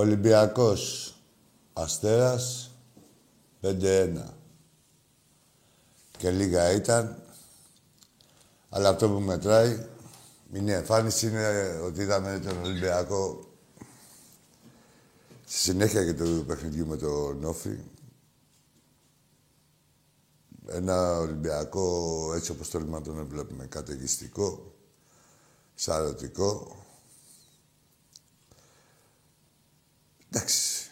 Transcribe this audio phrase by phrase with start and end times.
[0.00, 1.14] Ολυμπιακός
[1.72, 2.70] Αστέρας
[3.62, 4.12] 5-1.
[6.18, 7.22] Και λίγα ήταν.
[8.68, 9.86] Αλλά αυτό που μετράει
[10.52, 13.44] είναι η εμφάνιση είναι ότι είδαμε τον Ολυμπιακό
[15.44, 17.78] στη συνέχεια και του παιχνιδιού με τον Νόφι.
[20.66, 24.74] Ένα Ολυμπιακό, έτσι όπως θέλουμε να τον βλέπουμε, καταιγιστικό,
[25.74, 26.79] σαρωτικό.
[30.30, 30.90] Εντάξει.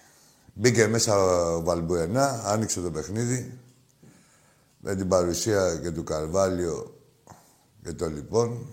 [0.54, 3.58] Μπήκε μέσα ο Βαλμπουενά, άνοιξε το παιχνίδι
[4.78, 7.00] με την παρουσία και του Καρβάλιο
[7.82, 8.66] και το λοιπόν.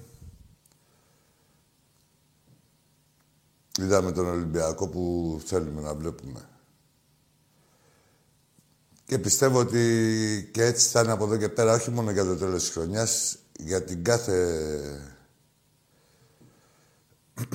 [3.79, 6.49] Είδαμε τον Ολυμπιακό που θέλουμε να βλέπουμε.
[9.05, 12.35] Και πιστεύω ότι και έτσι θα είναι από εδώ και πέρα, όχι μόνο για το
[12.35, 15.13] τέλος της χρονιάς, για την κάθε...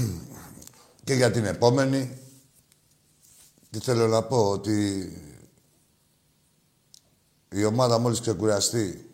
[1.04, 2.19] και για την επόμενη.
[3.70, 5.08] Και θέλω να πω ότι
[7.48, 9.10] η ομάδα μόλις ξεκουραστεί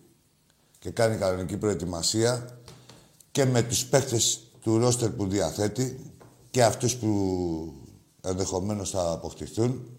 [0.79, 2.59] και κάνει κανονική προετοιμασία
[3.31, 6.13] και με τους παίχτες του ρόστερ που διαθέτει
[6.51, 7.11] και αυτούς που
[8.21, 9.91] ενδεχομένως θα αποκτηθούν.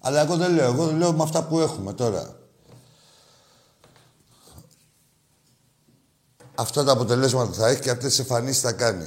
[0.00, 2.36] Αλλά εγώ δεν λέω, εγώ λέω με αυτά που έχουμε τώρα.
[6.54, 9.06] Αυτά τα αποτελέσματα θα έχει και αυτές τις εμφανίσεις θα κάνει.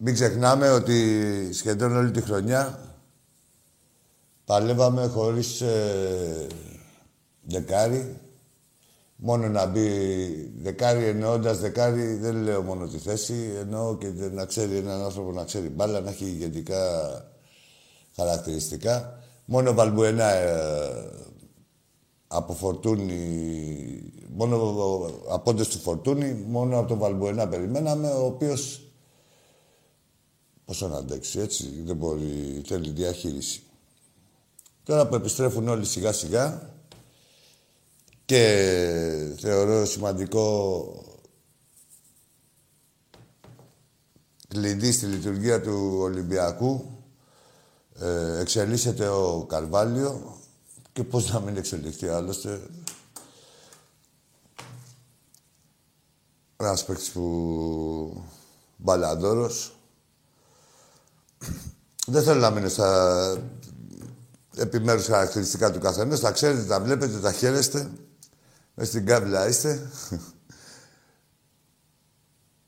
[0.00, 2.78] Μην ξεχνάμε ότι σχεδόν όλη τη χρονιά
[4.44, 6.46] παλεύαμε χωρίς ε,
[7.42, 8.16] δεκάρι.
[9.16, 9.88] Μόνο να μπει
[10.62, 15.44] δεκάρι εννοώντας δεκάρι, δεν λέω μόνο τη θέση, εννοώ και να ξέρει έναν άνθρωπο να
[15.44, 16.80] ξέρει μπάλα, να έχει ηγετικά
[18.16, 19.18] χαρακτηριστικά.
[19.44, 21.10] Μόνο Βαλμπουενά ε,
[22.26, 24.56] από Φορτούνη, μόνο
[25.28, 28.82] από του Φορτούνη, μόνο από τον Βαλμπουενά περιμέναμε, ο οποίος
[30.68, 33.62] Πόσο να αντέξει, έτσι, δεν μπορεί, θέλει διαχείριση.
[34.84, 36.72] Τώρα που επιστρέφουν όλοι σιγά σιγά
[38.24, 41.04] και θεωρώ σημαντικό
[44.48, 47.02] κλειδί στη λειτουργία του Ολυμπιακού
[47.98, 50.36] ε, εξελίσσεται ο Καρβάλιο
[50.92, 52.60] και πώς να μην εξελιχθεί άλλωστε.
[56.56, 58.24] Ένας παίκτης που
[58.76, 59.72] μπαλαντόρος
[62.06, 63.36] δεν θέλω να μείνω στα
[64.56, 66.20] επιμέρους χαρακτηριστικά του καθενός.
[66.20, 67.90] Τα ξέρετε, τα βλέπετε, τα χαίρεστε.
[68.74, 69.90] Μες στην κάβλα είστε.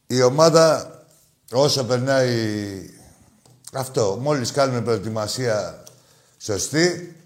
[0.06, 0.94] Η ομάδα,
[1.52, 2.90] όσο περνάει
[3.72, 5.82] αυτό, μόλις κάνουμε προετοιμασία
[6.38, 7.16] σωστή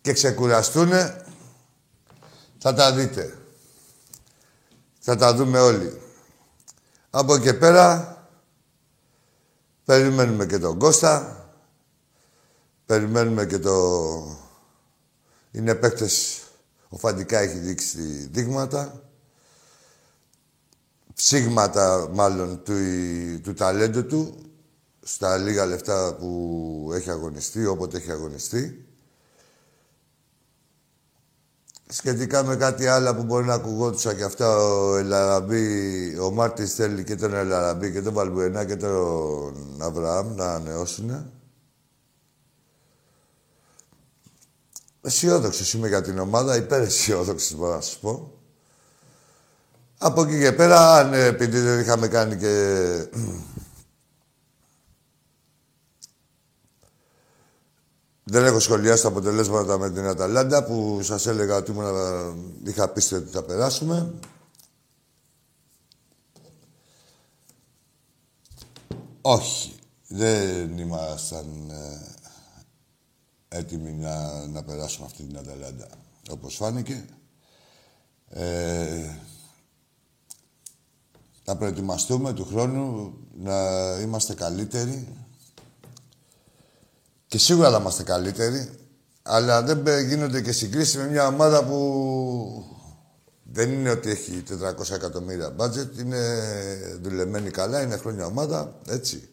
[0.00, 1.24] και ξεκουραστούνε,
[2.58, 3.36] θα τα δείτε.
[4.98, 6.00] Θα τα δούμε όλοι.
[7.10, 8.16] Από εκεί πέρα,
[9.84, 11.36] Περιμένουμε και τον Κώστα.
[12.86, 13.76] Περιμένουμε και το...
[15.50, 16.36] Είναι παίκτες...
[16.88, 19.02] Ο Φαντικά έχει δείξει δείγματα.
[21.14, 22.74] ψήγματα μάλλον του,
[23.42, 24.52] του ταλέντου του
[25.02, 28.86] στα λίγα λεφτά που έχει αγωνιστεί, όποτε έχει αγωνιστεί.
[31.94, 37.04] Σχετικά με κάτι άλλο που μπορεί να ακουγόντουσαν και αυτά ο Ελαραμπή, ο Μάρτης θέλει
[37.04, 41.30] και τον Ελαραμπή και τον Βαλμπουενά και τον Αβραάμ να ανανεώσουν.
[45.00, 48.32] Αισιόδοξος είμαι για την ομάδα, υπεραισιόδοξος μπορώ να σου πω.
[49.98, 53.06] Από εκεί και πέρα, αν επειδή δεν είχαμε κάνει και
[58.24, 61.86] Δεν έχω σχολιάσει τα αποτελέσματα με την Αταλάντα που σας έλεγα ότι ήμουν,
[62.66, 64.14] είχα πίστη ότι θα περάσουμε.
[69.20, 69.74] Όχι.
[70.08, 72.16] Δεν ήμασταν ε,
[73.48, 75.88] έτοιμοι να, να περάσουμε αυτή την Αταλάντα.
[76.30, 77.04] Όπως φάνηκε.
[78.28, 79.16] Ε,
[81.44, 83.54] να προετοιμαστούμε του χρόνου να
[84.00, 85.08] είμαστε καλύτεροι
[87.32, 88.70] και σίγουρα θα είμαστε καλύτεροι,
[89.22, 92.64] αλλά δεν γίνονται και συγκρίσεις με μια ομάδα που
[93.42, 94.42] δεν είναι ότι έχει
[94.80, 96.20] 400 εκατομμύρια budget, είναι
[97.02, 99.28] δουλεμένη καλά, είναι χρόνια ομάδα, έτσι.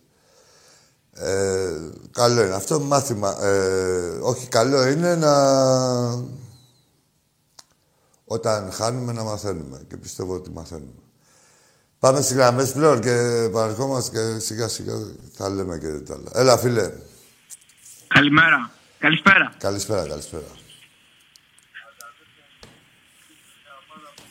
[1.13, 1.77] Ε,
[2.11, 3.43] καλό είναι αυτό, μάθημα.
[3.45, 5.33] Ε, όχι, καλό είναι να...
[8.25, 11.01] Όταν χάνουμε να μαθαίνουμε και πιστεύω ότι μαθαίνουμε.
[11.99, 14.93] Πάμε στις γραμμές πλέον και παρερχόμαστε και σιγά σιγά
[15.33, 16.29] θα λέμε και τα άλλα.
[16.33, 16.91] Έλα φίλε.
[18.13, 18.71] Καλημέρα.
[18.99, 19.53] Καλησπέρα.
[19.57, 20.43] Καλησπέρα, καλησπέρα.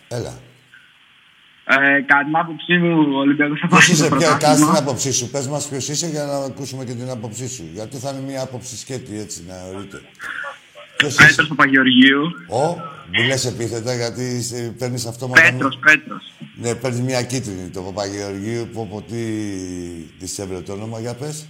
[0.09, 0.39] Έλα.
[1.65, 3.85] Ε, κατά την άποψή μου, ο Ολυμπιακός θα πάρει.
[3.85, 5.31] Ποιο είσαι, ποια, κάτσε την άποψή σου.
[5.31, 7.69] Πες μας ποιος είσαι για να ακούσουμε και την άποψή σου.
[7.73, 10.01] Γιατί θα είναι μια άποψη σκέτη έτσι να ορίτε.
[11.17, 12.23] Πέτρος Παπαγεωργίου.
[12.49, 12.63] Ο,
[13.13, 14.45] μου λες επίθετα γιατί
[14.79, 16.33] παίρνεις αυτό με Πέτρος, Πέτρος.
[16.55, 19.17] Ναι, παίρνεις μια κίτρινη το Παπαγεωργίου που από τι
[20.19, 21.47] τη έβρε το όνομα, για πες.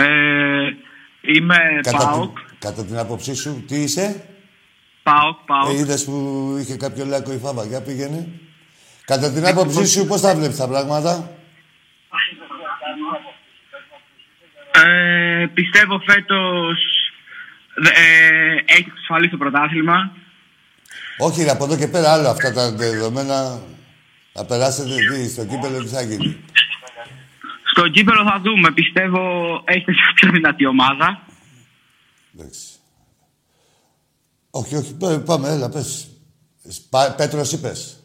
[0.00, 0.76] Ε,
[1.20, 2.38] είμαι κατά ΠΑΟΚ.
[2.38, 4.24] Την, κατά την άποψή σου, τι είσαι;
[5.02, 5.74] ΠΑΟΚ, ΠΑΟΚ.
[5.74, 7.64] Ε, είδες που είχε κάποιο λάκκο η Φάβα.
[7.64, 8.28] Για πήγαινε.
[9.04, 11.34] Κατά την άποψή σου, πώς θα βλέπεις τα πράγματα;
[14.74, 16.78] Ε, πιστεύω φέτος
[17.94, 20.12] ε, έχει εξασφαλίσει το πρωτάθλημα.
[21.18, 23.60] Όχι, από εδώ και πέρα άλλο αυτά τα δεδομένα
[24.32, 26.36] να περάσετε στο κύπελο τι θα γίνει.
[27.70, 28.72] Στο κύπελο θα δούμε.
[28.72, 29.20] Πιστεύω
[29.66, 31.22] έχετε πιο δυνατή ομάδα.
[32.34, 32.68] Εντάξει.
[34.50, 34.96] Όχι, όχι.
[35.24, 36.08] Πάμε, έλα, πες.
[37.16, 38.04] Πέτρος είπες.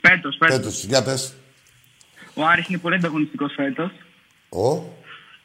[0.00, 0.56] Πέτρος, Πέτρος.
[0.58, 1.34] Πέτρος, για πες.
[2.34, 3.90] Ο Άρης είναι πολύ ανταγωνιστικός φέτος.
[4.48, 4.66] Ο;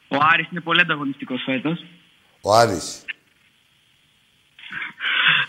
[0.08, 1.84] Ο Άρης είναι πολύ ανταγωνιστικός φέτος.
[2.40, 3.04] Ο Άρης.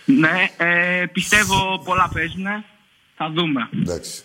[0.06, 2.46] ναι, ε, πιστεύω πολλά παίζουν.
[3.16, 3.70] Θα δούμε.
[3.74, 4.24] Εντάξει.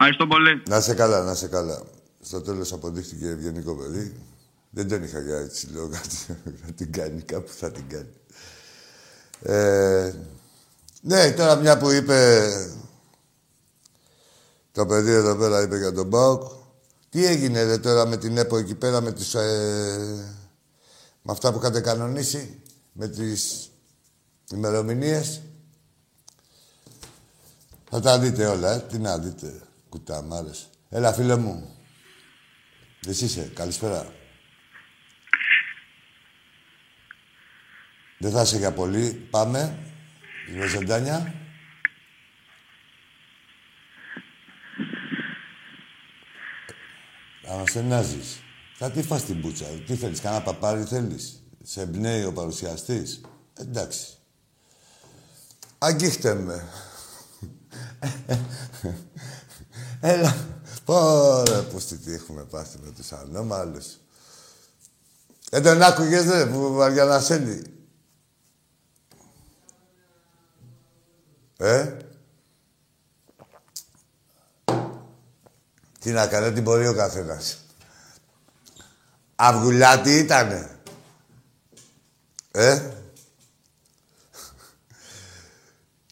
[0.00, 0.62] Ευχαριστώ πολύ.
[0.68, 1.82] Να σε καλά, να σε καλά.
[2.20, 4.22] Στο τέλος αποδείχτηκε ευγενικό παιδί.
[4.70, 6.16] Δεν τον είχα για έτσι, λέω κάτι.
[6.64, 8.12] Θα την κάνει, κάπου θα την κάνει.
[9.42, 10.12] Ε,
[11.00, 12.48] ναι, τώρα μια που είπε
[14.72, 16.42] το παιδί εδώ πέρα είπε για τον Μπάουκ.
[17.10, 20.36] Τι έγινε ρε, τώρα με την ΕΠΟ εκεί πέρα με, τις, ε,
[21.22, 22.60] με αυτά που είχατε κανονίσει,
[22.92, 23.70] με τις
[24.52, 25.40] ημερομηνίες;
[27.90, 28.78] Θα τα δείτε όλα, ε.
[28.78, 29.62] Τι να δείτε.
[29.98, 30.70] Κουταμάρες.
[30.88, 31.76] Έλα, φίλε μου.
[33.06, 33.50] Εσύ είσαι.
[33.54, 34.12] Καλησπέρα.
[38.18, 39.12] Δεν θα είσαι για πολύ.
[39.30, 39.78] Πάμε.
[40.56, 41.34] Με ζωντάνια.
[47.48, 48.42] Αναστενάζεις.
[48.74, 49.64] Θα τι φας την πουτσα.
[49.64, 53.20] Τι θέλεις, κανένα παπάρι θέλεις; Σε εμπνέει ο παρουσιαστής;
[53.54, 54.06] Εντάξει.
[55.78, 56.68] Αγγίχτε με.
[60.00, 60.36] Έλα.
[60.84, 63.86] Πόρε, πώς τι έχουμε πάθει με τους ανώμαλους.
[65.50, 67.62] Δεν τον άκουγες, δε, που βαριανασένει.
[71.56, 71.96] Ε;
[76.00, 77.58] Τι να κάνει, τι μπορεί ο καθένας.
[79.34, 80.78] Αυγουλάτη ήτανε.
[82.50, 82.90] Ε;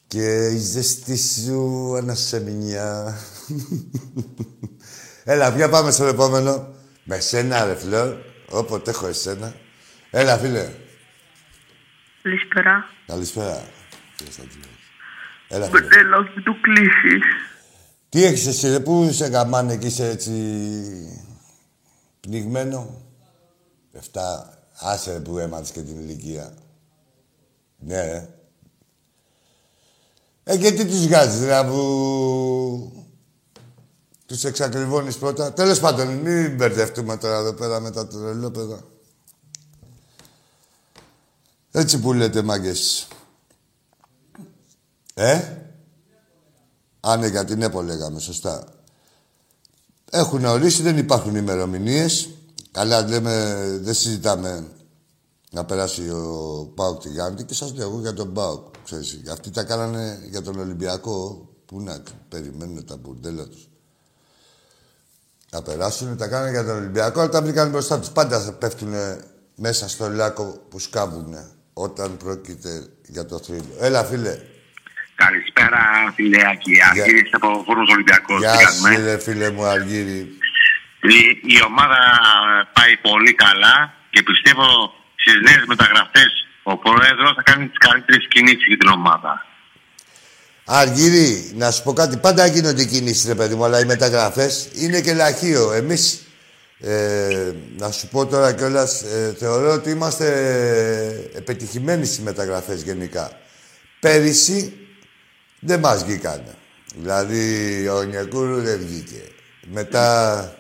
[0.07, 3.19] Και η ζέστη σου ανασεμινιά.
[5.25, 6.75] Έλα, πια πάμε στο επόμενο.
[7.05, 8.19] Με σένα, ρε φιλό.
[8.50, 9.55] Όποτε έχω εσένα.
[10.11, 10.71] Έλα, φίλε.
[12.23, 12.88] Καλησπέρα.
[13.07, 13.62] Καλησπέρα.
[15.49, 15.88] Έλα, φίλε.
[15.88, 17.23] Θέλω να του κλείσεις.
[18.09, 20.33] Τι έχεις εσύ, ρε, πού είσαι γαμάνε και είσαι έτσι...
[22.21, 23.03] πνιγμένο;
[23.93, 24.50] Εφτά.
[24.81, 26.55] Άσε, που έμαθες και την ηλικία.
[27.79, 28.29] Ναι, ρε.
[30.45, 33.06] Ε, και τις τους βγάζεις, δηλαδή, που...
[34.26, 35.52] Τους εξακριβώνεις πρώτα.
[35.52, 38.85] Τέλος πάντων, μην μπερδευτούμε τώρα εδώ πέρα με τα τρελόπεδα.
[41.71, 43.09] Έτσι που λέτε, μάγκες.
[45.14, 45.40] Ε;
[47.00, 48.64] Α, ναι, για την ΕΠΟ λέγαμε, σωστά.
[50.11, 52.28] Έχουν ορίσει, δεν υπάρχουν ημερομηνίες.
[52.71, 54.71] Καλά, λέμε, δεν συζητάμε
[55.50, 58.64] να περάσει ο Πάουκ τη Γάντη και σας λέω εγώ για τον Πάουκ.
[58.85, 61.49] Ξέρεις, αυτοί τα κάνανε για τον Ολυμπιακό.
[61.66, 63.68] Πού να περιμένουν τα μπουρδέλα τους.
[65.53, 68.11] Να περάσουν, τα κάνανε για τον Ολυμπιακό, αλλά τα βρήκαν μπροστά τους.
[68.11, 68.93] Πάντα θα πέφτουν
[69.57, 71.35] μέσα στο λάκκο που σκάβουν
[71.73, 73.75] όταν πρόκειται για το θρύλο.
[73.81, 74.38] Έλα, φίλε.
[75.15, 76.73] Καλησπέρα, φιλέακι.
[76.88, 78.41] Αργύρι από Φόρος Ολυμπιακός.
[78.41, 80.21] Γεια σου, φίλε, φίλε μου, Αργύρι.
[81.00, 81.19] Η,
[81.55, 82.00] η ομάδα
[82.73, 84.67] πάει πολύ καλά και πιστεύω
[85.17, 86.31] στις νέες μεταγραφές
[86.62, 89.33] ο πρόεδρος θα κάνει τις καλύτερες κινήσεις για την ομάδα.
[90.69, 92.17] Αργύρι, να σου πω κάτι.
[92.17, 95.73] Πάντα γίνονται κινήσεις, ρε παιδί μου, αλλά οι μεταγραφές είναι και λαχείο.
[95.73, 96.27] Εμείς,
[96.81, 100.27] ε, να σου πω τώρα κιόλας, ε, θεωρώ ότι είμαστε
[101.33, 103.31] ε, επιτυχημένοι στις μεταγραφές γενικά.
[104.01, 104.77] Πέρυσι
[105.61, 106.55] δεν μας βγήκανε.
[106.97, 109.23] Δηλαδή, ο Νιακούρου δεν βγήκε.
[109.73, 110.57] Μετά,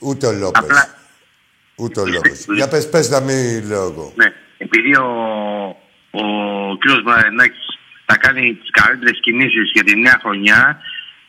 [0.00, 0.62] ούτε ο Λόπες.
[0.62, 0.94] Απλά...
[1.76, 2.46] Ούτε ο Λόπες.
[2.54, 4.12] Για πες, πες να μην λέω εγώ.
[4.16, 4.26] Ναι,
[4.58, 5.06] επειδή ο,
[6.10, 6.22] ο
[6.78, 7.04] κ.
[7.04, 7.65] Μαρενάκης
[8.06, 10.80] θα κάνει τις καλύτερες κινήσεις για τη νέα χρονιά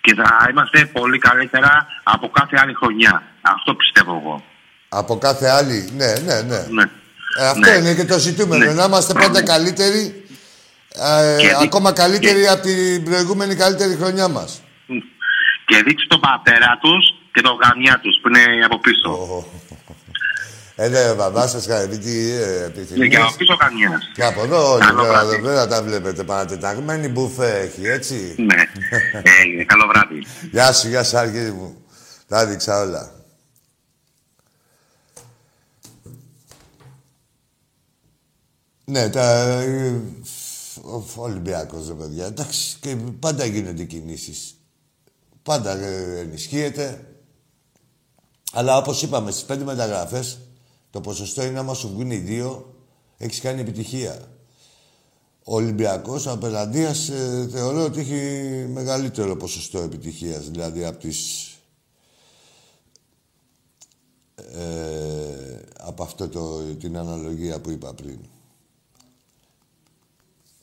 [0.02, 3.24] και θα είμαστε πολύ καλύτερα από κάθε άλλη χρονιά.
[3.42, 4.44] Αυτό πιστεύω εγώ.
[4.90, 6.60] Από κάθε άλλη, ναι, ναι, ναι.
[6.70, 6.84] ναι.
[7.40, 7.78] Ε, αυτό ναι.
[7.78, 8.66] είναι και το ζητούμενο.
[8.66, 8.74] Ναι.
[8.74, 10.28] Να είμαστε πάντα καλύτεροι
[10.98, 12.48] ε, ακόμα καλύτερη ναι.
[12.48, 14.62] από την προηγούμενη καλύτερη χρονιά μας.
[15.66, 17.04] Και δείξει τον πατέρα τους
[17.34, 19.10] και τον γαμιά τους που είναι από πίσω.
[19.12, 19.67] Oh.
[20.80, 23.10] Ε, ναι, ο μπαμπάς σας κάνει τι ε, επιθυμίες.
[23.10, 24.12] Και από πίσω γαμιάς.
[24.14, 28.36] Και από εδώ όλοι τώρα εδώ πέρα τα βλέπετε παρατεταγμένη μπουφέ έχει, έτσι.
[28.38, 28.56] Ναι,
[29.60, 30.26] ε, καλό βράδυ.
[30.52, 31.86] Γεια σου, γεια σου Άργυρη μου.
[32.28, 33.12] Τα έδειξα όλα.
[38.86, 39.58] Ναι, τα...
[40.82, 42.26] Ο Ολυμπιακός, ρε παιδιά.
[42.26, 44.56] Εντάξει, και πάντα γίνονται κινήσεις.
[45.44, 47.08] Πάντα ε, ενισχύεται.
[48.54, 50.40] Αλλά όπως είπαμε, στις πέντε μεταγραφές,
[50.98, 52.76] το ποσοστό είναι άμα σου βγουν οι δύο,
[53.18, 54.32] έχεις κάνει επιτυχία.
[55.44, 61.52] Ο Ολυμπιακός απέναντίας ε, θεωρώ ότι έχει μεγαλύτερο ποσοστό επιτυχίας, δηλαδή από τις...
[64.36, 68.20] Ε, από αυτό το, την αναλογία που είπα πριν.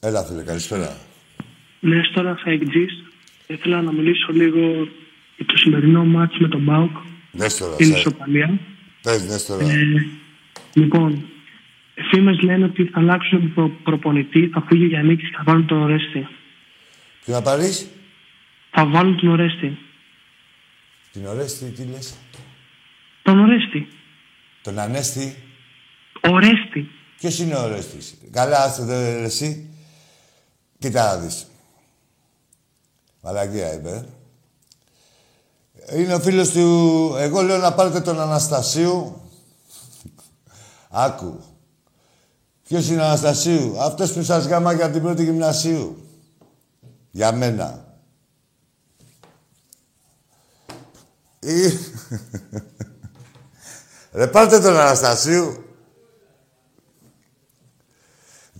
[0.01, 0.97] Έλα, φίλε, καλησπέρα.
[1.81, 2.93] Ναι, τώρα θα εκδείς.
[3.47, 4.89] Ήθελα να μιλήσω λίγο
[5.37, 6.97] για το σημερινό μάτς με τον Μπάουκ.
[7.33, 8.61] Νέστορα, Την ισοπαλία.
[9.03, 9.65] Πες, Νέστορα.
[9.71, 10.23] Ε,
[10.75, 11.25] λοιπόν,
[12.11, 15.83] φήμες λένε ότι θα αλλάξουν προ, προπονητή, θα φύγει για νίκη και θα βάλουν τον
[15.83, 16.29] Ορέστη.
[17.25, 17.89] Τι να πάρεις;
[18.71, 19.79] Θα βάλουν τον Ορέστη.
[21.13, 22.15] Την Ορέστη, τι λες;
[23.23, 23.89] Τον Ορέστη.
[24.63, 25.37] Τον Ανέστη.
[26.21, 26.91] Ορέστη.
[27.19, 29.69] Ποιος είναι ο Ορέστης; Καλά, άστε εσύ.
[30.79, 31.47] Κοίτα να δεις.
[33.23, 34.09] Μαλακία είπε.
[35.97, 37.15] Είναι ο φίλος του...
[37.19, 39.24] Εγώ λέω να πάρετε τον Αναστασίου.
[40.97, 41.41] Άκου.
[42.63, 46.09] Ποιος είναι ο Αναστασίου; Αυτός που σας γάμα για την πρώτη γυμνασίου.
[47.11, 47.85] Για μένα.
[54.13, 55.65] Ρε πάρτε τον Αναστασίου.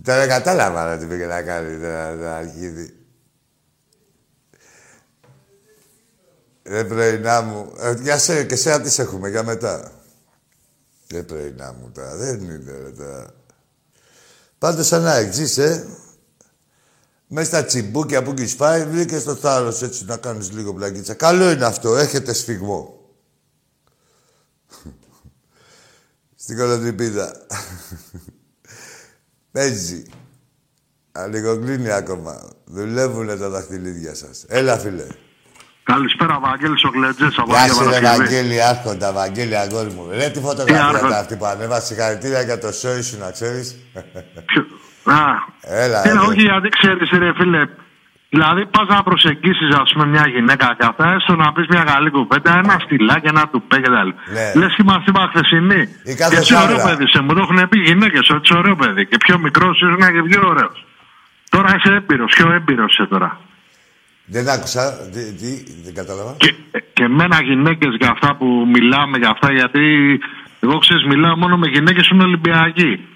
[0.03, 1.79] Τώρα κατάλαβα τι πήγε να κάνει
[2.17, 2.95] το αρχίδι.
[6.63, 7.73] Ρε πρωινά μου.
[7.79, 9.91] Ε, για σε, και σε τις έχουμε για μετά.
[11.11, 12.15] Ρε πρωινά μου τώρα.
[12.15, 13.33] Δεν είναι ρε τώρα.
[14.57, 15.87] Πάντω σαν να εξής, ε.
[17.27, 21.13] Μέσα στα τσιμπούκια που έχεις φάει, βρήκες στο θάρρος έτσι να κάνεις λίγο πλακίτσα.
[21.13, 21.95] Καλό είναι αυτό.
[21.95, 22.99] Έχετε σφιγμό.
[26.35, 27.45] Στην κολοτριπίδα.
[29.51, 30.03] Παίζει.
[31.11, 32.49] Ανοιγοκλίνει ακόμα.
[32.65, 34.45] Δουλεύουν τα δαχτυλίδια σας.
[34.47, 35.07] Έλα, φίλε.
[35.91, 40.03] Καλησπέρα, Βαγγέλης ο Γκλετζές από Γεια σου, ρε Βαγγέλη, άρχοντα, Βαγγέλη, αγόρι μου.
[40.19, 43.67] Ρε, τη φωτογραφία τα αυτή που ανέβασε, συγχαρητήρια για το σόι σου, να ξέρεις.
[45.03, 45.19] Α,
[45.61, 47.61] Έλα, Έλα, όχι γιατί ξέρεις, ρε φίλε,
[48.29, 52.09] Δηλαδή, πας να προσεγγίσεις, ας πούμε, μια γυναίκα και αυτά, έστω να πεις μια καλή
[52.09, 54.09] κουβέντα, ένα στυλάκι, ένα τουπέ κτλ.
[54.35, 54.47] Ναι.
[54.59, 55.81] Λες και μας είπα χθεσινή;
[56.17, 59.05] Και έτσι ωραίο παιδί, σε μου το έχουν πει γυναίκες, ότι είσαι ωραίο παιδί.
[59.09, 60.85] Και πιο μικρός ίσω να και πιο ωραίος.
[61.49, 63.39] Τώρα είσαι έμπειρος, πιο έμπειρος είσαι τώρα.
[64.25, 65.49] Δεν άκουσα, τι, τι
[65.83, 66.35] δεν κατάλαβα.
[66.37, 66.53] Και,
[66.93, 69.83] και μένα γυναίκες για αυτά που μιλάμε, για αυτά, γιατί
[70.59, 73.07] εγώ ξέρεις, μιλάω μόνο με γυναίκες που είναι Ολυμπιακοί.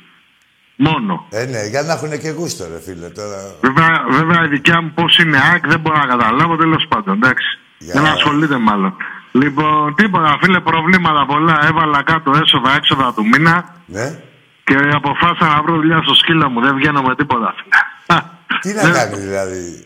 [0.75, 1.25] Μόνο.
[1.29, 3.09] Ε, ναι, για να έχουν και γούστο, ρε φίλε.
[3.09, 3.37] Τώρα...
[3.61, 7.13] Βέβαια, βέβαια η δικιά μου πώς είναι ΑΕΚ δεν μπορώ να καταλάβω, τέλος πάντων.
[7.15, 7.59] Εντάξει.
[7.77, 7.93] Για...
[7.93, 8.95] Δεν ασχολείται μάλλον.
[9.31, 11.65] Λοιπόν, τίποτα, φίλε, προβλήματα πολλά.
[11.67, 13.75] Έβαλα κάτω έσοδα, έξοδα του μήνα.
[13.85, 14.19] Ναι.
[14.63, 16.61] Και αποφάσισα να βρω δουλειά στο σκύλο μου.
[16.61, 18.21] Δεν βγαίνω με τίποτα, φίλε.
[18.61, 19.83] Τι να κάνει, δηλαδή;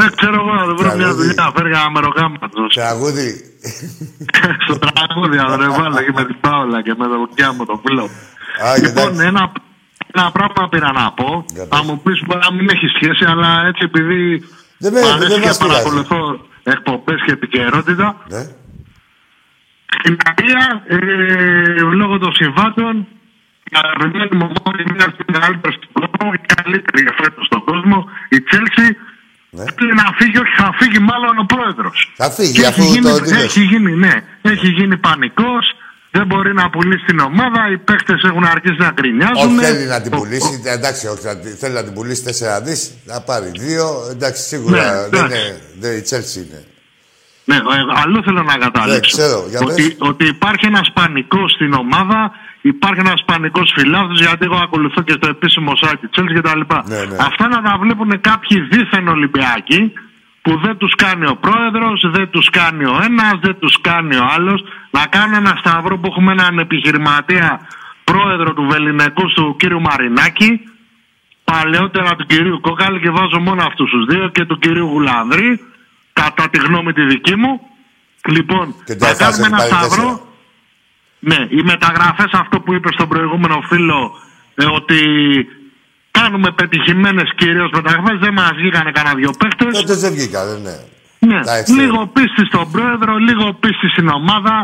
[0.00, 1.52] Δεν ξέρω εγώ να βρω μια δουλειά.
[1.56, 2.66] Φέργα μεροκάματο.
[2.74, 3.30] Τραγούδι.
[4.64, 8.04] Στο τραγούδι, αδερφάλα και με την Πάολα και με το δουλειά μου το φίλο.
[8.84, 9.52] Λοιπόν, ένα,
[10.14, 11.44] ένα πράγμα πήρα να πω.
[11.68, 14.20] Θα μου πεις μπορεί να μην έχει σχέση, αλλά έτσι επειδή
[14.78, 16.20] δεν με, αρέσει και παρακολουθώ
[16.62, 18.16] εκπομπές και επικαιρότητα.
[18.28, 18.42] Ναι.
[19.98, 20.96] Στην Αγία, ε,
[22.00, 23.06] λόγω των συμβάτων,
[23.72, 27.62] η αγαπημένη μου μόνη είναι αυτή η μεγαλύτερη στον κόσμο, η καλύτερη για φέτος στον
[27.64, 28.88] κόσμο, η Τσέλσι.
[29.50, 29.64] Ναι.
[30.00, 32.12] να φύγει, όχι θα φύγει μάλλον ο πρόεδρος.
[32.16, 34.14] Θα φύγει, αφού έχει γίνει, το Έχει γίνει, ναι.
[34.42, 35.64] Έχει γίνει πανικός
[36.10, 37.70] δεν μπορεί να πουλήσει την ομάδα.
[37.72, 39.58] Οι παίχτε έχουν αρχίσει να γκρινιάζουν.
[39.58, 40.62] Όχι, θέλει να την πουλήσει.
[40.66, 40.68] Ο...
[40.68, 41.22] Εντάξει, όχι,
[41.58, 42.22] θέλει να την πουλήσει
[42.58, 44.08] 4 δις, να πάρει δύο.
[44.10, 45.60] Εντάξει, σίγουρα ναι, δεν είναι.
[45.78, 46.64] Δεν, η Τσέλση είναι.
[47.48, 47.60] Ναι, ε,
[48.02, 49.16] αλλού θέλω να καταλήξω.
[49.16, 55.00] Ναι, ότι, ότι υπάρχει ένας πανικός στην ομάδα, υπάρχει ένας πανικός φιλάθλος, γιατί εγώ ακολουθώ
[55.02, 56.60] και το επίσημο site της Τσέλση κτλ.
[56.92, 57.16] Ναι, ναι.
[57.28, 59.92] Αυτά να τα βλέπουν κάποιοι δίθεν Ολυμπιακοί
[60.42, 64.26] που δεν τους κάνει ο πρόεδρος, δεν τους κάνει ο ένας, δεν τους κάνει ο
[64.36, 64.64] άλλος.
[64.90, 67.60] Να κάνω ένα σταυρό που έχουμε έναν επιχειρηματία
[68.04, 70.50] πρόεδρο του Βεληνικού του κύριου Μαρινάκη,
[71.44, 75.60] παλαιότερα του κυρίου Κόκαλη και βάζω μόνο αυτούς τους δύο και του κυρίου Γουλανδρή,
[76.20, 77.52] κατά τη γνώμη τη δική μου.
[78.34, 80.08] Λοιπόν, να κάνουμε ένα σταυρό.
[81.20, 84.00] Ναι, οι μεταγραφές αυτό που είπε στον προηγούμενο φίλο
[84.54, 85.00] ε, ότι
[86.10, 88.18] κάνουμε πετυχημένες κυρίως μεταγραφές.
[88.18, 89.64] Δεν μας βγήκαν κανένα δυο παίχτε.
[89.64, 90.76] Τότε δεν βγήκαν, ναι.
[91.28, 91.40] ναι.
[91.80, 94.56] Λίγο πίστη στον πρόεδρο, λίγο πίστη στην ομάδα.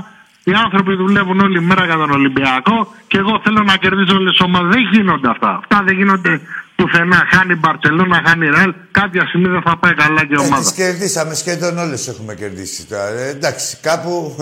[0.44, 4.46] Οι άνθρωποι δουλεύουν όλη μέρα για τον Ολυμπιακό και εγώ θέλω να κερδίζω όλες τις
[4.46, 4.74] ομάδες.
[4.74, 5.50] Δεν γίνονται αυτά.
[5.62, 6.40] Αυτά δεν γίνονται
[6.76, 7.26] πουθενά.
[7.30, 8.74] Χάνει η Μπαρσελόνα, χάνει η Ρελ.
[8.90, 10.62] Κάποια στιγμή δεν θα πάει καλά και η ομάδα.
[10.62, 13.08] Τις κερδίσαμε, σχεδόν όλες έχουμε κερδίσει τώρα.
[13.08, 14.36] Ε, εντάξει, κάπου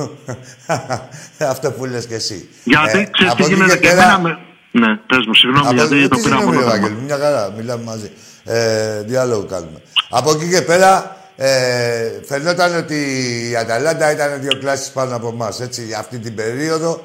[1.54, 2.48] αυτό που λες και εσύ.
[2.64, 4.40] Γιατί ε, ξέρεις τι γίνεται και πέρα...
[4.74, 8.10] Ναι, πες μου, συγγνώμη Από, γιατί το πήρα από το Μια χαρά, μιλάμε μαζί.
[8.44, 9.82] Ε, διάλογο κάνουμε.
[10.10, 12.94] Από εκεί και πέρα, ε, φαινόταν ότι
[13.50, 17.04] η Αταλάντα ήταν δύο κλάσεις πάνω από εμάς, έτσι, αυτή την περίοδο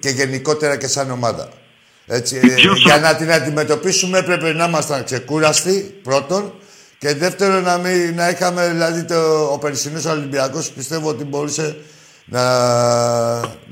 [0.00, 1.48] και γενικότερα και σαν ομάδα.
[2.06, 6.52] Έτσι, ε, για να την αντιμετωπίσουμε έπρεπε να ήμασταν ξεκούραστοι, πρώτον,
[6.98, 11.76] και δεύτερον να, μην, να είχαμε, δηλαδή, το, ο περσινός Ολυμπιακός πιστεύω ότι μπορούσε
[12.24, 12.42] να,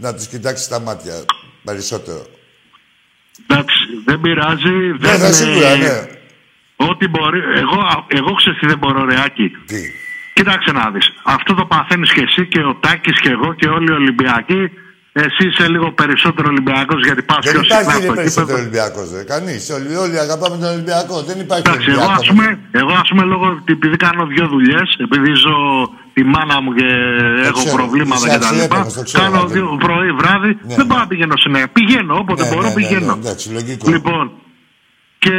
[0.00, 1.14] να τους κοιτάξει στα μάτια
[1.64, 2.26] περισσότερο.
[3.46, 4.70] Εντάξει, δεν πειράζει.
[4.98, 6.06] Ναι, δεν σίγουρα, ναι.
[6.76, 7.38] Ό,τι μπορεί.
[7.38, 9.48] Εγώ, εγώ ξέρω τι δεν μπορώ, ρεάκι.
[9.66, 9.80] Τι;
[10.34, 11.12] Κοίταξε να δεις.
[11.22, 14.70] Αυτό το παθαίνεις και εσύ και ο Τάκης και εγώ και όλοι οι Ολυμπιακοί.
[15.14, 17.76] Εσύ είσαι λίγο περισσότερο Ολυμπιακός γιατί πας πιο συχνά.
[17.76, 19.06] Δεν υπάρχει περισσότερο Ολυμπιακός.
[19.26, 19.70] Κανείς.
[19.70, 21.22] Όλοι, όλοι αγαπάμε τον Ολυμπιακό.
[21.22, 25.30] Δεν υπάρχει Εντάξει, Εγώ, ας πούμε, εγώ, ας πούμε, λόγω επειδή κάνω δύο δουλειές, επειδή
[25.44, 25.56] ζω
[26.14, 26.88] τη μάνα μου και
[27.50, 28.60] έχω προβλήματα κτλ.
[29.20, 30.48] Κάνω δύο πρωί, βράδυ.
[30.48, 30.90] Ναι, δεν ναι.
[30.90, 31.68] πάω να πηγαίνω συνέχεια.
[31.68, 33.18] Πηγαίνω όποτε ναι, μπορώ, ναι, πηγαίνω.
[33.94, 34.24] Λοιπόν,
[35.24, 35.36] και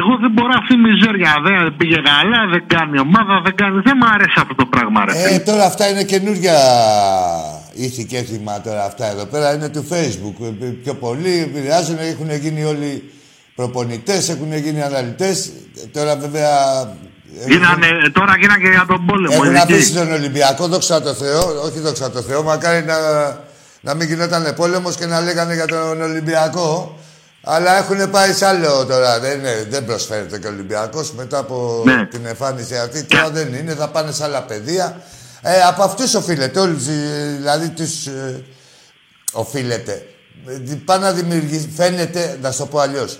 [0.00, 1.32] εγώ δεν μπορώ αυτή η μιζέρια.
[1.46, 3.80] Δεν πήγε καλά, δεν κάνει ομάδα, δεν κάνει.
[3.88, 5.12] Δεν μου αρέσει αυτό το πράγμα, ρε.
[5.34, 6.56] Ε, τώρα αυτά είναι καινούργια
[7.86, 9.54] ήθη και έθιμα τώρα αυτά εδώ πέρα.
[9.54, 10.36] Είναι του Facebook.
[10.62, 12.90] Ε, πιο πολύ επηρεάζουν, έχουν γίνει όλοι
[13.54, 15.52] προπονητές, έχουν γίνει αναλυτές.
[15.92, 16.50] Τώρα βέβαια.
[17.48, 18.12] Γίνανε, έχουν...
[18.12, 19.34] τώρα γίνανε και για τον πόλεμο.
[19.34, 21.42] Έχουν αφήσει τον Ολυμπιακό, δόξα τω Θεώ.
[21.66, 22.96] Όχι δόξα τω Θεώ, μακάρι να,
[23.80, 26.98] να μην γινόταν πόλεμος και να λέγανε για τον Ολυμπιακό.
[27.44, 29.20] Αλλά έχουν πάει σε άλλο τώρα.
[29.20, 32.06] Δεν, είναι, δεν προσφέρεται και ο Ολυμπιακός μετά από ναι.
[32.06, 33.04] την εμφάνιση αυτή.
[33.04, 35.02] Τώρα δεν είναι, θα πάνε σε άλλα πεδία.
[35.42, 36.60] Ε, από αυτούς οφείλεται.
[36.60, 36.76] Όλοι,
[37.36, 38.06] δηλαδή τους.
[38.06, 38.44] Ε,
[39.32, 40.06] οφείλεται.
[40.84, 41.72] Πάνε να δημιουργήσει.
[41.76, 43.18] Φαίνεται, να σου το πω αλλιώς.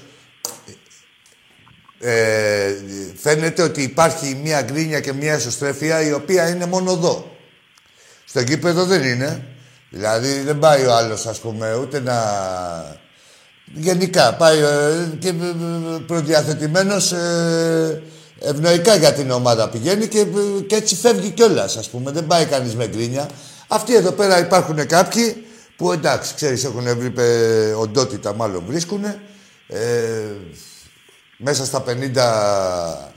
[2.00, 2.74] Ε,
[3.16, 7.37] φαίνεται ότι υπάρχει μια γκρίνια και μια εσωστρέφεια η οποία είναι μόνο εδώ.
[8.24, 9.46] Στο γήπεδο δεν είναι.
[9.90, 12.20] Δηλαδή δεν πάει ο άλλος ας πούμε ούτε να
[13.74, 15.32] Γενικά πάει ε, και ε,
[16.06, 18.02] προδιαθετημένος ε,
[18.38, 20.26] ευνοϊκά για την ομάδα πηγαίνει και,
[20.66, 22.11] και έτσι φεύγει κιόλας, ας πούμε.
[22.11, 23.28] Δεν πάει κανείς με γκρίνια.
[23.68, 27.12] Αυτοί εδώ πέρα υπάρχουν κάποιοι που εντάξει, ξέρεις, έχουν βρει
[27.78, 29.04] οντότητα, μάλλον βρίσκουν.
[31.37, 33.12] μέσα στα 50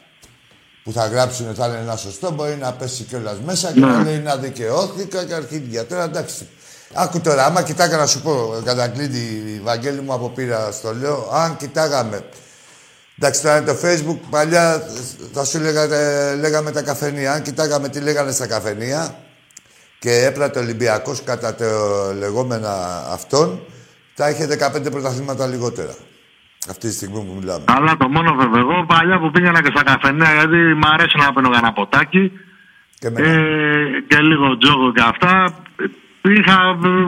[0.85, 4.03] που θα γράψουν θα είναι ένα σωστό, μπορεί να πέσει κιόλας μέσα και να ναι.
[4.03, 5.85] λέει να δικαιώθηκα και αρχίδια.
[5.85, 6.47] Τώρα εντάξει,
[6.93, 11.29] Άκου τώρα, άμα κοιτάγα να σου πω, κατά κλείδι, Βαγγέλη μου από πήρα στο λέω,
[11.33, 12.23] αν κοιτάγαμε.
[13.19, 14.81] Εντάξει, τώρα είναι το facebook, παλιά
[15.33, 17.33] θα σου λέγα, ε, λέγαμε τα καφενεία.
[17.33, 19.15] Αν κοιτάγαμε τι λέγανε στα καφενεία
[19.99, 21.65] και έπρατε Ολυμπιακός κατά το
[22.19, 23.59] λεγόμενα αυτόν,
[24.13, 25.95] θα είχε 15 πρωταθλήματα λιγότερα.
[26.69, 27.63] Αυτή τη στιγμή που μιλάμε.
[27.65, 28.59] Αλλά το μόνο βέβαια.
[28.59, 32.31] Εγώ παλιά που πήγαινα και στα καφενεία, γιατί μου αρέσει να παίρνω ένα ποτάκι.
[32.99, 33.35] Και, ε,
[34.07, 35.53] και λίγο τζόγο και αυτά.
[36.37, 36.57] Είχα,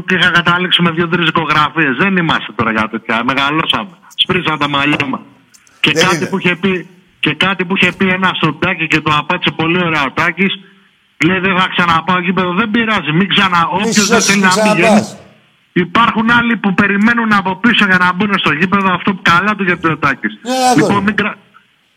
[0.10, 1.92] είχα καταλήξει με δύο-τρεις οικογραφίε.
[2.00, 3.24] Δεν είμαστε τώρα για τέτοια.
[3.24, 3.90] Μεγαλώσαμε.
[4.16, 5.22] Σπρίσαν τα μαλλιά μας.
[5.80, 6.88] Και κάτι, που είχε πει,
[7.20, 10.54] και κάτι που είχε πει ένας στον Τάκη και το απάντησε πολύ ωραία ο Τάκης
[11.26, 12.54] Λέει δεν θα ξαναπάω γήπεδο.
[12.54, 13.12] Δεν πειράζει.
[13.20, 13.60] Μην ξανα.
[13.72, 15.04] Όποιος δεν θέλει να μην
[15.86, 19.64] Υπάρχουν άλλοι που περιμένουν από πίσω για να μπουν στο γήπεδο αυτό που καλά του
[19.64, 20.34] για ο Τάκης.
[20.42, 21.36] Ναι, λοιπόν, μην, κρα...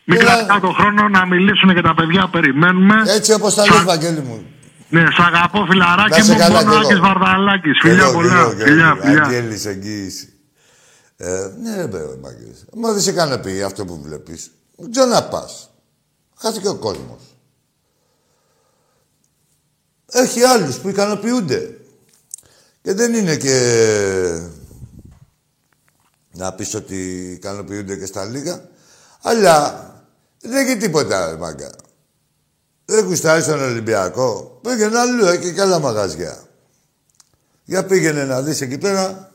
[0.03, 2.95] μην κρατάω τον χρόνο να μιλήσουν για τα παιδιά που περιμένουμε.
[3.17, 4.45] Έτσι όπως τα λέει, Βαγγέλη μου.
[4.91, 7.79] Ναι, σ' αγαπώ φιλαράκι μου, Μπονάκης Βαρδαλάκης.
[7.81, 9.23] Φιλιά πολλά, φιλιά, φιλιά.
[9.23, 10.33] Αγγέλης, εγγύηση.
[11.17, 12.65] Ε, ναι, ρε παιδί, Μάγκης.
[12.73, 14.51] Μα δεν σε ικανοποιεί αυτό που βλέπεις.
[14.75, 15.69] Δεν να πας.
[16.39, 17.21] Χάθηκε ο κόσμος.
[20.11, 21.77] Έχει άλλους που ικανοποιούνται.
[22.81, 23.57] Και δεν είναι και
[26.31, 28.69] να πεις ότι ικανοποιούνται και στα λίγα.
[29.21, 29.85] Αλλά
[30.41, 31.71] δεν έχει τίποτα, μάγκα.
[32.91, 34.59] Δεν γουστάρει στον Ολυμπιακό.
[34.61, 36.43] Πήγαινε αλλού, έχει και άλλα μαγαζιά.
[37.63, 39.31] Για πήγαινε να δεις εκεί πέρα,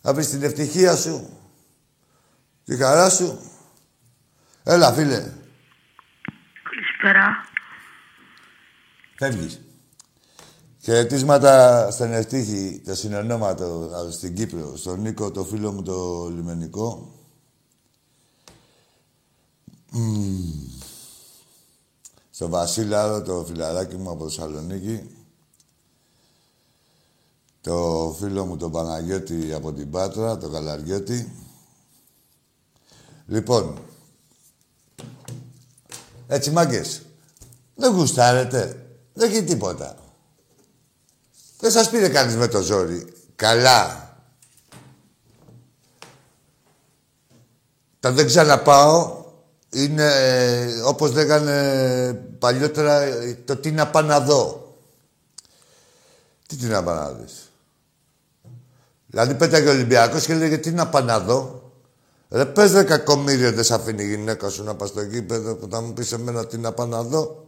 [0.00, 1.28] να πεις την ευτυχία σου,
[2.64, 3.38] τη χαρά σου.
[4.62, 5.32] Έλα, φίλε.
[6.62, 7.48] Καλησπέρα.
[9.18, 9.60] Φεύγεις.
[10.82, 17.14] Χαιρετίσματα στον Ευτύχη, το συνεννόματο στην Κύπρο, στον Νίκο, το φίλο μου το λιμενικό.
[19.94, 20.71] Mm.
[22.42, 25.16] Στο Βασίλαρο, το φιλαράκι μου από Θεσσαλονίκη.
[27.60, 31.32] Το φίλο μου τον Παναγιώτη από την Πάτρα, το Καλαριώτη.
[33.26, 33.78] Λοιπόν,
[36.26, 37.02] έτσι μάγκες,
[37.74, 39.96] δεν γουστάρετε, δεν έχει τίποτα.
[41.58, 43.12] Δεν σας πήρε κανείς με το ζόρι.
[43.36, 44.16] Καλά.
[48.00, 49.21] Τα δεν ξαναπάω
[49.72, 50.10] είναι
[50.84, 53.02] όπως λέγανε παλιότερα
[53.44, 54.76] το τι να πάω να δω.
[56.46, 57.50] Τι τι να πάω να δεις.
[59.06, 61.70] Δηλαδή πέταγε ο Ολυμπιακός και λέγε τι να πάω να δω.
[62.30, 65.68] Ρε πες ρε κακομίριο δεν σ' αφήνει η γυναίκα σου να πας στο γήπεδο που
[65.70, 67.46] θα μου πεις εμένα τι να πάω να δω.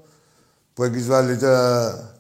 [0.75, 2.15] Που έχεις βάλει τώρα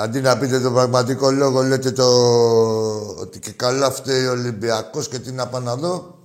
[0.00, 2.06] Αντί να πείτε τον πραγματικό λόγο, λέτε το...
[3.20, 6.17] ότι και καλά φταίει ο Ολυμπιακός και τι να πάω να δω.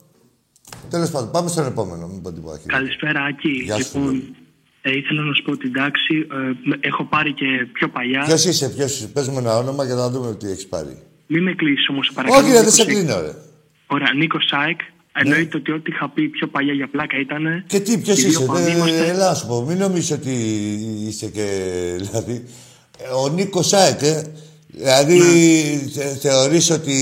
[0.89, 2.59] Τέλος πάντων, πάμε στον επόμενο, μην πω τίποτα.
[2.65, 3.49] Καλησπέρα, Άκη.
[3.77, 4.35] Λοιπόν,
[4.81, 6.27] ε, ήθελα να σου πω την τάξη.
[6.79, 8.23] Ε, έχω πάρει και πιο παλιά.
[8.25, 9.07] Ποιος είσαι, ποιος είσαι.
[9.07, 10.97] Πες μου ένα όνομα για να δούμε τι έχεις πάρει.
[11.27, 12.45] Μην με κλείσει όμως, παρακαλώ.
[12.45, 13.33] Όχι, δεν σε κλείνω, ρε.
[13.87, 14.79] Ωραία, Νίκο Σάικ.
[15.15, 17.63] Εννοείται ότι ό,τι είχα πει πιο παλιά για πλάκα ήταν.
[17.67, 20.31] Και τι, ποιος είσαι, δεν Ελά, σου πω, μην νομίζεις ότι
[21.07, 21.47] είσαι και.
[21.99, 22.45] Δηλαδή,
[23.23, 24.23] ο Νίκος Σάεκ, ε.
[24.75, 25.17] Δηλαδή,
[25.95, 26.03] ναι.
[26.03, 26.95] θεωρείς ότι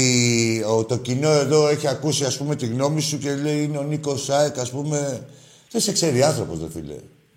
[0.77, 3.83] ο, το κοινό εδώ έχει ακούσει, ας πούμε, τη γνώμη σου και λέει είναι ο
[3.83, 5.27] Νίκος Σάεκ, ας πούμε...
[5.71, 6.95] Δεν σε ξέρει άνθρωπος, δεν φίλε.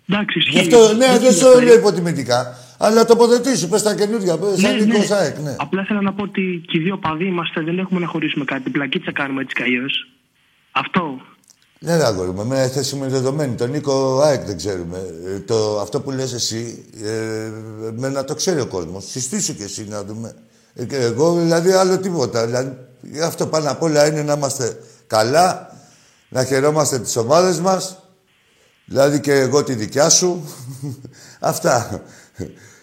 [0.09, 0.59] Εντάξει, ισχύει.
[0.59, 2.57] αυτό, ναι, δεν το λέω υποτιμητικά.
[2.77, 5.05] Αλλά τοποθετήσου, πες τα καινούργια, πες ναι, σαν Νίκος ναι.
[5.05, 5.55] Σάεκ, ναι.
[5.57, 8.63] Απλά θέλω να πω ότι και οι δύο παδί είμαστε, δεν έχουμε να χωρίσουμε κάτι.
[8.63, 9.63] Την πλακίτσα κάνουμε έτσι κι
[10.71, 11.21] Αυτό
[11.85, 13.55] ναι, δεν αγόρι μου, με θέση μου είναι δεδομένη.
[13.55, 14.97] Τον Νίκο ΑΕΚ δεν ξέρουμε.
[15.25, 17.49] Ε, το, αυτό που λες εσύ, ε,
[17.95, 19.05] με να το ξέρει ο κόσμος.
[19.09, 20.35] Συστήσου κι εσύ να δούμε.
[20.73, 22.45] Ε, και εγώ δηλαδή άλλο τίποτα.
[22.45, 22.77] Δηλαδή,
[23.23, 25.69] αυτό πάνω απ' όλα είναι να είμαστε καλά,
[26.29, 28.03] να χαιρόμαστε τις ομάδες μας.
[28.85, 30.43] Δηλαδή και εγώ τη δικιά σου.
[31.39, 32.01] Αυτά.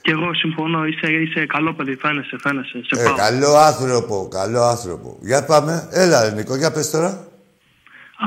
[0.00, 2.80] Και εγώ συμφωνώ, είσαι, είσαι καλό παιδί, φαίνεσαι, φαίνεσαι.
[2.90, 5.18] Σε ε, καλό άνθρωπο, καλό άνθρωπο.
[5.20, 5.88] Για πάμε.
[5.90, 7.31] Έλα, Νίκο, για πες τώρα.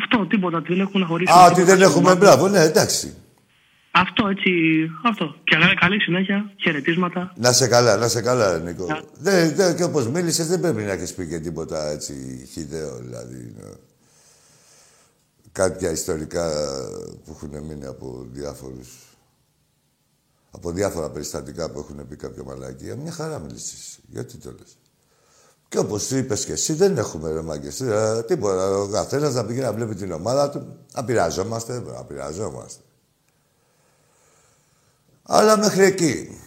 [0.04, 0.62] Αυτό, τίποτα.
[0.62, 1.32] Δεν έχουμε να χωρίσει.
[1.32, 2.16] Α, ότι δεν έχουμε.
[2.16, 3.14] Μπράβο, ναι, εντάξει.
[3.92, 4.52] Αυτό έτσι.
[5.04, 5.36] Αυτό.
[5.44, 6.52] Και καλή συνέχεια.
[6.62, 7.34] Χαιρετίσματα.
[7.36, 8.88] Να σε καλά, να σε καλά, Νίκο.
[9.14, 13.54] Δε, δε, και όπως μίλησες, δεν πρέπει να έχεις πει και τίποτα έτσι χιδαίο, δηλαδή.
[13.58, 13.70] Ναι.
[15.52, 16.50] Κάποια ιστορικά
[17.26, 18.90] που έχουν μείνει από διάφορους.
[20.52, 22.96] Από διάφορα περιστατικά που έχουν πει κάποια μαλακία.
[22.96, 24.00] Μια χαρά μίλησες.
[24.08, 24.78] Γιατί το λες;
[25.76, 27.82] Και όπως είπες και εσύ, δεν έχουμε ρε μάγκες.
[27.82, 28.70] Ε, τίποτα.
[28.70, 30.78] Ο καθένας να πηγαίνει να βλέπει την ομάδα του.
[30.94, 32.82] Να πειραζόμαστε, να πειραζόμαστε.
[35.24, 36.40] Αλλά μέχρι εκεί.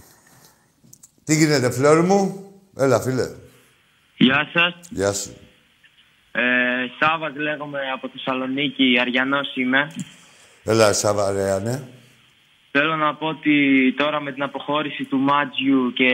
[1.24, 3.30] Τι γίνεται, φλόρ μου; Έλα, φίλε.
[4.16, 4.74] Γεια σας.
[4.90, 5.36] Γεια σου.
[6.32, 6.42] Ε,
[6.98, 9.90] Σάββας λέγομαι από Θεσσαλονίκη, Αριανός είμαι.
[10.64, 11.82] Έλα, Σάββα, ρε, ναι.
[12.70, 13.54] Θέλω να πω ότι
[13.96, 16.10] τώρα με την αποχώρηση του Μάτζιου και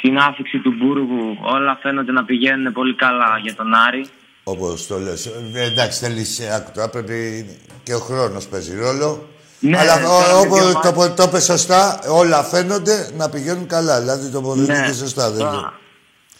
[0.00, 4.06] την άφηξη του Μπούργου όλα φαίνονται να πηγαίνουν πολύ καλά για τον Άρη.
[4.44, 5.26] Όπως το λες.
[5.26, 6.88] Ε, εντάξει, θέλεις άκουτο.
[6.92, 7.46] Πρέπει
[7.82, 9.28] και ο χρόνος παίζει ρόλο.
[9.60, 9.94] Ναι, Αλλά
[10.38, 14.00] όπω το, το είπε σωστά, όλα φαίνονται να πηγαίνουν καλά.
[14.00, 15.30] Δηλαδή το αποδείχνει ναι, σωστά.
[15.30, 15.46] Δεν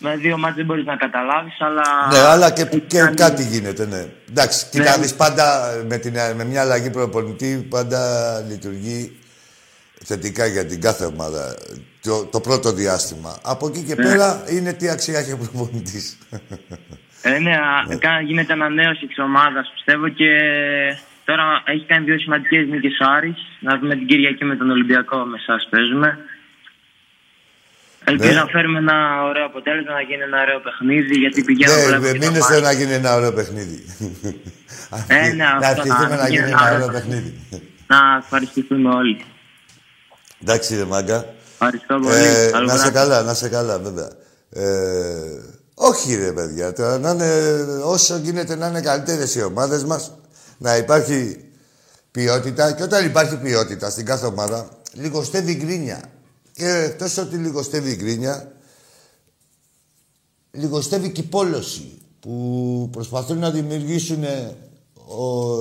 [0.03, 1.83] με δύο μάτς δεν μπορείς να καταλάβεις, αλλά...
[2.13, 4.07] Ναι, αλλά και, και κάτι γίνεται, ναι.
[4.29, 4.85] Εντάξει, ναι.
[4.85, 8.01] κοίτα, πάντα με, την, με μια αλλαγή προπονητή πάντα
[8.49, 9.19] λειτουργεί
[10.05, 11.57] θετικά για την κάθε ομάδα
[12.03, 13.39] το, το πρώτο διάστημα.
[13.43, 14.03] Από εκεί και ναι.
[14.03, 16.19] πέρα είναι τι αξία έχει ο προπονητής.
[17.23, 17.57] Ε, ναι,
[17.89, 18.23] ναι.
[18.25, 20.31] γίνεται ανανέωση της ομάδας, πιστεύω, και
[21.25, 23.39] τώρα έχει κάνει δύο σημαντικές νίκες ο Άρης.
[23.61, 26.19] Να δούμε την Κυριακή με τον Ολυμπιακό, με εσάς παίζουμε.
[28.05, 28.39] Ελπίζω ναι.
[28.39, 31.99] να φέρουμε ένα ωραίο αποτέλεσμα, να γίνει ένα ωραίο παιχνίδι, γιατί πηγαίνουμε...
[31.99, 33.85] Ναι, μην είναι να γίνει ένα ωραίο παιχνίδι.
[35.07, 37.41] Ε, ναι, να ευχηθούμε να γίνει ένα ωραίο παιχνίδι.
[37.87, 39.25] Να ευχαριστηθούμε όλοι.
[40.43, 41.25] Εντάξει, ρε μάγκα.
[41.53, 42.15] Ευχαριστώ πολύ.
[42.15, 44.09] Ε, να σε καλά, να σε καλά, βέβαια.
[44.51, 44.65] Ε,
[45.75, 46.73] όχι, ρε παιδιά.
[46.73, 47.31] Τώρα, να είναι,
[47.85, 50.13] όσο γίνεται να είναι καλύτερες οι ομάδες μας,
[50.59, 51.45] να υπάρχει
[52.11, 52.73] ποιότητα.
[52.73, 56.01] Και όταν υπάρχει ποιότητα στην κάθε ομάδα, λιγοστεύει γκρίνια.
[56.61, 58.53] Και εκτό ότι λιγοστεύει γκρίνια,
[60.51, 64.25] λιγοστεύει και η πόλωση που προσπαθούν να δημιουργήσουν
[64.95, 65.55] ο,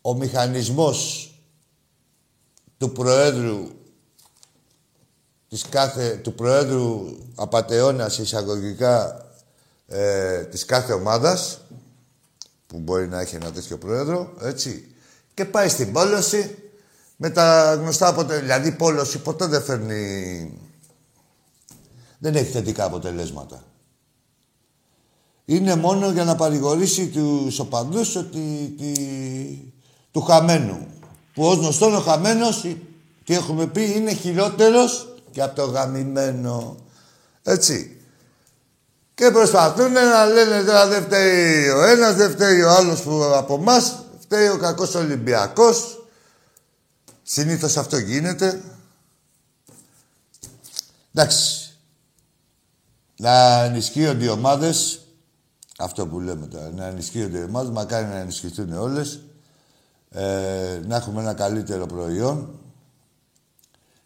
[0.00, 1.30] ο μηχανισμός
[2.78, 3.68] του Προέδρου
[5.48, 9.26] της κάθε, του Προέδρου Απατεώνας εισαγωγικά
[9.86, 11.60] ε, της κάθε ομάδας
[12.66, 14.94] που μπορεί να έχει ένα τέτοιο Πρόεδρο, έτσι,
[15.34, 16.61] και πάει στην πόλωση
[17.24, 18.46] με τα γνωστά αποτελέσματα.
[18.46, 20.52] Δηλαδή, η πόλωση ποτέ δεν φέρνει...
[22.18, 23.62] Δεν έχει θετικά αποτελέσματα.
[25.44, 28.92] Είναι μόνο για να παρηγορήσει τους οπαδούς ότι, τη,
[30.10, 30.86] του χαμένου.
[31.34, 32.60] Που ως γνωστόν ο χαμένος,
[33.24, 36.76] τι έχουμε πει, είναι χειρότερος και από το γαμημένο.
[37.42, 38.00] Έτσι.
[39.14, 43.54] Και προσπαθούν να λένε τώρα δεν φταίει ο ένας, δεν φταίει ο άλλος που από
[43.54, 45.96] εμάς, φταίει ο κακός Ολυμπιακός.
[47.34, 48.62] Συνήθως αυτό γίνεται.
[51.14, 51.72] Εντάξει.
[53.16, 55.00] Να ενισχύονται οι ομάδες,
[55.78, 59.20] αυτό που λέμε τώρα, να ενισχύονται οι ομάδες, μακάρι να ενισχυθούν όλες,
[60.10, 62.60] ε, να έχουμε ένα καλύτερο προϊόν,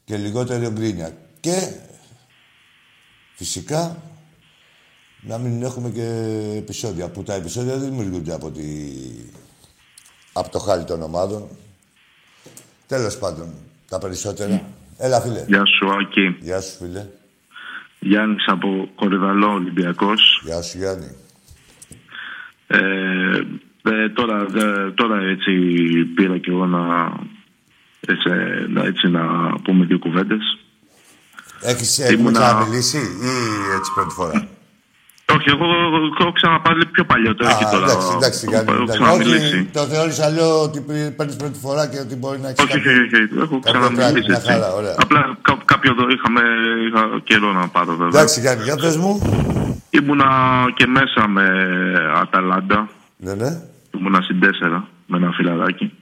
[0.05, 1.17] και λιγότερη γκρίνια.
[1.41, 1.81] Και
[3.37, 4.03] φυσικά
[5.23, 6.07] να μην έχουμε και
[6.57, 7.09] επεισόδια.
[7.09, 8.65] Που τα επεισόδια δεν δημιουργούνται από, τη...
[10.33, 11.49] από το χάλι των ομάδων.
[12.87, 13.55] Τέλος πάντων,
[13.89, 14.63] τα περισσότερα.
[14.99, 15.45] Έλα, φίλε.
[15.47, 16.37] Γεια σου, Άκη.
[16.41, 17.07] Γεια σου, φίλε.
[17.99, 20.43] Γιάννης από Κορυδαλό, Ολυμπιακός.
[20.45, 21.17] Γεια σου, Γιάννη.
[22.67, 22.79] Ε,
[23.83, 25.53] ε, τώρα, ε, τώρα έτσι
[26.15, 27.13] πήρα και εγώ να
[28.01, 28.29] έτσι,
[28.85, 29.23] έτσι να
[29.63, 30.59] πούμε δύο κουβέντες.
[31.61, 32.41] Έχεις, Ήμουνα...
[32.41, 33.33] ξαναμιλήσει ή
[33.77, 34.49] έτσι πρώτη φορά;
[35.35, 35.67] Όχι, εγώ
[36.21, 37.51] έχω ξαναπάρει πιο παλιότερα.
[37.51, 37.85] Α, τώρα.
[37.85, 39.03] Εντάξει, εντάξει, εντάξει.
[39.03, 40.81] Όχι, το θεώρησα λέω ότι
[41.17, 42.65] παίρνεις πρώτη φορά και ότι μπορεί να έχεις.
[42.65, 43.29] Όχι, όχι, όχι.
[43.43, 44.31] Έχω ξαναμιλήσει.
[44.31, 44.95] Μια χαρά, ωραία.
[44.99, 46.41] Απλά κάποιο εδώ είχαμε
[46.87, 48.21] είχα καιρό να πάρω βέβαια.
[48.21, 49.13] Εντάξει, Γιάννη, για πες μου.
[49.91, 50.29] Ήμουνα
[50.75, 51.45] και μέσα με
[52.23, 52.89] Αταλάντα.
[53.17, 53.61] Ναι, ναι.
[53.99, 55.93] Ήμουνα στην 4 με ένα φιλαράκι.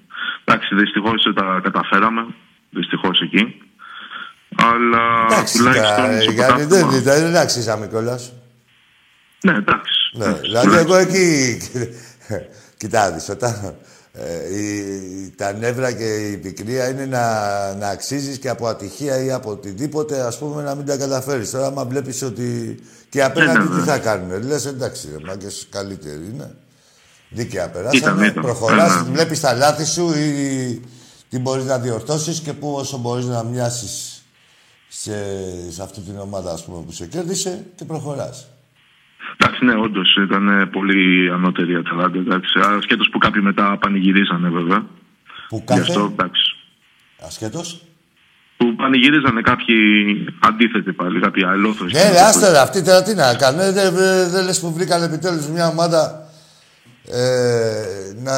[0.45, 2.27] Εντάξει, δυστυχώς τα καταφέραμε.
[2.71, 3.63] Δυστυχώς εκεί.
[4.57, 6.21] Αλλά εντάξει, τουλάχιστον.
[6.35, 8.19] Γιατί δεν, δεν, δεν αξίζαμε κιόλα.
[9.45, 10.11] Ναι, εντάξει.
[10.13, 11.59] Ναι, δηλαδή εγώ εκεί.
[12.77, 13.77] Κοιτάξτε, όταν.
[14.17, 19.33] Ε, η, τα νεύρα και η πικρία είναι να, να αξίζεις και από ατυχία ή
[19.33, 21.51] από οτιδήποτε, ας πούμε, να μην τα καταφέρεις.
[21.51, 22.79] Τώρα, άμα βλέπεις ότι
[23.09, 23.85] και απέναντι ναι, ναι, τι ναι.
[23.85, 24.43] θα κάνουν.
[24.43, 26.55] Λες, εντάξει, ρε, μάγκες καλύτεροι είναι.
[27.29, 28.31] Δίκαια περάσαμε.
[28.31, 29.13] Προχωράς, ναι, ναι.
[29.13, 30.81] βλέπεις τα λάθη σου ή
[31.29, 34.23] τι μπορείς να διορθώσεις και πού όσο μπορείς να μοιάσεις
[34.89, 35.13] σε,
[35.71, 38.49] σε αυτή την ομάδα ας πούμε, που σε κέρδισε και προχωράς.
[39.37, 42.41] Εντάξει, ναι, όντως ήταν πολύ ανώτερη η Αταλάντα.
[42.77, 44.87] Ασχέτως που κάποιοι μετά πανηγυρίζανε βέβαια.
[45.49, 45.81] Που κάθε...
[45.81, 46.57] αυτό, εντάξει.
[47.27, 47.83] Ασχέτως;
[48.57, 49.77] Που πανηγυρίζανε κάποιοι
[50.41, 51.93] αντίθετοι πάλι, κάποιοι αλλόφροι.
[51.93, 53.61] Ναι, ναι, άστερα, αυτοί τώρα τι να κάνουν.
[53.61, 56.29] Δεν, δεν, δεν λες που βρήκαν επιτέλους μια ομάδα
[57.11, 58.33] ε, να...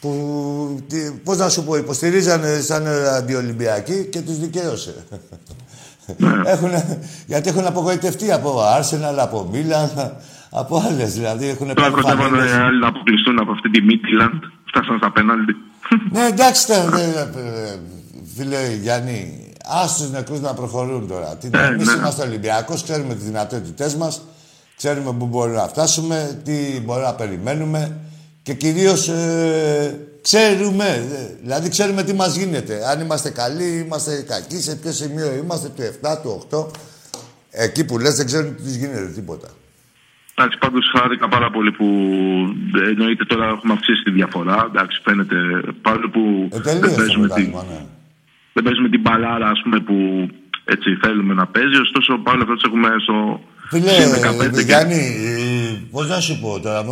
[0.00, 5.06] Που, τι, πώς να σου πω, υποστηρίζανε σαν αντιολυμπιακοί και τους δικαίωσε.
[6.54, 6.70] έχουν,
[7.26, 9.90] γιατί έχουν απογοητευτεί από Arsenal, από Μίλαν,
[10.50, 11.48] από άλλες δηλαδή.
[11.48, 14.42] Έχουν Τώρα κοντεύανε άλλοι να αποκλειστούν από αυτή τη Μίτλαντ.
[14.64, 15.56] Φτάσαν στα πέναλτι.
[16.10, 16.72] ναι, εντάξει,
[18.36, 19.50] φίλε Γιάννη,
[19.82, 21.36] άστος νεκρούς να προχωρούν τώρα.
[21.36, 21.92] Τι, ε, εμείς ναι.
[21.92, 24.22] είμαστε Ολυμπιακός, ξέρουμε τις δυνατότητές μας.
[24.76, 27.96] Ξέρουμε πού μπορούμε να φτάσουμε, τι μπορούμε να περιμένουμε
[28.42, 30.88] και κυρίως ε, ξέρουμε,
[31.42, 32.74] δηλαδή ξέρουμε τι μας γίνεται.
[32.90, 36.66] Αν είμαστε καλοί, είμαστε κακοί, σε ποιο σημείο είμαστε, του 7, του 8.
[37.50, 39.48] Εκεί που λες δεν ξέρουν τι γίνεται, τίποτα.
[40.34, 41.86] Εντάξει, πάντως χάρηκα πάρα πολύ που
[42.90, 44.66] εννοείται τώρα έχουμε αυξήσει τη διαφορά.
[44.70, 45.36] Εντάξει, φαίνεται
[45.82, 47.84] πάλι που ε, δεν, παίζουμε την, ναι.
[48.52, 50.28] δεν παίζουμε την μπαλάρα ας πούμε, που
[50.64, 53.40] έτσι θέλουμε να παίζει, ωστόσο πάλι αυτό έχουμε στο.
[53.68, 56.84] Φίλε, Γιάννη, πώς να σου πω τώρα,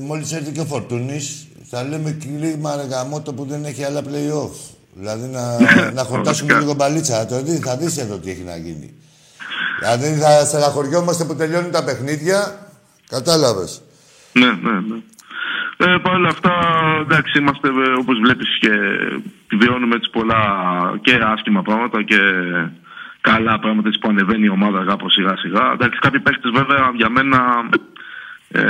[0.00, 4.74] μόλι έρθει και ο Φορτούνης, θα λέμε κλίμα το που δεν έχει άλλα playoff.
[4.98, 5.60] Δηλαδή να,
[5.90, 7.26] να χορτάσουμε λίγο μπαλίτσα.
[7.26, 8.94] Το δει, θα δεις εδώ τι έχει να γίνει.
[9.78, 12.70] Δηλαδή θα στεναχωριόμαστε που τελειώνουν τα παιχνίδια.
[13.08, 13.82] Κατάλαβες.
[14.32, 14.96] Ναι, ναι, ναι.
[15.78, 16.52] Ε, Παρ' όλα αυτά,
[17.00, 18.70] εντάξει, είμαστε ε, όπως βλέπεις και
[19.56, 20.42] βιώνουμε έτσι πολλά
[21.00, 22.18] και άσχημα πράγματα και
[23.30, 25.64] καλά πράγματα έτσι που ανεβαίνει η ομάδα κάπω σιγά σιγά.
[25.74, 27.38] Εντάξει, κάποιοι παίχτε βέβαια για μένα
[28.48, 28.66] ε,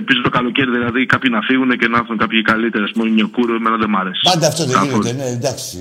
[0.00, 2.84] επίση το καλοκαίρι δηλαδή κάποιοι να φύγουν και να έρθουν κάποιοι καλύτεροι.
[2.84, 4.20] Α πούμε, Νιοκούρο, εμένα δεν μ' αρέσει.
[4.32, 5.78] Πάντα αυτό δεν γίνεται, ναι, εντάξει.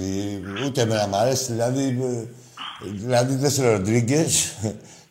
[0.66, 1.52] Ούτε εμένα μ' αρέσει.
[1.52, 1.86] Δηλαδή,
[3.04, 4.32] δηλαδή δεν ο Ροντρίγκες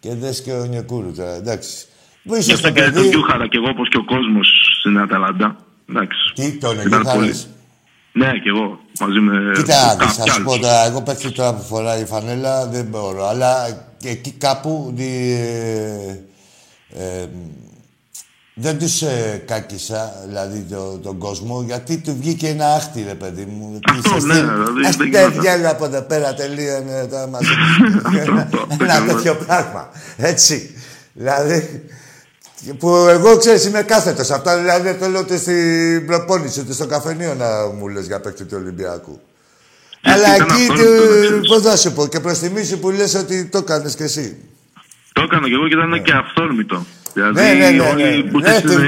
[0.00, 1.86] και δες και ο Νιοκούρου τώρα, εντάξει.
[2.24, 2.92] Που είσαι στο παιδί...
[2.92, 5.56] τον Γιούχαρα και εγώ όπως και ο κόσμος στην Αταλάντα.
[5.90, 6.32] Εντάξει.
[6.34, 7.48] Τι, τον Γιούχαρας.
[8.12, 8.80] Ναι, και εγώ.
[9.06, 9.52] Μαζί με.
[9.56, 10.86] Κοίτα, θα σου πω τώρα.
[10.86, 13.28] Εγώ παίχτη τώρα που φοράει η φανέλα δεν μπορώ.
[13.28, 14.92] Αλλά και εκεί κάπου.
[14.96, 15.32] Δι,
[16.92, 17.28] ε, ε,
[18.54, 23.44] δεν του ε, κάκισα, δηλαδή το, τον κόσμο, γιατί του βγήκε ένα άχτη, ρε παιδί
[23.44, 23.78] μου.
[23.90, 24.86] Αυτό, ναι, δηλαδή.
[24.86, 24.96] Ας
[25.38, 27.42] βγαίνει από εδώ πέρα, τελείωνε τώρα μας.
[28.80, 29.88] Ένα τέτοιο πράγμα.
[30.16, 30.70] Έτσι.
[31.12, 31.84] Δηλαδή,
[32.78, 34.30] που εγώ ξέρεις, είμαι κάθετος.
[34.30, 38.20] Αυτά δηλαδή δεν το λέω ούτε στην προπόνηση, ούτε στο καφενείο να μου λες για
[38.20, 39.20] παίκτη του Ολυμπιακού.
[40.02, 40.66] Αλλά εκεί,
[41.48, 44.36] πώς θα σου πω, και προς τιμή που λες ότι το έκανες κι εσύ.
[45.12, 45.98] Το έκανα κι εγώ και ήταν ναι.
[45.98, 46.86] και αυθόρμητο.
[47.12, 47.92] Δηλαδή, ναι, ναι, ναι.
[47.92, 48.10] ναι.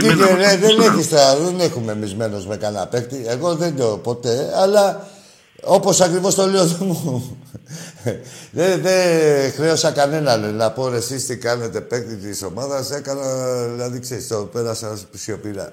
[0.03, 2.15] ναι, ναι δεν έχεις δεν έχουμε εμείς
[2.47, 3.25] με κανένα παίκτη.
[3.27, 5.09] Εγώ δεν το ποτέ, αλλά
[5.67, 7.39] όπως ακριβώς το λέω μου.
[8.51, 12.91] δεν δε χρέωσα κανέναν να πω εσείς τι κάνετε παίκτη της ομάδας.
[12.91, 13.23] Έκανα,
[13.75, 15.73] δηλαδή ξέρεις, το πέρασα σιωπηρά.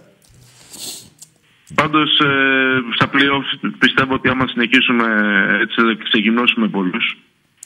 [1.76, 5.06] Πάντως, ε, στα playoff πιστεύω ότι άμα συνεχίσουμε
[5.62, 7.18] έτσι, θα ξεκινήσουμε πολλούς.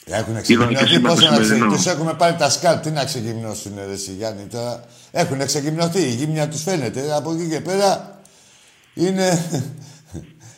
[0.04, 1.00] Έχουν ξεκινήσει.
[1.00, 1.90] Πόσο να ξεκινήσει.
[1.90, 2.80] έχουμε πάρει τα σκάλ.
[2.80, 4.46] Τι να ξεκινήσουν, ρε Γιάννη.
[4.50, 6.02] Τώρα έχουν ξεκινηθεί.
[6.02, 7.00] Η γύμνια τους φαίνεται.
[7.16, 8.20] Από εκεί και πέρα
[8.94, 9.50] είναι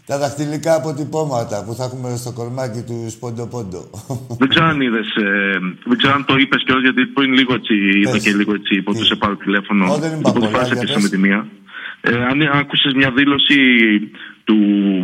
[0.08, 3.90] τα δαχτυλικά αποτυπώματα που θα έχουμε στο κορμάκι του Σπόντο Πόντο.
[4.40, 7.74] Δεν ξέρω αν είδες, ε, δεν ξέρω αν το είπες κιόλας γιατί πριν λίγο έτσι,
[8.00, 9.84] είπα και λίγο έτσι, που σε πάρω τηλέφωνο.
[9.90, 10.68] Όχι, δεν είπα πολλά,
[11.02, 11.46] με τη μία.
[12.00, 13.58] Ε, αν άκουσες μια δήλωση
[14.44, 14.56] του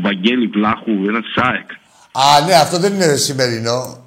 [0.02, 1.70] Βαγγέλη Βλάχου, ένας ΣΑΕΚ.
[2.12, 4.03] Α, ναι, αυτό δεν είναι σημερινό.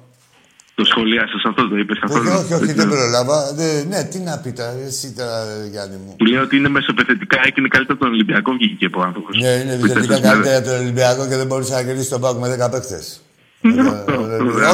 [0.78, 2.18] Το σχολιάσε αυτό, το είπες αυτό.
[2.18, 3.38] Όχι, όχι, όχι, δεν προλάβα.
[3.88, 5.38] ναι, τι να πει τώρα, εσύ τώρα,
[5.70, 6.14] Γιάννη μου.
[6.16, 9.36] Του λέω ότι είναι μεσοπαιδευτικά και είναι καλύτερα τον Ολυμπιακό βγήκε από άνθρωπος.
[9.40, 12.70] Ναι, είναι επιθετικά καλύτερα τον Ολυμπιακό και δεν μπορούσε να κερδίσει τον Πάκο με 10
[12.70, 12.98] παίχτε.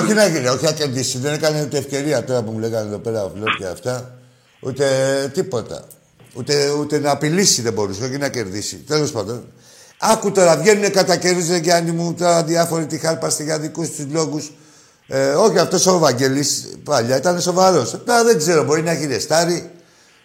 [0.01, 1.19] όχι να γίνει, όχι να κερδίσει.
[1.19, 4.19] Δεν έκανε ούτε ευκαιρία τώρα που μου λέγανε εδώ πέρα ο Φλόρ και αυτά.
[4.61, 4.85] Ούτε
[5.35, 5.85] τίποτα.
[6.35, 8.77] Ούτε, ούτε να απειλήσει δεν μπορούσε, όχι να κερδίσει.
[8.77, 9.45] Τέλος πάντων.
[9.99, 14.51] Άκου τώρα, βγαίνουν κατά καιρού, Γιάννη μου, τώρα διάφοροι τη χάρπαστε για δικούς τους λόγους.
[15.07, 16.45] Ε, όχι, αυτός ο Βαγγέλη
[16.85, 18.03] παλιά ήταν σοβαρός.
[18.07, 19.71] Τώρα δεν ξέρω, μπορεί να έχει ρεστάρει,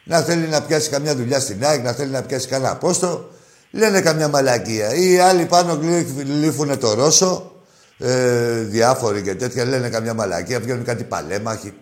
[0.03, 3.29] να θέλει να πιάσει καμιά δουλειά στην ΑΕΚ, να θέλει να πιάσει κανένα απόστο.
[3.71, 4.93] Λένε καμιά μαλακία.
[4.93, 5.79] Ή άλλοι πάνω
[6.17, 7.51] γλύφουν το Ρώσο,
[7.97, 11.73] ε, διάφοροι και τέτοια, λένε καμιά μαλακία, βγαίνουν κάτι παλέμαχοι.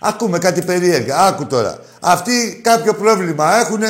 [0.00, 1.18] Ακούμε κάτι περίεργα.
[1.18, 1.78] Άκου τώρα.
[2.00, 3.80] Αυτοί κάποιο πρόβλημα έχουν,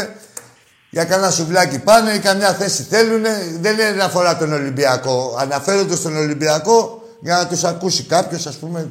[0.90, 3.22] για κανένα σουβλάκι πάνε ή καμιά θέση θέλουν.
[3.61, 5.37] Δεν είναι να αφορά τον Ολυμπιακό.
[5.40, 8.88] Αναφέρονται στον Ολυμπιακό για να τους ακούσει κάποιος, ας πούμε,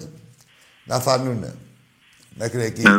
[0.84, 1.56] να φανούνε.
[2.36, 2.82] Μέχρι εκεί.
[2.82, 2.92] Ναι,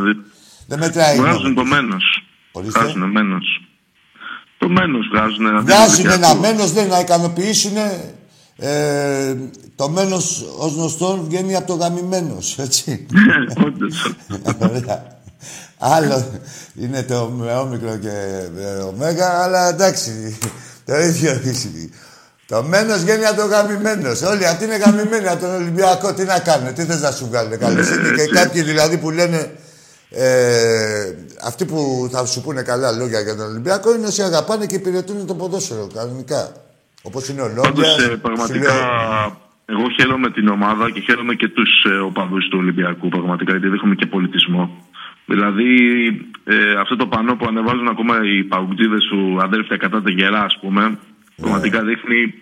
[0.66, 1.16] δεν μετράει.
[1.16, 2.24] Βγάζουν το μένος.
[2.52, 3.60] Βγάζουν μένος.
[4.58, 5.46] Το μένος βγάζουν.
[5.46, 7.76] Ένα βγάζουν ένα μένος, δεν να ικανοποιήσουν.
[8.56, 9.36] Ε,
[9.76, 13.06] το μένος ως γνωστόν βγαίνει από το γαμημένος, έτσι.
[14.68, 15.20] Ωραία.
[15.78, 16.40] Άλλο
[16.74, 18.48] είναι το με όμικρο και
[18.86, 20.38] ωμέγα, αλλά εντάξει,
[20.84, 21.40] το ίδιο
[22.46, 24.22] το μένος βγαίνει από το γαμημένος.
[24.22, 26.14] Όλοι αυτοί είναι γαμημένοι από τον Ολυμπιακό.
[26.14, 27.58] Τι να κάνουν, τι θες να σου βγάλουν.
[27.58, 29.50] Καλοσύνη και κάποιοι δηλαδή που λένε.
[30.14, 31.14] Ε,
[31.44, 35.26] αυτοί που θα σου πούνε καλά λόγια για τον Ολυμπιακό είναι όσοι αγαπάνε και υπηρετούν
[35.26, 36.52] το ποδόσφαιρο κανονικά.
[37.02, 38.12] Όπως είναι ο Λόγια.
[38.12, 38.74] Ε, πραγματικά,
[39.64, 43.08] εγώ χαίρομαι την ομάδα και χαίρομαι και τους ε, οπαδούς του Ολυμπιακού.
[43.08, 44.70] Πραγματικά γιατί δείχνουμε και πολιτισμό.
[45.26, 45.74] Δηλαδή,
[46.44, 50.58] ε, αυτό το πανό που ανεβάζουν ακόμα οι παγκοτζίδε του αδέρφια κατά τα γερά, ας
[50.60, 50.98] πούμε,
[51.36, 52.34] Πραγματικά δείχνει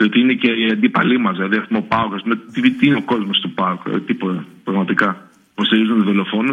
[0.00, 1.36] ότι είναι και οι αντίπαλοι μας.
[1.36, 2.12] Δηλαδή, έχουμε ο Πάοκ,
[2.52, 4.46] τι, τι είναι ο κόσμος του Πάοκ, ε, τίποτα.
[4.64, 5.28] Πραγματικά.
[5.52, 6.52] Υποστηρίζουν του δολοφόνου.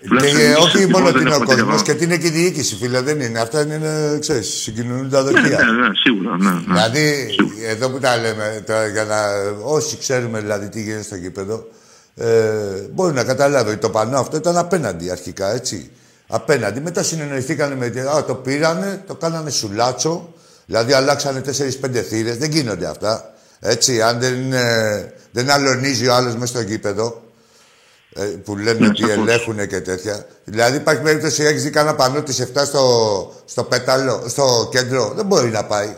[0.00, 3.00] Και όχι μόνο ότι είναι ο κόσμος, και την είναι και η διοίκηση, φίλε.
[3.00, 3.38] Δεν είναι.
[3.38, 5.40] Αυτά είναι, ξέρεις, συγκινούν τα δοχεία.
[5.40, 6.36] Ναι, ναι, ναι, σίγουρα.
[6.36, 6.60] Ναι, ναι.
[6.66, 7.68] Δηλαδή, σίγουρα.
[7.68, 9.16] εδώ που τα λέμε, τώρα, για να,
[9.64, 11.66] όσοι ξέρουμε δηλαδή τι γίνεται στο γήπεδο,
[12.14, 12.28] ε,
[12.92, 15.90] μπορεί να καταλάβει ότι το πανό αυτό ήταν απέναντι αρχικά, έτσι.
[16.28, 16.80] Απέναντι.
[16.80, 17.86] Μετά συνεννοηθήκανε με.
[18.16, 20.34] Α, το πήρανε, το κάνανε σουλάτσο
[20.66, 22.36] Δηλαδή αλλάξανε 4-5 θύρες.
[22.36, 23.34] Δεν γίνονται αυτά.
[23.60, 27.24] Έτσι, αν δεν, ε, δεν αλωνίζει ο άλλος μέσα στο γήπεδο.
[28.18, 30.26] Ε, που λένε ναι, ότι ελέγχουν και τέτοια.
[30.44, 35.12] Δηλαδή υπάρχει περίπτωση έχεις δει κανένα πανό της 7 στο, στο πέταλο, στο κέντρο.
[35.16, 35.96] Δεν μπορεί να πάει.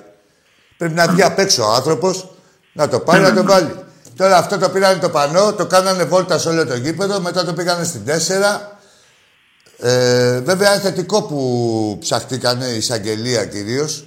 [0.79, 2.35] Πρέπει να βγει απ' έξω ο άνθρωπος,
[2.73, 3.75] να το πάρει, να το βάλει.
[4.17, 7.53] Τώρα αυτό το πήρανε το πανό, το κάνανε βόλτα σε όλο το γήπεδο, μετά το
[7.53, 8.11] πήγανε στην 4.
[9.79, 14.07] Ε, βέβαια είναι θετικό που ψαχτήκανε η εισαγγελία κυρίως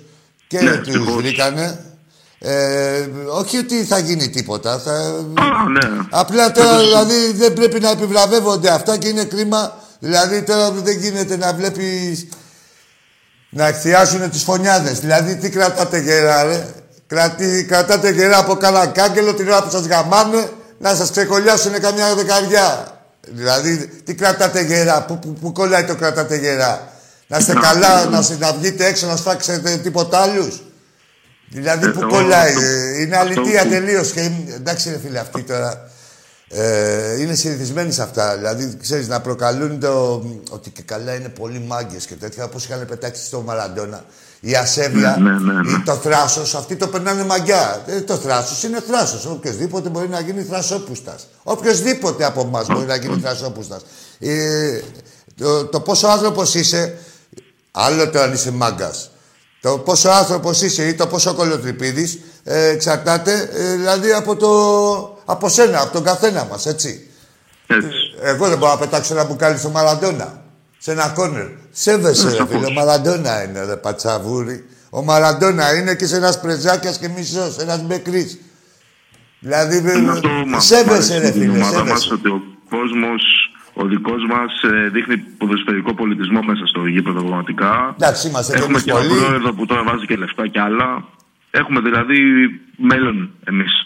[0.51, 1.79] και ναι, τους βρήκανε.
[2.39, 4.79] Ε, όχι ότι θα γίνει τίποτα.
[4.79, 5.25] Θα...
[5.71, 6.05] ναι.
[6.09, 9.77] Απλά τώρα δηλαδή δεν πρέπει να επιβραβεύονται αυτά και είναι κρίμα.
[9.99, 12.27] Δηλαδή τώρα δεν γίνεται να βλέπεις
[13.49, 14.99] να εκθιάζουν τις φωνιάδες.
[14.99, 16.67] Δηλαδή τι κρατάτε γερά, ρε.
[17.07, 22.15] Κρατή, κρατάτε γερά από καλά κάγκελο την ώρα που σας γαμάνε να σας ξεκολλιάσουν καμιά
[22.15, 22.99] δεκαριά.
[23.27, 26.90] Δηλαδή τι κρατάτε γερά, πού, πού, πού κολλάει το κρατάτε γερά.
[27.31, 30.61] Να είστε καλά, να, να βγείτε έξω να σφάξετε τίποτα άλλους.
[31.49, 32.53] Δηλαδή που κολλάει.
[33.01, 34.13] Είναι αλήθεια τελείως.
[34.55, 35.89] εντάξει, ρε φίλε, αυτοί τώρα.
[36.47, 38.37] Ε, είναι συνηθισμένοι σε αυτά.
[38.37, 40.23] Δηλαδή, ξέρεις, να προκαλούν το.
[40.49, 42.43] ότι και καλά είναι πολύ μάγκες και τέτοια.
[42.43, 44.05] Όπως είχαν πετάξει στο Μαραντόνα.
[44.39, 47.81] Η ασέβεια ναι, ναι, ναι, ή το θράσος, αυτοί το περνάνε μαγιά.
[47.87, 49.25] Ε, το θράσος είναι θράσος.
[49.25, 51.27] Οποιοδήποτε μπορεί να γίνει θρασόπουστας.
[51.43, 53.81] Οποιοδήποτε από εμάς μπορεί να γίνει θρασόπουστας.
[54.19, 54.79] Ε,
[55.35, 56.97] το, το πόσο άνθρωπος είσαι,
[57.71, 59.11] άλλο το αν είσαι μάγκας.
[59.61, 64.49] Το πόσο άνθρωπος είσαι ή το πόσο κολοτρυπίδη ε, εξαρτάται ε, δηλαδή από, το,
[65.25, 67.09] από σένα, από τον καθένα μας, έτσι.
[67.67, 67.89] έτσι.
[68.21, 70.41] Εγώ δεν μπορώ να πετάξω ένα μπουκάλι στο Μαραντόνα.
[70.77, 71.47] Σε ένα κόρνερ.
[71.71, 72.65] Σέβεσαι, ρε φίλε.
[72.65, 74.65] Ο Μαραντόνα είναι, ρε πατσαβούρι.
[74.89, 78.39] Ο Μαραντόνα είναι και σε ένας πρεζάκιας και μισό, ένας μπεκρής.
[79.39, 79.83] Δηλαδή,
[80.57, 81.63] σέβεσαι, ρε φίλε.
[81.63, 82.13] Σέβεσαι.
[82.13, 83.40] ότι ο κόσμος
[83.73, 87.95] ο δικός μας ε, δείχνει ποδοσφαιρικό πολιτισμό μέσα στο γήπεδο πραγματικά.
[87.99, 91.03] Εντάξει, είμαστε Έχουμε και ένα πρόεδρο που τώρα βάζει και λεφτά κι άλλα.
[91.51, 92.19] Έχουμε δηλαδή
[92.77, 93.85] μέλλον εμείς.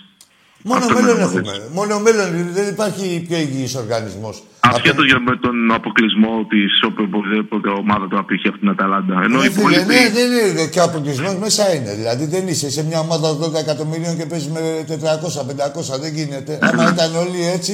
[0.71, 1.41] Μόνο μέλλον έχουμε.
[1.73, 2.27] Μόνο μέλλον.
[2.53, 4.43] Δεν υπάρχει πιο υγιής οργανισμός.
[4.59, 9.21] Ασχέτω για με τον αποκλεισμό της οποιοδήποτε ομάδα του απήχε αυτήν την Αταλάντα.
[9.23, 10.65] Ενώ ναι, φίλε, ναι, δεν είναι.
[10.71, 11.91] Και ο αποκλεισμός μέσα είναι.
[11.95, 14.61] Δηλαδή δεν είσαι σε μια ομάδα 12 εκατομμυρίων και παίζεις με
[15.95, 15.99] 400-500.
[16.01, 16.59] Δεν γίνεται.
[16.61, 17.73] Άμα ήταν όλοι έτσι,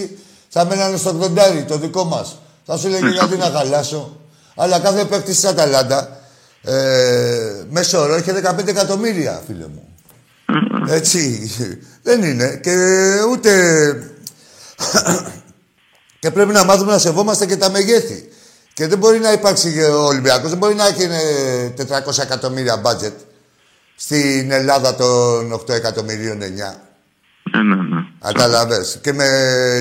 [0.54, 2.38] θα μένανε στο 80 το δικό μας.
[2.66, 4.18] Θα σου λέγε γιατί να χαλάσω.
[4.56, 6.20] Αλλά κάθε παίκτης της Αταλάντα
[6.62, 9.88] ε, μέσω όρο είχε 15 εκατομμύρια, φίλε μου.
[10.88, 11.52] Έτσι.
[12.04, 12.60] Δεν είναι.
[12.64, 12.76] Και
[13.32, 13.52] ούτε.
[16.20, 18.30] και πρέπει να μάθουμε να σεβόμαστε και τα μεγέθη.
[18.74, 21.08] Και δεν μπορεί να υπάρξει ο Ολυμπιακός, δεν μπορεί να έχει
[21.78, 23.14] 400 εκατομμύρια budget
[23.96, 26.44] στην Ελλάδα των 8 εκατομμυρίων 9.
[27.52, 28.06] Ναι, ναι, ναι.
[28.26, 29.00] Καταλαβες.
[29.02, 29.28] Και με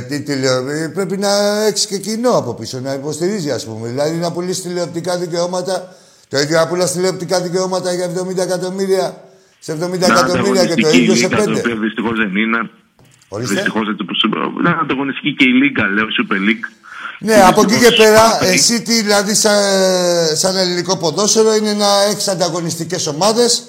[0.09, 0.65] τι τηλεο...
[0.95, 3.89] πρέπει να έχεις και κοινό από πίσω, να υποστηρίζει, ας πούμε.
[3.89, 5.95] Δηλαδή να πουλήσεις τηλεοπτικά δικαιώματα.
[6.29, 9.25] Το ίδιο να πουλάς τηλεοπτικά δικαιώματα για 70 εκατομμύρια
[9.59, 11.37] σε 70 εκατομμύρια και το ίδιο σε 5.
[11.81, 12.71] Δυστυχώς δεν είναι.
[13.39, 14.13] Δυστυχώς έτσι όπω
[14.59, 16.65] Είναι ανταγωνιστική και η Λίγκα, λέω, Super League.
[17.23, 19.57] Ναι, από εκεί και πέρα, εσύ τι δηλαδή σαν,
[20.35, 23.63] σαν ελληνικό ποδόσφαιρο είναι να έχεις ανταγωνιστικές ομάδες,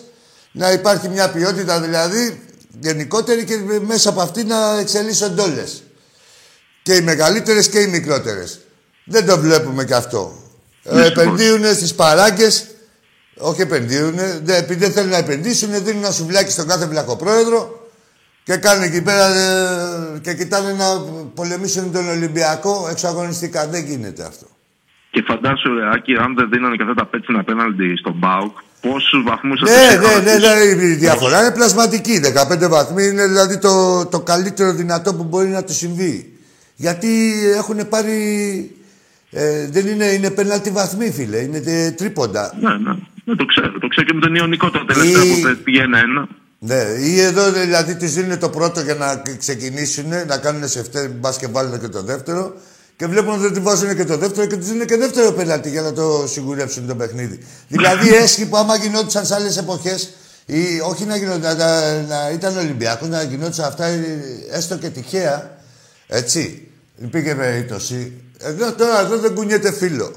[0.51, 5.83] να υπάρχει μια ποιότητα δηλαδή γενικότερη και μέσα από αυτή να εξελίσσονται όλες.
[6.83, 8.59] Και οι μεγαλύτερες και οι μικρότερες.
[9.05, 10.35] Δεν το βλέπουμε κι αυτό.
[10.83, 12.65] Ε, επενδύουν στις παράγκες.
[13.37, 14.19] Όχι επενδύουν.
[14.45, 17.89] επειδή δεν θέλουν να επενδύσουν, δίνουν ένα σουβλάκι στον κάθε βλακοπρόεδρο
[18.43, 20.99] και κάνουν εκεί πέρα ε, και κοιτάνε να
[21.33, 23.67] πολεμήσουν τον Ολυμπιακό εξαγωνιστικά.
[23.67, 24.47] Δεν γίνεται αυτό.
[25.11, 29.61] Και φαντάσου, Ρεάκη, αν δεν δίνανε και αυτά τα πέτσινα απέναντι στον Μπάουκ, πόσους βαθμούς
[29.61, 32.21] ναι, ναι, ναι, ναι, η διαφορά είναι πλασματική.
[32.63, 36.39] 15 βαθμοί είναι δηλαδή το, το καλύτερο δυνατό που μπορεί να τους συμβεί.
[36.75, 38.15] Γιατί έχουν πάρει.
[39.31, 41.37] Ε, δεν είναι, είναι πέναλτι βαθμοί, φίλε.
[41.37, 42.53] Είναι τρίποντα.
[42.59, 42.93] Ναι, ναι.
[43.23, 43.79] ναι το ξέρω.
[43.79, 45.41] Το ξέρω και με τον Ιωνικό το τελευταίο ή...
[45.41, 46.27] που πήγαινε ένα.
[46.59, 51.09] Ναι, ή εδώ δηλαδή τη δίνουν το πρώτο για να ξεκινήσουν, να κάνουν σε φτέρ,
[51.09, 52.53] μπας και βάλουν και το δεύτερο.
[53.01, 55.69] Και βλέπουν ότι δεν τη βάζουν και το δεύτερο και τους δίνουν και δεύτερο πέναλτι
[55.69, 57.39] για να το σιγουρέψουν το παιχνίδι.
[57.67, 60.13] δηλαδή έσχη που άμα γινόντουσαν σε άλλες εποχές,
[60.45, 63.85] ή όχι να, γινόταν, να, να ήταν Ολυμπιακός, να γινόντουσαν αυτά
[64.51, 65.57] έστω και τυχαία.
[66.07, 66.67] Έτσι.
[66.95, 68.13] Υπήρχε περίπτωση.
[68.37, 70.13] Εδώ τώρα εδώ δεν κουνιέται φίλο.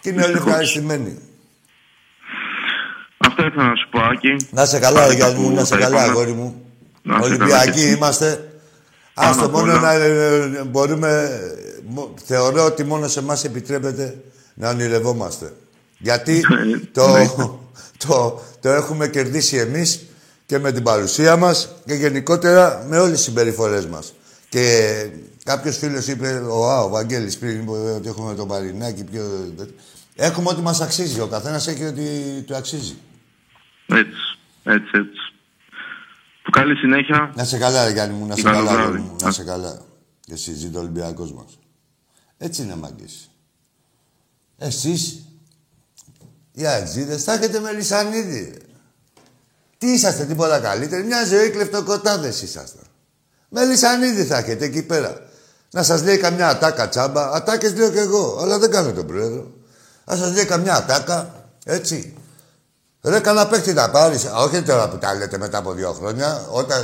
[0.00, 1.18] Και είναι όλοι ευχαριστημένοι.
[3.16, 4.46] Αυτό ήθελα να σου πω, Άκη.
[4.50, 6.62] Να σε καλά, Γιάννη μου, να σε καλά, αγόρι μου.
[7.22, 8.48] Ολυμπιακοί είμαστε.
[9.14, 11.40] Άστο μόνο να ε, μπορούμε...
[12.24, 14.16] Θεωρώ ότι μόνο σε εμάς επιτρέπεται
[14.54, 15.52] να ονειρευόμαστε.
[15.98, 16.40] Γιατί
[16.92, 17.02] το,
[18.06, 20.06] το, το έχουμε κερδίσει εμείς
[20.46, 24.14] και με την παρουσία μας και γενικότερα με όλες τις συμπεριφορές μας.
[24.48, 24.90] Και
[25.44, 29.22] κάποιος φίλος είπε, ο, Α, ο Βαγγέλης πριν, ότι έχουμε τον Παρινάκη, πιο...
[30.16, 31.20] Έχουμε ό,τι μας αξίζει.
[31.20, 32.02] Ο καθένας έχει ό,τι
[32.46, 32.96] του αξίζει.
[33.86, 35.33] Έτσι, έτσι, έτσι.
[36.44, 37.32] Του καλή συνέχεια.
[37.36, 39.80] Να σε καλά, Γιάννη μου, να σε καλά, μου, να σε καλά.
[40.28, 41.58] Εσύ ζει το Ολυμπιακός μας.
[42.38, 43.30] Έτσι είναι μάγκες.
[44.58, 45.24] Εσείς,
[46.52, 48.58] οι ατζίδες, θα έχετε με λισανίδι.
[49.78, 51.04] Τι είσαστε, τίποτα καλύτεροι.
[51.04, 52.82] Μια ζωή κλεφτοκοτάδες είσαστε.
[53.48, 55.28] Με λισανίδι θα έχετε εκεί πέρα.
[55.70, 57.30] Να σας λέει καμιά ατάκα τσάμπα.
[57.32, 59.52] Ατάκες λέω κι εγώ, αλλά δεν κάνω τον πρόεδρο.
[60.04, 62.14] Να σας λέει καμιά ατάκα, έτσι.
[63.04, 64.24] Ρε καλά παίχτη να πάρεις.
[64.34, 66.46] Όχι τώρα που τα λέτε μετά από δύο χρόνια.
[66.50, 66.82] Όταν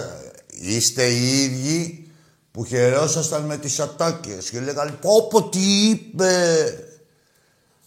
[0.48, 2.10] είστε οι ίδιοι
[2.52, 6.32] που χαιρόσασταν με τις ατάκες και λέγανε πω πω τι είπε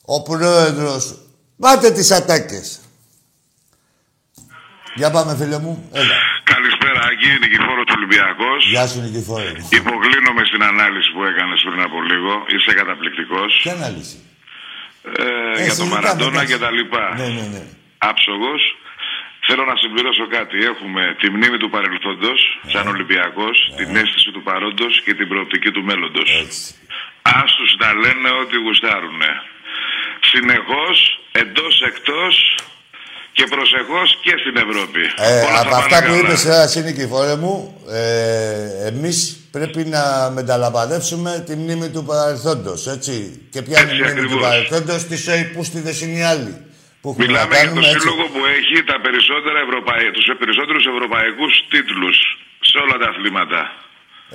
[0.06, 1.18] ο πρόεδρος.
[1.60, 2.80] Πάτε τις ατάκες.
[4.96, 6.16] Για πάμε φίλε μου, έλα.
[6.44, 8.70] Καλησπέρα, Αγγί, Νικηφόρο του Ολυμπιακός.
[8.70, 9.44] Γεια σου, Νικηφόρο.
[9.80, 12.32] Υποκλίνομαι στην ανάλυση που έκανες πριν από λίγο.
[12.54, 13.60] Είσαι καταπληκτικός.
[13.62, 14.18] Ποια ανάλυση;
[15.58, 17.16] Ε, για το Μαραντόνα και τα λοιπά.
[17.18, 17.64] Ναι, ναι, ναι.
[18.10, 18.62] Άψογος.
[19.48, 20.58] Θέλω να συμπληρώσω κάτι.
[20.72, 22.70] Έχουμε τη μνήμη του παρελθόντος, yeah.
[22.72, 23.76] σαν Ολυμπιακός, yeah.
[23.80, 26.30] την αίσθηση του παρόντος και την προοπτική του μέλλοντος.
[27.22, 29.32] Ας τους να λένε ότι γουστάρουνε.
[30.32, 30.98] Συνεχώς,
[31.32, 32.36] εντός εκτός,
[33.34, 35.02] και προσεχώς και στην Ευρώπη.
[35.16, 41.90] Ε, από αυτά που είπες ένα Νικηφόρε μου, ε, εμείς πρέπει να μεταλαμπαδεύσουμε τη μνήμη
[41.90, 43.48] του παρελθόντος, έτσι.
[43.52, 44.32] Και ποια είναι η μνήμη ακριβώς.
[44.32, 46.66] του παρελθόντος, της Σοϊπούστιδες είναι οι άλλοι.
[47.04, 50.04] Που Μιλάμε για το σύλλογο που έχει τα περισσότερα Ευρωπαϊ...
[50.16, 52.18] τους περισσότερους ευρωπαϊκούς τίτλους
[52.70, 53.62] σε όλα τα αθλήματα.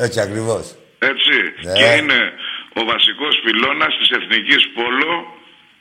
[0.07, 0.65] Έτσι ακριβώς.
[1.13, 1.37] Έτσι.
[1.67, 1.73] Ναι.
[1.79, 2.21] Και είναι
[2.81, 5.13] ο βασικός πυλώνας της εθνικής πόλο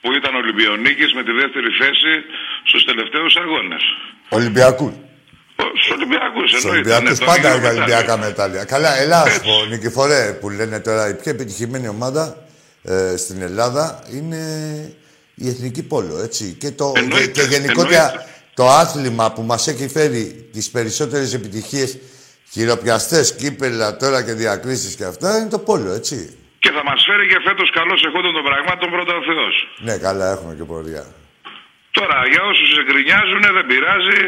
[0.01, 2.13] που ήταν Ολυμπιονίκης με τη δεύτερη θέση
[2.69, 3.83] στους τελευταίους αγώνες.
[4.37, 4.93] Ολυμπιακούς.
[5.77, 6.75] Στους Ολυμπιακούς, εννοείται.
[6.75, 8.63] Ολυμπιακούς ναι, πάντα έχουν Ολυμπιακά μετάλλια.
[8.73, 12.23] Καλά, Ελλάδα σου πω, Νικηφορέ, που λένε τώρα η πιο επιτυχημένη ομάδα
[12.83, 13.85] ε, στην Ελλάδα
[14.17, 14.41] είναι
[15.43, 16.43] η Εθνική Πόλο, έτσι.
[16.59, 18.05] Και, το, εννοείται, και, γενικότερα
[18.53, 21.97] το άθλημα που μας έχει φέρει τις περισσότερες επιτυχίες
[22.51, 26.37] χειροπιαστές, κύπελα τώρα και διακρίσεις και αυτά είναι το πόλο, έτσι.
[26.59, 29.53] Και θα μας φέρει και φέτος καλός εχόντων των πραγμάτων πρώτα ο Θεός.
[29.87, 31.05] Ναι, καλά, έχουμε και πορεία.
[31.97, 34.21] Τώρα, για όσους εγκρινιάζουν, δεν πειράζει.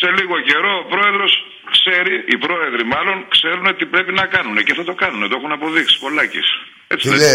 [0.00, 1.32] Σε λίγο καιρό ο πρόεδρος
[1.76, 5.20] ξέρει, οι πρόεδροι μάλλον, ξέρουν τι πρέπει να κάνουν και θα το κάνουν.
[5.30, 6.42] Το έχουν αποδείξει πολλάκι.
[6.94, 7.32] Έτσι Φίλε,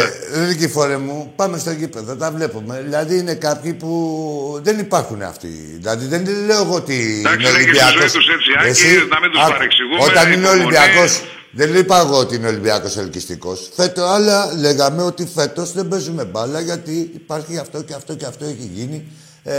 [0.47, 2.81] Ρίκη φορέ μου, πάμε στο γήπεδο, τα βλέπουμε.
[2.83, 5.47] Δηλαδή είναι κάποιοι που δεν υπάρχουν αυτοί.
[5.77, 8.03] Δηλαδή δεν λέω εγώ ότι Εντάξει, είναι Ολυμπιακός.
[8.03, 10.03] Έτσι, Εσύ, να μην τους παρεξηγούμε.
[10.03, 13.69] Όταν είναι Ολυμπιακός, δεν είπα εγώ ότι είναι Ολυμπιακός ελκυστικός.
[13.75, 18.45] Φέτο, αλλά λέγαμε ότι φέτος δεν παίζουμε μπάλα γιατί υπάρχει αυτό και αυτό και αυτό
[18.45, 19.07] έχει γίνει.
[19.53, 19.57] Ε,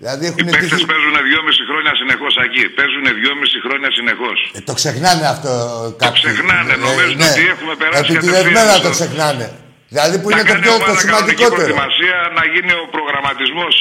[0.00, 0.86] δηλαδή έχουν Οι παίκτες τύχει...
[0.92, 2.64] παίζουν δυόμιση χρόνια συνεχώς εκεί.
[2.78, 4.38] Παίζουν δυόμιση χρόνια συνεχώς.
[4.56, 5.52] Ε, το ξεχνάνε αυτό
[6.00, 6.08] κάποιοι.
[6.08, 6.72] Το ξεχνάνε.
[6.76, 7.30] Ε, νομίζουν ναι.
[7.32, 9.46] ότι έχουμε περάσει Επιτυχημένα το ξεχνάνε.
[9.92, 11.54] Δηλαδή που να είναι το πιο το σημαντικότερο.
[11.54, 13.74] προετοιμασία να γίνει ο προγραμματισμός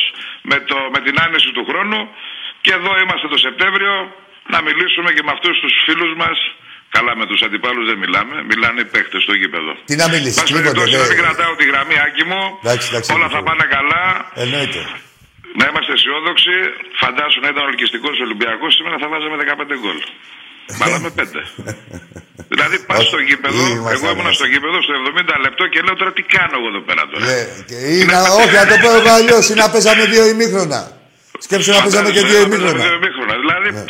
[0.50, 0.58] με,
[0.94, 2.00] με την άνεση του χρόνου
[2.64, 3.94] και εδώ είμαστε το Σεπτέμβριο
[4.54, 6.38] να μιλήσουμε και με αυτούς τους φίλους μας
[6.98, 8.36] Καλά, με τους αντιπάλους δεν μιλάμε.
[8.52, 9.72] Μιλάνε οι παίχτε στο γήπεδο.
[9.90, 12.42] Τι να μιλήσεις, Μα περιπτώσει να μην κρατάω τη γραμμή, άκη μου.
[12.64, 14.04] Εντάξει, εντάξει, Όλα θα πάνε καλά.
[14.44, 14.82] Εννοείται.
[15.60, 16.56] Να είμαστε αισιόδοξοι.
[17.02, 20.00] Φαντάσου να ήταν ολικιστικό Ολυμπιακός σήμερα θα βάζαμε 15 γκολ.
[20.80, 21.24] Βάλαμε 5.
[22.54, 23.64] δηλαδή πας στο γήπεδο,
[23.96, 24.94] εγώ ήμουν στο γήπεδο στο
[25.38, 27.40] 70 λεπτό και λέω τώρα τι κάνω εγώ εδώ πέρα τώρα; Ναι,
[28.00, 30.82] είναι, όχι, να το πω εγώ αλλιώς, είναι να παίζαμε δύο ημίχρονα.
[31.46, 32.84] Σκέψου να παίζαμε και δύο ημίχρονα.
[33.44, 33.84] Δηλαδή ναι.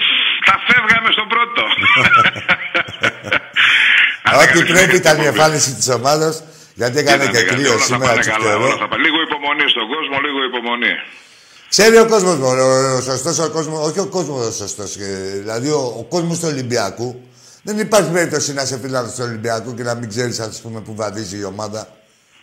[0.47, 1.63] θα φεύγαμε στο πρώτο.
[4.41, 6.43] Ό,τι πρέπει ήταν η εμφάνιση της ομάδας.
[6.75, 8.13] Γιατί έκανε και κρύο σήμερα
[9.05, 10.93] Λίγο υπομονή στον κόσμο, λίγο υπομονή.
[11.75, 12.37] Ξέρει ο κόσμος,
[12.97, 14.95] ο σωστός ο κόσμος, όχι ο κόσμος ο σωστός.
[15.39, 17.21] Δηλαδή ο, ο κόσμος του Ολυμπιακού.
[17.63, 20.95] Δεν υπάρχει περίπτωση να είσαι φίλο του Ολυμπιακού και να μην ξέρεις, ας πούμε, που
[20.95, 21.87] βαδίζει η ομάδα.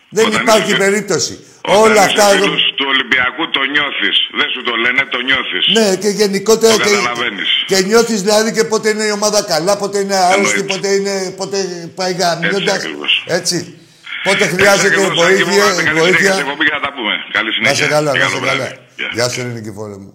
[0.09, 1.39] Δεν Όταν υπάρχει περίπτωση.
[1.67, 2.29] Όλα αυτά.
[2.29, 4.17] Όταν του Ολυμπιακού το νιώθεις.
[4.37, 5.63] Δεν σου το λένε, το νιώθεις.
[5.73, 6.77] Ναι, και γενικότερα.
[6.77, 10.87] Το και, και νιώθεις δηλαδή και πότε είναι η ομάδα καλά, πότε είναι άρρωστη, πότε,
[10.87, 11.57] είναι, πότε
[11.95, 12.77] πάει γαμιώντα.
[13.25, 13.75] Έτσι.
[14.23, 15.93] Πότε χρειάζεται βοήθεια.
[15.93, 16.35] βοήθεια.
[16.35, 17.13] να τα πούμε.
[17.31, 17.71] Καλή συνέχεια.
[17.71, 18.71] Να σε καλά, να σε καλά.
[19.13, 20.13] Γεια σου, ελληνική φόρε μου.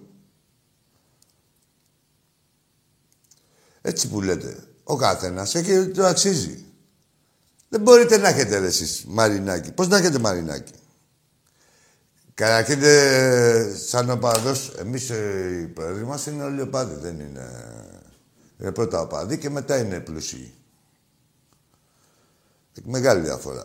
[3.83, 4.65] Έτσι που λέτε.
[4.85, 6.65] Ο καθένας έχει το αξίζει.
[7.69, 9.73] Δεν μπορείτε να έχετε ρε εσείς Μαρινάκι.
[9.73, 10.73] Πώς να έχετε Μαρινάκι.
[12.35, 12.83] Καταρχήν,
[13.89, 17.51] σαν οπαδός, εμείς ε, οι πρόεδροι μας είναι όλοι οπαδοί, δεν είναι...
[18.61, 20.55] Είναι πρώτα οπαδοί και μετά είναι πλούσιοι.
[22.79, 23.65] Έχει μεγάλη διαφορά.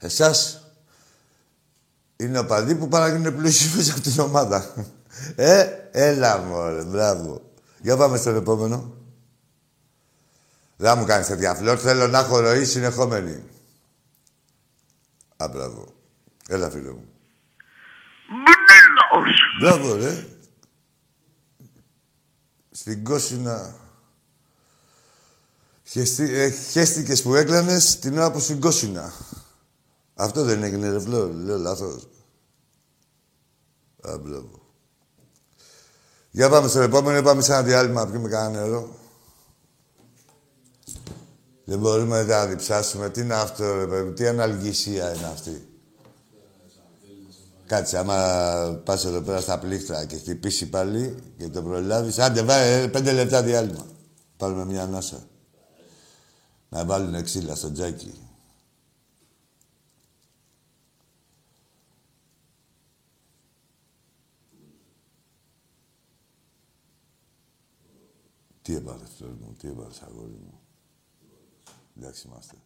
[0.00, 0.64] Εσάς
[2.16, 4.74] είναι οπαδοί που παράγουν πλούσιοι μέσα από την ομάδα.
[5.34, 7.50] Ε, έλα μωρέ, μπράβο.
[7.80, 8.94] Για πάμε στον επόμενο.
[10.76, 11.78] Δεν μου κάνεις τέτοια φλόρ.
[11.80, 13.42] Θέλω να έχω ροή συνεχόμενη.
[15.36, 15.94] Α, μπράβο.
[16.48, 17.08] Έλα, φίλε μου.
[19.60, 19.80] Μπράβο.
[19.80, 20.26] Μπράβο, ρε.
[22.70, 23.74] Στην Κόσινα...
[26.18, 29.12] ε, χέστηκες που έκλανες την ώρα που συγκόσουνα.
[30.20, 32.08] Αυτό δεν έγινε ρε βλό, λέω λάθος.
[34.02, 34.18] Α,
[36.30, 38.88] Για πάμε στο επόμενο, πάμε σε ένα διάλειμμα, πιούμε κανένα νερό.
[41.64, 43.10] Δεν μπορούμε να διψάσουμε.
[43.10, 45.68] Τι είναι αυτό, ρε παιδί, τι αναλγησία είναι αυτή.
[47.66, 48.16] Κάτσε, άμα
[48.84, 53.42] πας εδώ πέρα στα πλήκτρα και χτυπήσει πάλι και το προλάβεις, άντε βάει πέντε λεπτά
[53.42, 53.86] διάλειμμα.
[54.36, 55.26] Πάρουμε μια ανάσα.
[56.68, 58.29] Να βάλουν ξύλα στο τζάκι.
[68.62, 70.60] Τι έβαλες, μου, τι έβαλες, αγόρι μου.
[71.96, 72.56] Εντάξει είμαστε.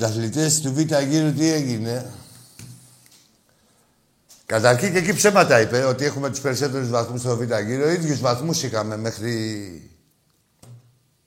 [0.00, 2.12] Πρωταθλητές του Β' γύρου τι έγινε;
[4.46, 7.90] Καταρχήν και εκεί ψέματα είπε ότι έχουμε τους περισσότερους βαθμούς στο Β' γύρο.
[7.90, 9.90] Ίδιους βαθμούς είχαμε μέχρι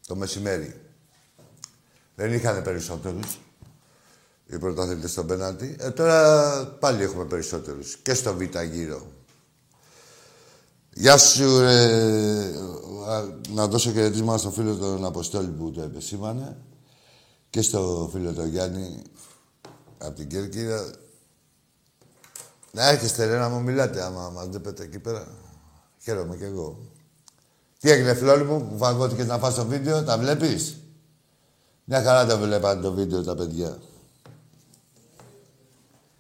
[0.08, 0.82] το μεσημέρι.
[2.16, 3.40] Δεν είχαν περισσότερους
[4.46, 5.76] οι πρωταθλητές στον πέναλτι.
[5.80, 9.08] Ε, τώρα πάλι έχουμε περισσότερους και στο Β' γύρο.
[10.94, 11.88] Γεια σου, ρε.
[13.54, 16.58] Να δώσω χαιρετίσματα στο φίλο τον Αποστόλη που το επεσήμανε
[17.54, 19.02] και στο φίλο τον Γιάννη
[19.98, 20.92] από την Κέρκυρα.
[22.72, 25.28] Να έρχεστε ρε, να μου μιλάτε άμα μας βλέπετε εκεί πέρα.
[26.00, 26.80] Χαίρομαι κι εγώ.
[27.80, 30.78] Τι έγινε φιλόλοι μου που φαγώθηκες να φας το βίντεο, τα βλέπεις;
[31.84, 33.82] Μια χαρά τα βλέπατε το βίντεο τα παιδιά.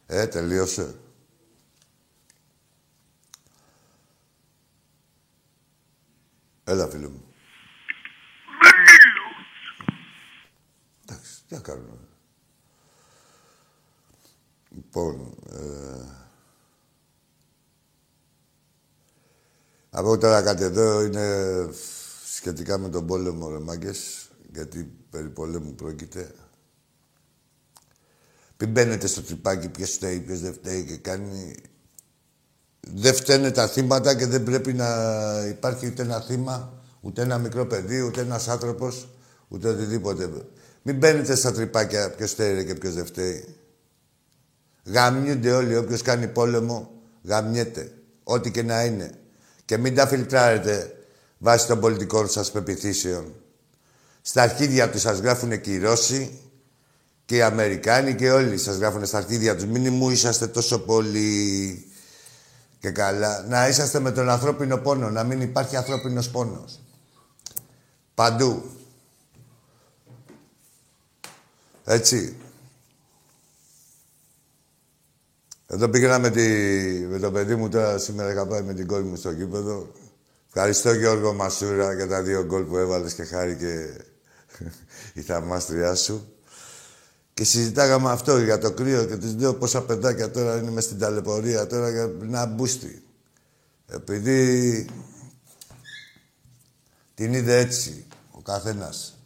[0.06, 0.96] Ε, τελείωσε.
[6.64, 7.24] Έλα, φίλο μου.
[11.14, 11.98] Εντάξει, τι να κάνουμε.
[14.70, 16.22] Λοιπόν, ε...
[19.90, 21.70] Από τώρα κάτι εδώ είναι
[22.26, 26.36] σχετικά με τον πόλεμο, ρε μάγκες, γιατί περί πολέμου πρόκειται.
[28.58, 31.56] Μην μπαίνετε στο τρυπάκι ποιος φταίει, ποιος δεν φταίει και κάνει
[32.80, 34.88] δεν φταίνε τα θύματα και δεν πρέπει να
[35.50, 39.08] υπάρχει ούτε ένα θύμα, ούτε ένα μικρό παιδί, ούτε ένας άνθρωπος,
[39.48, 40.30] ούτε οτιδήποτε.
[40.86, 43.56] Μην μπαίνετε στα τρυπάκια ποιος φταίει και ποιος δεν φταίει.
[44.86, 45.76] Γαμιούνται όλοι.
[45.76, 46.92] Όποιος κάνει πόλεμο,
[47.24, 47.92] γαμιέται.
[48.24, 49.12] Ό,τι και να είναι.
[49.66, 50.96] Και μην τα φιλτράρετε
[51.38, 53.34] βάσει των πολιτικών σας πεπιθήσεων.
[54.22, 56.40] Στα αρχίδια τους σας γράφουν και οι Ρώσοι
[57.26, 59.66] και οι Αμερικάνοι και όλοι σας γράφουν στα αρχίδια τους.
[59.66, 61.86] Μην μου είσαστε τόσο πολύ
[62.80, 63.46] και καλά.
[63.48, 66.80] Να είσαστε με τον ανθρώπινο πόνο, να μην υπάρχει ανθρώπινος πόνος.
[68.14, 68.64] Παντού.
[71.84, 72.38] Έτσι.
[75.68, 76.48] Εδώ πήγαινα με, τη,
[77.10, 79.92] με το παιδί μου τώρα, σήμερα είχα πάει με την κόρη μου στο γήπεδο.
[80.48, 84.02] Ευχαριστώ Γιώργο Μασούρα για τα δύο γκολ που έβαλες και χάρη και
[85.20, 86.34] η θαυμάστριά σου.
[87.34, 91.00] Και συζητάγαμε αυτό για το κρύο και τις δύο πόσα παιδάκια τώρα είναι μες στην
[91.00, 93.04] ταλαιπωρία τώρα για να μπούστη.
[93.88, 94.86] Επειδή
[97.14, 99.18] την είδε έτσι ο καθένας.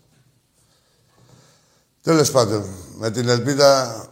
[2.08, 2.64] Τέλος πάντων,
[2.97, 4.05] με την ελπίδα...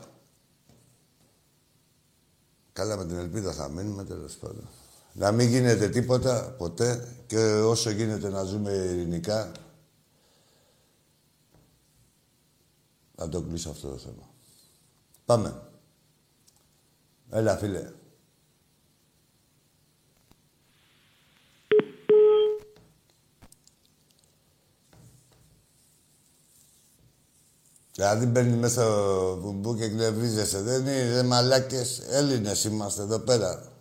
[2.74, 4.68] Καλά με την ελπίδα θα μείνουμε τέλος πάντων.
[5.14, 9.52] Να μην γίνεται τίποτα ποτέ και όσο γίνεται να ζούμε ειρηνικά
[13.16, 14.30] να το κλείσω αυτό το θέμα.
[15.26, 15.62] Πάμε.
[17.30, 17.92] Έλα, φίλε.
[27.96, 30.62] Δηλαδή μπαίνει μέσα ο βουμπού και εκνευρίζεσαι.
[30.62, 32.02] Δεν είναι δε μαλάκες.
[32.10, 33.72] Έλληνες είμαστε εδώ πέρα.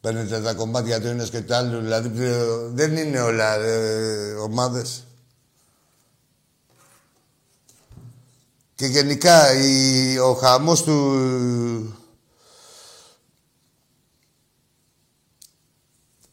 [0.00, 1.80] Παίρνετε τα κομμάτια του ένας και του άλλου.
[1.80, 2.08] Δηλαδή
[2.72, 5.04] δεν είναι όλα ε, ομάδες.
[8.74, 11.94] Και γενικά η, ο χαμός του...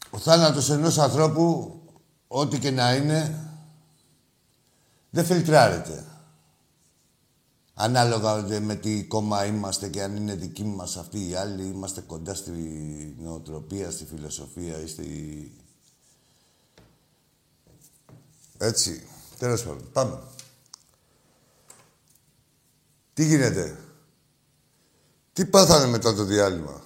[0.10, 1.80] Ο θάνατος ενός ανθρώπου,
[2.28, 3.47] ό,τι και να είναι,
[5.10, 6.06] δεν φιλτράρεται.
[7.74, 12.34] Ανάλογα με τι κόμμα είμαστε και αν είναι δική μας αυτοί οι άλλοι, είμαστε κοντά
[12.34, 12.52] στη
[13.20, 15.52] νοοτροπία, στη φιλοσοφία ή στη...
[18.58, 19.08] Έτσι.
[19.38, 19.92] Τέλος πάντων.
[19.92, 20.22] Πάμε.
[23.14, 23.80] Τι γίνεται;
[25.34, 26.82] Τι πάθανε μετά το διάλειμμα;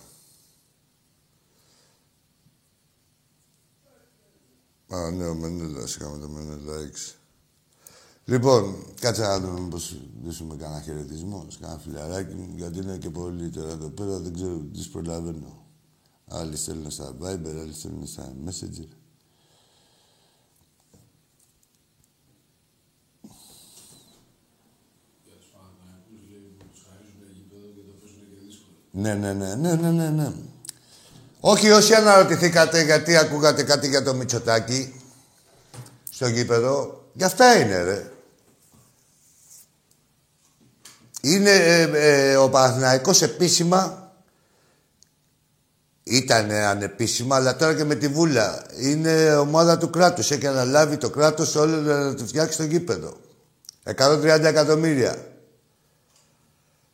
[4.87, 5.95] Α, ναι, ο Μενέλας.
[5.95, 7.20] Είχαμε το Μενέλα 6.
[8.31, 13.71] Λοιπόν, κάτσε να δούμε μήπως δώσουμε κανένα χαιρετισμό, κανένα φιλαράκι, γιατί είναι και πολύ τώρα
[13.71, 15.65] εδώ πέρα, δεν ξέρω, τις προλαβαίνω.
[16.27, 18.87] Άλλοι στέλνουν στα Viber, άλλοι στέλνουν στα Messenger.
[28.91, 30.33] Ναι, ναι, ναι, ναι, ναι, ναι, ναι.
[31.39, 35.01] Όχι όσοι αναρωτηθήκατε γιατί ακούγατε κάτι για το Μητσοτάκι
[36.09, 38.10] στο γήπεδο, γι' αυτά είναι, ρε.
[41.21, 44.11] Είναι ε, ε, ο Παναθηναϊκός επίσημα
[46.03, 48.65] ήταν ανεπίσημα, αλλά τώρα και με τη Βούλα.
[48.77, 50.31] Είναι ομάδα του κράτους.
[50.31, 53.17] Έχει αναλάβει το κράτος όλο να του φτιάξει το γήπεδο.
[53.95, 55.15] 130 εκατομμύρια.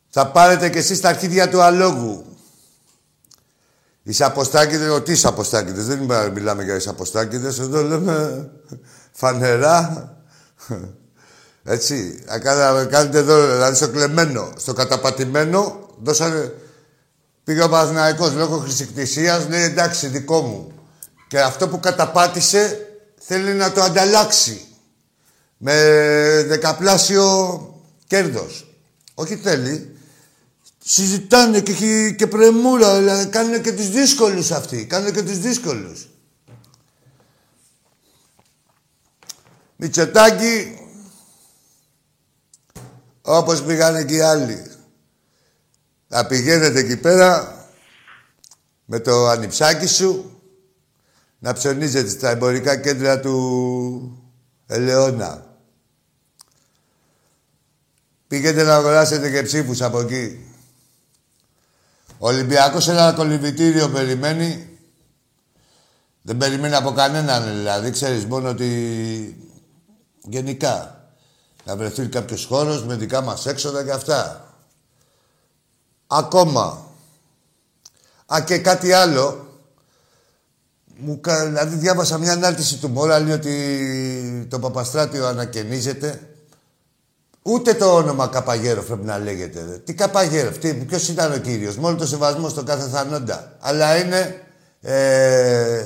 [0.08, 2.24] Θα πάρετε κι εσείς τα αρχίδια του αλόγου.
[4.02, 8.50] Οι σαποστάκηδες, ο τι σαποστάκηδες, δεν μιλάμε για οι σαποστάκηδες, εδώ λέμε
[9.12, 10.12] φανερά.
[11.70, 12.22] Έτσι.
[12.26, 12.38] Να
[12.84, 16.54] κάνετε εδώ, δηλαδή στο κλεμμένο, στο καταπατημένο, δώσανε...
[17.44, 20.72] Πήγε ο Παναθηναϊκός λόγω χρησικτησίας, λέει εντάξει, δικό μου.
[21.28, 22.88] Και αυτό που καταπάτησε
[23.18, 24.66] θέλει να το ανταλλάξει
[25.56, 25.74] με
[26.46, 27.26] δεκαπλάσιο
[28.06, 28.74] κέρδος.
[29.14, 29.96] Όχι θέλει.
[30.84, 34.86] Συζητάνε και, και πρεμούρα, δηλαδή κάνουν και τους δύσκολους αυτοί.
[34.86, 36.08] Κάνουν και τους δύσκολους.
[39.76, 40.78] Μητσοτάκη,
[43.28, 44.64] όπως πήγανε και οι άλλοι.
[46.08, 47.56] Θα πηγαίνετε εκεί πέρα
[48.84, 50.40] με το ανιψάκι σου
[51.38, 54.32] να ψωνίζετε στα εμπορικά κέντρα του
[54.66, 55.46] Ελαιώνα.
[58.28, 60.52] Πήγαινε να αγοράσετε και ψήφους από εκεί.
[62.18, 64.78] Ο Ολυμπιακός ένα κολυμπητήριο περιμένει.
[66.22, 67.90] Δεν περιμένει από κανέναν δηλαδή.
[67.90, 69.50] Ξέρεις μόνο ότι
[70.22, 70.97] γενικά
[71.68, 74.44] να βρεθεί κάποιος χώρος με δικά μας έξοδα και αυτά.
[76.06, 76.86] Ακόμα.
[78.34, 79.46] Α, και κάτι άλλο.
[80.96, 86.20] Μου, δηλαδή διάβασα μια ανάρτηση του Μόρα, λέει ότι το Παπαστράτιο ανακαινίζεται.
[87.42, 89.82] Ούτε το όνομα Καπαγέροφ πρέπει να λέγεται.
[89.84, 93.56] Τι Καπαγέροφ, τι, ποιος ήταν ο κύριος; Μόνο το σεβασμό στον κάθε θανόντα.
[93.60, 94.42] Αλλά είναι...
[94.80, 95.84] Ε,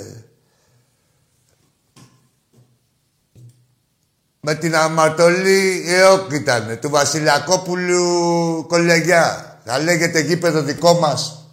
[4.44, 9.58] με την αμαρτωλή ΕΟΚ ήταν, του Βασιλακόπουλου Κολεγιά.
[9.64, 11.46] Θα λέγεται γήπεδο δικό μας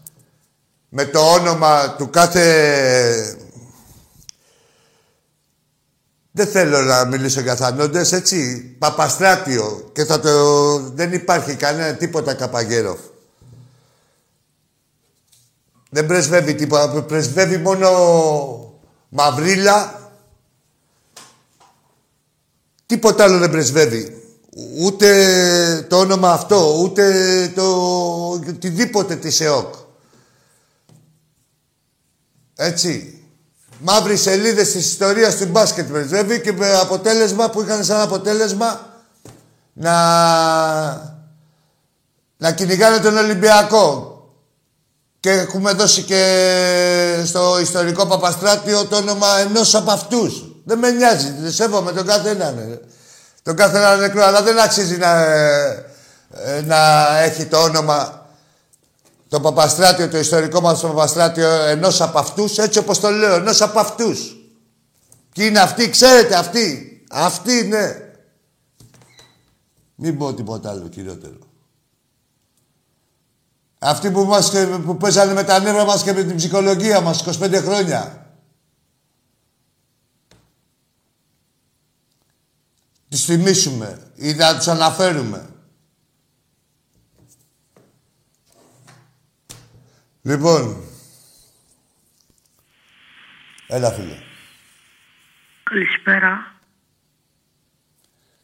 [0.90, 3.38] με το όνομα του κάθε...
[6.32, 8.62] Δεν θέλω να μιλήσω για θανόντες, έτσι.
[8.80, 9.90] Παπαστράτιο.
[9.94, 10.80] Και θα το...
[10.80, 13.00] Δεν υπάρχει κανένα τίποτα Καπαγέροφ.
[15.90, 17.02] Δεν πρεσβεύει τίποτα.
[17.02, 17.90] Πρεσβεύει μόνο
[19.10, 19.99] μαυρίλα
[22.90, 24.24] Τίποτα άλλο δεν πρεσβεύει.
[24.80, 27.64] Ούτε το όνομα αυτό, ούτε το
[28.48, 29.74] οτιδήποτε της ΕΟΚ.
[32.56, 33.24] Έτσι.
[33.80, 39.02] Μαύροι σελίδες της ιστορίας του μπάσκετ πρεσβεύει και με αποτέλεσμα που είχαν σαν αποτέλεσμα
[39.74, 39.94] να,
[42.38, 44.18] να κυνηγάνε τον Ολυμπιακό.
[45.20, 50.49] Και έχουμε δώσει και στο ιστορικό Παπαστράτιο το όνομα ενός από αυτούς.
[50.70, 51.32] Δεν με νοιάζει.
[51.40, 52.80] Δεν σέβομαι τον κάθε έναν.
[53.44, 54.24] Τον κάθε έναν νεκρό.
[54.24, 58.28] Αλλά δεν αξίζει να, ε, να έχει το όνομα
[59.30, 63.62] το Παπαστράτιο, το ιστορικό μας το Παπαστράτιο ενός από αυτούς, έτσι όπως το λέω, ενός
[63.62, 64.36] από αυτούς.
[65.34, 67.02] Ποιοι είναι αυτοί, ξέρετε αυτοί.
[67.10, 67.96] Αυτοί, ναι.
[69.96, 71.38] Μην πω τίποτα άλλο κυριότερο.
[73.80, 74.52] Αυτοί που, μας,
[74.86, 78.29] που παίζανε με τα νεύρα μας και με την ψυχολογία μας 25 χρόνια.
[83.10, 85.50] Τις θυμίσουμε ή να τους αναφέρουμε.
[90.22, 90.84] Λοιπόν,
[93.68, 94.18] έλα φίλε.
[95.64, 96.54] Καλησπέρα.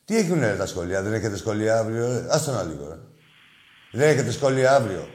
[0.06, 3.00] Τι έχουν τα σχολεία, δεν έχετε σχολεία αύριο; Ας τον λίγο, ρε.
[3.92, 5.10] Δεν έχετε σχολεία αύριο.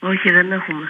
[0.00, 0.86] Όχι, δεν έχουμε.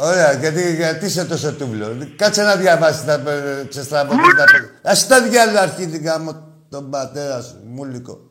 [0.00, 2.14] Ωραία, γιατί, γιατί είσαι τόσο τούβλος.
[2.16, 3.22] Κάτσε να διαβάσεις τα
[3.68, 4.80] ξεστραβώσεις τα παιδιά.
[4.82, 8.30] Ας τα διάλογα αρχίδικα μου τον πατέρα σου, μούλικο.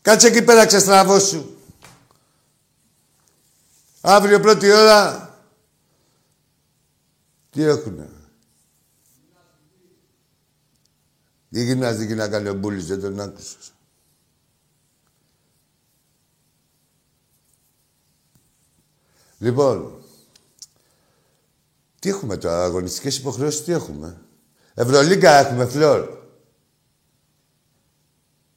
[0.00, 1.56] Κάτσε εκεί πέρα ξεστραβώσου.
[4.00, 5.28] Αύριο πρώτη ώρα.
[7.50, 8.08] Τι έχουνε;
[11.50, 13.72] Τι γυμναστική να κάνει ο Μπούλης, δεν τον άκουσες.
[19.40, 20.02] Λοιπόν,
[21.98, 24.20] τι έχουμε τώρα, αγωνιστικές υποχρεώσεις, τι έχουμε;
[24.74, 26.18] Ευρωλίγκα έχουμε, φλόρ.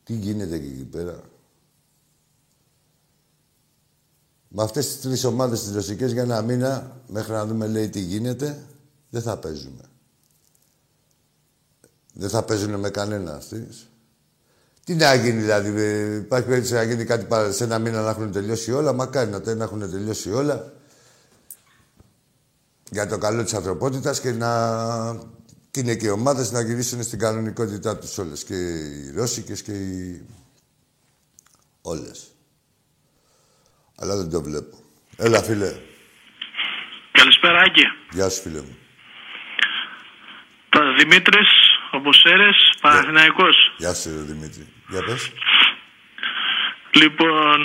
[0.03, 1.23] Τι γίνεται και εκεί πέρα;
[4.47, 7.99] Με αυτές τις τρεις ομάδες τις ρωσικές για ένα μήνα, μέχρι να δούμε λέει τι
[7.99, 8.65] γίνεται,
[9.09, 9.83] δεν θα παίζουμε.
[12.13, 13.87] Δεν θα παίζουν με κανένα αυτής.
[14.85, 15.69] Τι να γίνει δηλαδή,
[16.15, 18.93] υπάρχει περίπτωση να γίνει κάτι σε ένα μήνα να έχουν τελειώσει όλα.
[18.93, 20.73] Μακάρι να δεν έχουν τελειώσει όλα.
[22.89, 24.51] Για το καλό της ανθρωπότητας και να
[25.73, 28.43] και είναι και οι ομάδες να γυρίσουν στην κανονικότητά τους όλες.
[28.43, 30.25] Και οι Ρώσικες και οι...
[31.81, 32.27] όλες.
[33.97, 34.77] Αλλά δεν το βλέπω.
[35.17, 35.73] Έλα, φίλε.
[37.11, 37.83] Καλησπέρα, Άκη.
[38.11, 38.77] Γεια σου, φίλε μου.
[40.97, 41.49] Δημήτρης,
[41.91, 43.55] ο Μποσέρες, Παναθηναϊκός.
[43.77, 44.72] Γεια σου, Δημήτρη.
[44.93, 45.21] Για πες.
[47.01, 47.57] Λοιπόν,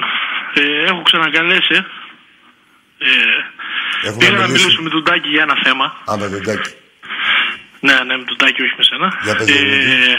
[0.54, 1.76] ε, έχω ξανακαλέσει.
[2.98, 3.08] Ε,
[4.08, 5.86] Έχουμε να μιλήσουμε με τον Τάκη για ένα θέμα.
[6.10, 6.70] Α, με τον Τάκη.
[7.86, 9.08] Ναι, ναι, με τον Τάκη, όχι με σένα.
[9.54, 10.16] ε,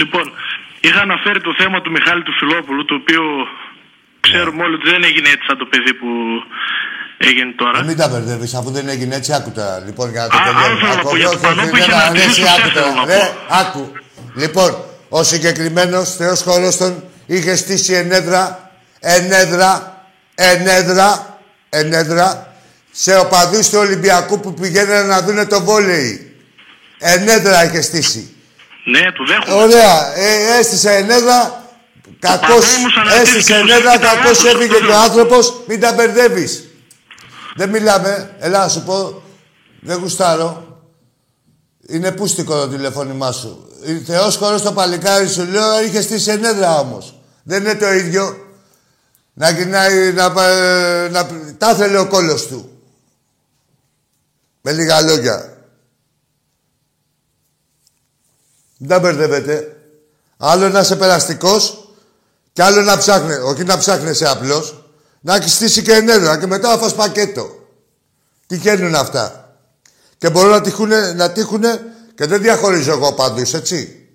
[0.00, 0.24] λοιπόν,
[0.80, 3.22] είχα αναφέρει το θέμα του Μιχάλη του Φιλόπουλου, το οποίο
[4.20, 6.08] ξέρουμε όλοι ότι δεν έγινε έτσι σαν το παιδί που
[7.18, 7.78] έγινε τώρα.
[7.78, 9.78] Ε, μην τα μπερδεύεις, αφού δεν έγινε έτσι, άκου τώρα.
[9.86, 10.36] Λοιπόν, για να το
[11.10, 11.50] τελειώσουμε.
[13.60, 13.92] Άκου, άκου.
[14.42, 14.70] Λοιπόν,
[15.18, 20.04] ο συγκεκριμένος Θεός Χωρόστον είχε στήσει ενέδρα, ενέδρα,
[20.34, 21.38] ενέδρα,
[21.68, 22.54] ενέδρα
[22.90, 26.34] σε οπαδούς του Ολυμπιακού που πηγαίνανε να δουν το βόλεϊ.
[26.98, 28.34] Ενέδρα είχε στήσει.
[28.84, 29.62] Ναι, του δέχομαι.
[29.62, 30.16] Ωραία.
[30.16, 31.64] Ε, έστησε ενέδρα.
[32.18, 32.56] Κακώ
[33.20, 35.62] έστησε ενέδρα, κακώ έφυγε και ο άνθρωπος.
[35.66, 36.64] Μην τα μπερδεύεις.
[37.54, 38.34] Δεν μιλάμε.
[38.38, 39.22] Έλα να σου πω.
[39.80, 40.75] Δεν γουστάρω.
[41.88, 43.68] Είναι πούστικο το τηλεφώνημά σου.
[44.04, 47.20] Θεός χωρίς το παλικάρι σου λέω είχε στήσει ενέδρα όμως.
[47.42, 48.36] Δεν είναι το ίδιο.
[49.32, 51.26] Να γυρνάει, να, να, να,
[51.58, 52.70] τα θέλει ο κόλος του.
[54.60, 55.56] Με λίγα λόγια.
[58.78, 59.76] Δεν τα μπερδεύετε.
[60.36, 61.90] Άλλο να είσαι περαστικός
[62.52, 63.34] και άλλο να ψάχνει.
[63.34, 64.84] Όχι να ψάχνεσαι απλώς.
[65.20, 67.48] Να έχεις στήσει και ενέδρα και μετά να φας πακέτο.
[68.46, 69.45] Τυχαίνουν αυτά.
[70.18, 71.80] Και μπορούν να τύχουν, να τύχουνε
[72.14, 74.08] και δεν διαχωρίζω εγώ πάντως, έτσι.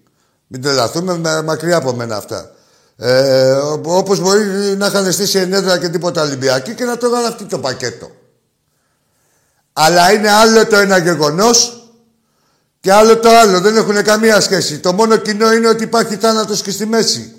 [0.47, 2.51] Μην τρελαθούμε, μακριά από μένα αυτά.
[2.95, 3.51] Ε,
[3.83, 4.43] όπως μπορεί
[4.77, 8.11] να είχαν στήσει ενέδρα και τίποτα Ολυμπιακή και να το αυτή το πακέτο.
[9.73, 11.89] Αλλά είναι άλλο το ένα γεγονός
[12.79, 13.59] και άλλο το άλλο.
[13.59, 14.79] Δεν έχουν καμία σχέση.
[14.79, 17.35] Το μόνο κοινό είναι ότι υπάρχει θάνατος και στη μέση.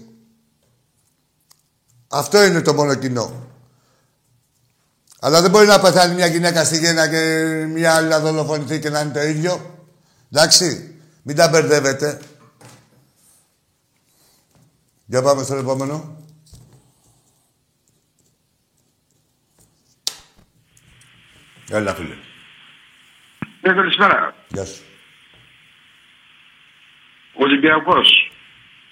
[2.08, 3.46] Αυτό είναι το μόνο κοινό.
[5.24, 7.20] Αλλά δεν μπορεί να πεθάνει μια γυναίκα στη γέννα και
[7.66, 9.78] μια άλλη να δολοφονηθεί και να είναι το ίδιο.
[10.32, 12.20] Εντάξει, μην τα μπερδεύετε.
[15.04, 16.16] Για πάμε στο επόμενο.
[21.70, 22.14] Έλα, φίλε.
[23.60, 24.34] Ναι, καλησπέρα.
[24.48, 24.82] Γεια σου.
[27.34, 28.32] Ολυμπιακός.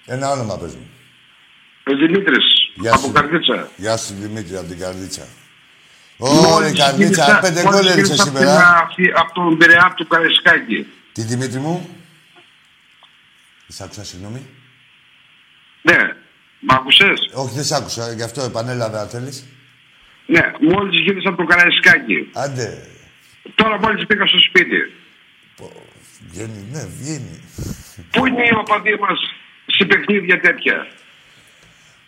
[0.05, 0.89] Ένα όνομα, πες μου.
[1.85, 2.45] Ο Δημήτρης.
[2.75, 3.69] Γεια από Καρδίτσα.
[3.77, 5.27] Γεια σου, Δημήτρη, από την Καρδίτσα.
[6.23, 8.87] Ωρε, Καρδίτσα, πέντε γκολ έριξες σήμερα.
[9.15, 10.87] Από τον Πειραιά του Καρεσκάκη.
[11.11, 11.89] Τι, Δημήτρη μου;
[13.67, 14.45] Σ' άκουσα, συγγνώμη.
[15.81, 15.97] Ναι.
[16.59, 18.13] Μ' άκουσες; Όχι, δεν σ' άκουσα.
[18.13, 19.45] Γι' αυτό επανέλαβε, αν θέλεις.
[20.25, 22.29] Ναι, μόλις γύρισα από το Καραϊσκάκι.
[22.33, 22.87] Άντε.
[23.55, 24.93] Τώρα μόλις πήγα στο σπίτι.
[26.29, 27.41] Βγαίνει, ναι, βγαίνει.
[28.11, 29.19] Πού είναι οι οπαδοί μας
[29.65, 30.87] σε παιχνίδια τέτοια;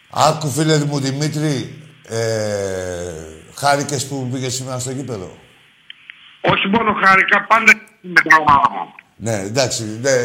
[0.09, 2.20] Άκου, φίλε μου, Δημήτρη, ε,
[3.64, 5.38] χάρηκες που πήγες σήμερα στο γήπεδο;
[6.41, 8.38] Όχι μόνο χάρηκα, πάντα με τα
[8.72, 8.93] μου.
[9.16, 10.20] Ναι, εντάξει, δεν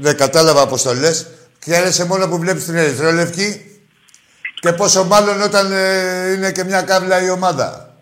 [0.00, 1.26] δε κατάλαβα πώς το λες.
[1.64, 3.48] Χαίρεσαι μόνο που βλέπεις την Ερυθρόλευκη
[4.60, 7.94] και πόσο μάλλον όταν ε, είναι και μια κάβλα η ομάδα.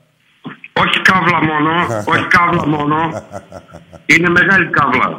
[0.73, 1.71] Όχι κάβλα μόνο,
[2.13, 3.25] όχι κάβλα μόνο.
[4.07, 5.19] Είναι μεγάλη κάβλα.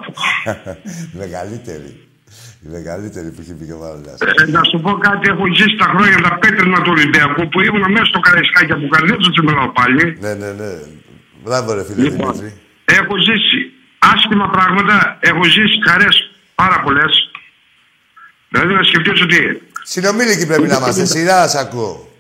[1.11, 2.06] μεγαλύτερη.
[2.65, 4.01] Η μεγαλύτερη που έχει πει και ο
[4.41, 7.91] ε, Να σου πω κάτι, έχω ζήσει τα χρόνια τα πέτρινα του Ολυμπιακού που ήμουν
[7.91, 10.17] μέσα στο Καραϊσκάκι από καρδίτσα του μιλάω πάλι.
[10.19, 10.71] Ναι, ναι, ναι.
[11.43, 12.61] Μπράβο, ρε φίλε λοιπόν, Δημήτρη.
[12.85, 13.59] Έχω ζήσει
[13.99, 16.15] άσχημα πράγματα, έχω ζήσει χαρές
[16.55, 17.11] πάρα πολλές.
[18.49, 19.61] Δηλαδή να σκεφτείς ότι.
[19.83, 21.05] Συνομήλικοι πρέπει να είμαστε.
[21.05, 22.11] Σειρά, σα ακούω.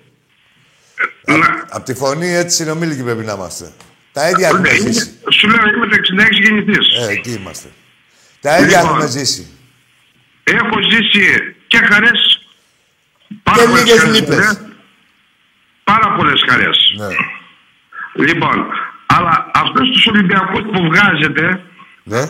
[1.25, 1.33] Ε,
[1.69, 3.71] Απ' τη φωνή έτσι συνομήλικοι πρέπει να είμαστε.
[4.11, 5.11] Τα ίδια έχουμε ζήσει.
[5.31, 6.87] Σου λέω είμαι το 66 γεννηθής.
[7.07, 7.67] Ε, εκεί είμαστε.
[8.41, 9.47] Τα ίδια λοιπόν, έχουμε ζήσει.
[10.55, 12.47] Έχω ζήσει και χαρές.
[13.43, 14.61] Και λίγες λύπες.
[15.83, 16.77] Πάρα πολλές χαρές.
[16.97, 17.07] Ναι.
[18.25, 18.65] Λοιπόν,
[19.05, 21.61] αλλά αυτού τους Ολυμπιακούς που βγάζετε.
[22.03, 22.23] Ναι.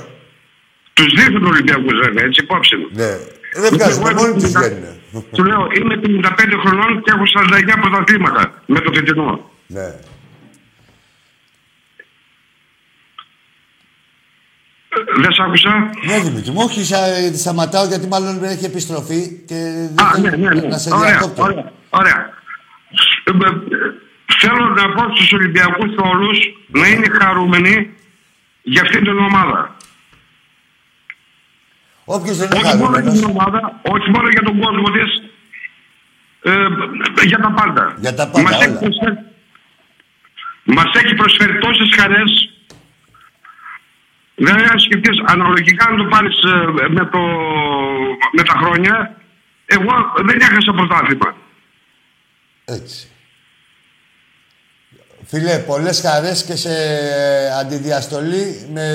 [0.93, 2.87] Τους δείχνουν Ολυμπιακούς βέβαια, έτσι υπόψη μου.
[2.91, 3.11] Ναι.
[3.53, 5.01] Ε, δεν βγάζουν, μόνοι τους βγαίνουν.
[5.31, 9.51] Του λέω, είμαι 55 χρονών και έχω 49 πρωταθλήματα με το φετινό.
[9.67, 9.95] Ναι.
[15.21, 15.89] Δεν σ' άκουσα.
[16.05, 16.83] Ναι, Δημήτρη μου, όχι,
[17.37, 19.55] σταματάω γιατί μάλλον έχει επιστροφή και
[19.95, 20.67] δεν Α, ναι, ναι, ναι.
[20.67, 21.43] να σε διακόπτω.
[21.43, 22.29] Ωραία, ωραία.
[23.23, 23.49] Ε, ε,
[24.39, 27.89] θέλω να πω στους Ολυμπιακούς όλους να είναι χαρούμενοι
[28.61, 29.75] για αυτήν την ομάδα.
[32.05, 35.23] Όποιος δεν είναι όχι μόνο για την ομάδα, όχι μόνο για τον κόσμο της,
[36.41, 37.95] ε, για τα πάντα.
[37.99, 39.17] Για τα πάντα, μας, έχει προσφέρει,
[40.63, 42.56] μας έχει προσφέρει τόσες χαρές
[44.39, 47.09] Δηλαδή, αν σκεφτείς αναλογικά, να το πάρεις ε, με,
[48.31, 49.15] με τα χρόνια,
[49.65, 49.93] εγώ
[50.25, 51.35] δεν έχασα πρωτάθλημα.
[52.65, 53.07] Έτσι.
[55.25, 56.69] Φίλε, πολλές χαρές και σε
[57.59, 58.87] αντιδιαστολή με,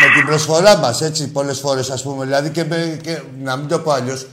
[0.00, 2.24] με την προσφορά μας, έτσι, πολλές φορές, ας πούμε.
[2.24, 2.64] Δηλαδή, και,
[3.02, 4.26] και να μην το πω αλλιώς,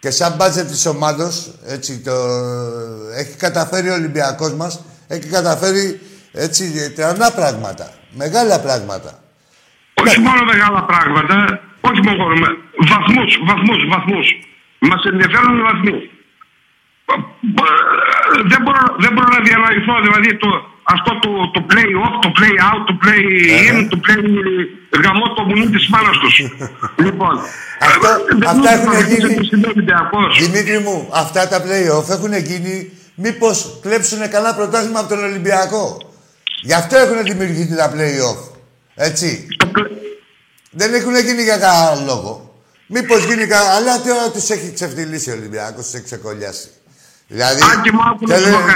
[0.00, 2.12] και σαν μπάτζετ της ομάδος, έτσι, το,
[3.16, 6.00] έχει καταφέρει ο Ολυμπιακός μας, έχει καταφέρει,
[6.32, 7.90] έτσι, τρανά πράγματα.
[8.14, 9.10] Μεγάλα πράγματα.
[9.94, 12.24] όχι μόνο μεγάλα πράγματα, όχι μόνο
[12.90, 14.26] βαθμούς, βαθμούς, βαθμούς.
[14.78, 15.96] Μας ενδιαφέρουν οι βαθμοί.
[18.50, 20.48] Δεν μπορώ, δεν μπορώ να διανοηθώ, δηλαδή το,
[20.82, 23.22] αυτό το, το play off, το play out, το play
[23.68, 24.20] in, το play
[25.04, 26.34] γαμό το μουνί της μάνας τους.
[27.04, 27.34] λοιπόν,
[27.80, 28.08] αυτό,
[28.46, 29.34] αυτά έχουν γίνει,
[30.40, 36.13] Δημήτρη μου, αυτά τα play off έχουν γίνει μήπως κλέψουν κανένα πρωτάθλημα από τον Ολυμπιακό;
[36.64, 38.38] Γι' αυτό έχουν δημιουργηθεί τα play-off.
[38.94, 39.46] Έτσι.
[40.70, 42.54] Δεν έχουν γίνει για κανένα λόγο.
[42.86, 43.74] Μήπως γίνει κανένα.
[43.74, 46.68] Αλλά τώρα τους έχει ξεφτυλίσει ο Ολυμπιακός, τους έχει ξεκολλιάσει.
[47.26, 47.60] Δηλαδή,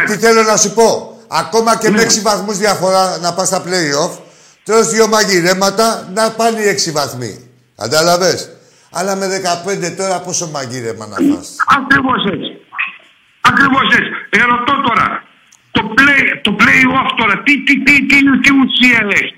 [0.06, 1.18] τι θέλω να σου πω.
[1.28, 2.20] Ακόμα και με 6 ναι.
[2.22, 4.18] βαθμούς διαφορά να πας στα play-off,
[4.64, 7.50] τώρα δύο μαγειρέματα να πάνε οι 6 βαθμοί.
[7.76, 8.50] Κατάλαβες;
[8.90, 11.48] Αλλά με 15 τώρα πόσο μαγείρεμα να φας.
[11.78, 12.50] Ακριβώς έτσι.
[13.40, 14.10] Ακριβώς έτσι.
[14.30, 15.27] Ερωτώ τώρα,
[15.78, 19.34] το play, το play off τώρα, τι, τι, τι, τι, τι ουσία έχει;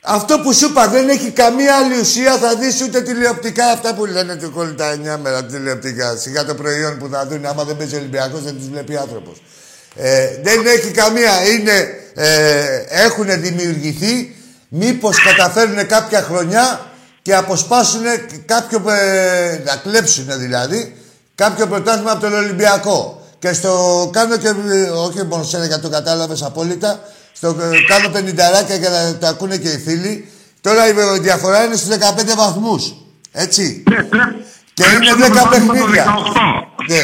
[0.00, 2.32] Αυτό που σου είπα δεν έχει καμία άλλη ουσία.
[2.36, 6.16] Θα δεις ούτε τηλεοπτικά αυτά που λένε του κόλλη τα 9 μέρα τηλεοπτικά.
[6.16, 7.46] Σιγά το προϊόν που θα δουν.
[7.46, 9.42] Άμα δεν παίζει Ολυμπιακός, δεν τους βλέπει άνθρωπος.
[9.94, 11.32] Ε, δεν έχει καμία.
[11.52, 11.76] Είναι,
[12.14, 14.34] ε, έχουν δημιουργηθεί.
[14.68, 16.90] Μήπως καταφέρουν κάποια χρονιά
[17.22, 18.02] και αποσπάσουν
[18.44, 18.82] κάποιο.
[18.90, 20.96] Ε, να κλέψουν δηλαδή
[21.34, 23.19] κάποιο πρωτάθλημα από τον Ολυμπιακό.
[23.40, 24.48] Και στο κάνω και,
[25.06, 27.00] όχι μόνο σένα γιατί το κατάλαβες απόλυτα,
[27.32, 30.28] στο ε, κάνω πενινταράκια για να το ακούνε και οι φίλοι.
[30.60, 31.98] Τώρα η διαφορά είναι στους 15
[32.36, 32.94] βαθμούς.
[33.32, 33.82] Έτσι.
[33.90, 34.24] Ναι, ναι.
[34.74, 36.04] Και είναι 10 παιχνίδια.
[36.88, 36.98] Ναι,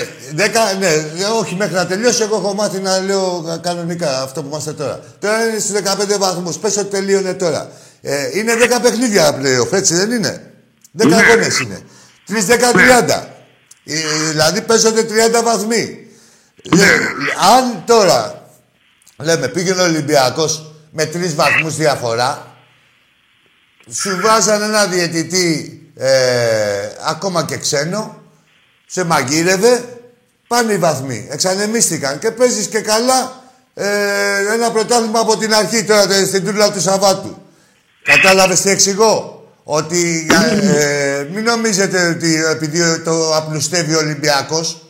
[0.47, 2.23] 10, ναι, όχι μέχρι να τελειώσει.
[2.23, 5.01] Εγώ έχω μάθει να λέω κανονικά αυτό που είμαστε τώρα.
[5.19, 5.81] Τώρα είναι στους
[6.15, 6.57] 15 βαθμούς.
[6.57, 7.71] Πες ότι τελείωνε τώρα.
[8.01, 10.53] Ε, είναι 10 παιχνίδια playoff, έτσι δεν είναι;
[10.99, 11.17] 10 ναι.
[11.17, 11.81] αγώνες είναι.
[12.29, 13.25] 3-10-30.
[13.85, 13.95] Ε,
[14.31, 15.07] δηλαδή παίζονται
[15.41, 16.06] 30 βαθμοί.
[16.71, 16.87] Ναι.
[17.57, 18.49] αν τώρα
[19.17, 22.57] λέμε πήγαινε ο Ολυμπιακός με τρεις βαθμούς διαφορά,
[23.93, 26.09] σου βάζαν ένα διαιτητή ε,
[27.09, 28.23] ακόμα και ξένο,
[28.87, 29.85] σε μαγείρευε,
[30.47, 31.29] πάνε οι βαθμοί.
[31.31, 33.43] Εξανεμίστηκαν και παίζεις και καλά
[33.75, 37.43] ε, ένα πρωτάθλημα από την αρχή τώρα στην τούρλα του Σαββάτου.
[38.03, 40.27] Κατάλαβες τι εξηγώ; Ότι
[40.77, 44.86] ε, μην νομίζετε ότι επειδή το απλουστεύει ο Ολυμπιακός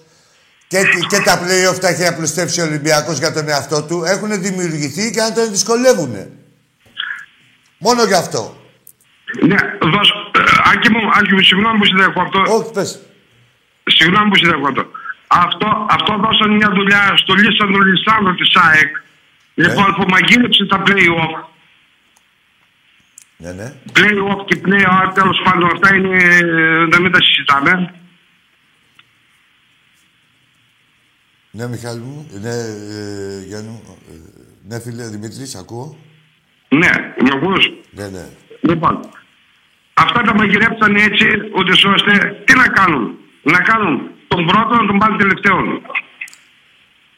[0.69, 0.79] και,
[1.09, 4.05] και τα play-off τα έχει απλουστεύσει ο Ολυμπιακός για τον εαυτό του.
[4.05, 6.15] Έχουν δημιουργηθεί και αν τον δυσκολεύουν.
[7.79, 8.57] Μόνο γι' αυτό.
[9.41, 12.39] Ναι, δώσ, ε, Άκη μου, Άκη μου, συγγνώμη που συνδέχω αυτό.
[12.57, 13.01] Όχι, πες.
[13.85, 14.87] Συγγνώμη που συνδέχω αυτό.
[15.27, 18.93] Αυτό, αυτό δώσαν μια δουλειά στο Λίσανδρο Λισάνδρο της ΑΕΚ.
[19.55, 19.67] Ναι.
[19.67, 21.35] Λοιπόν, που μαγείρεψε τα play-off.
[23.37, 23.73] Ναι, ναι.
[23.93, 26.17] Play-off και play-out, τέλος πάντων, αυτά είναι,
[26.91, 27.95] να μην τα συζητάμε.
[31.57, 32.27] Ναι, Μιχάλη μου.
[32.43, 33.83] Ναι, ε, Γιάννου.
[34.11, 34.15] Ε,
[34.69, 35.97] ναι, φίλε Δημήτρης, ακούω.
[36.69, 36.91] Ναι,
[37.23, 37.71] με ακούς.
[37.91, 38.25] Ναι, ναι.
[38.61, 39.01] Λοιπόν,
[39.95, 44.99] αυτά τα μαγειρέψαν έτσι, ότι ώστε τι να κάνουν; Να κάνουν τον πρώτο να τον
[44.99, 45.57] πάλι τελευταίο.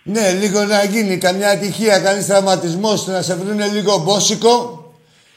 [0.02, 4.54] Ναι, λίγο να γίνει καμιά ατυχία, κανείς τραυματισμός, να σε βρουν λίγο μπόσικο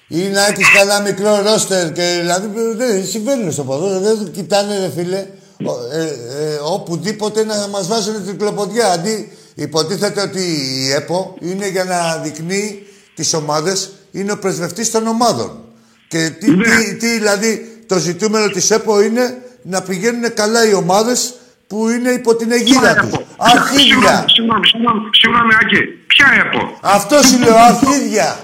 [0.07, 1.91] ή να έχεις κανένα μικρό ρόστερ.
[1.91, 3.99] Και, δηλαδή δεν συμβαίνουν στο ποδόσφαιρο.
[3.99, 5.26] Δεν κοιτάνε, ρε φίλε,
[5.93, 8.88] ε, ε, οπουδήποτε να μας βάζουν την κλοποδιά.
[8.88, 15.07] Αντί υποτίθεται ότι η ΕΠΟ είναι για να δεικνύει τις ομάδες, είναι ο πρεσβευτής των
[15.07, 15.59] ομάδων.
[16.07, 16.63] Και τι, ναι.
[16.63, 21.33] τι, τι, δηλαδή το ζητούμενο της ΕΠΟ είναι να πηγαίνουν καλά οι ομάδες
[21.67, 23.11] που είναι υπό την αιγίδα τους.
[23.38, 24.25] Αρχίδια.
[24.27, 24.65] Συγγνώμη,
[25.11, 25.79] συγγνώμη, Άκη.
[26.07, 28.39] Ποια ΕΠΟ; Αυτός σου λέω, αρχίδια.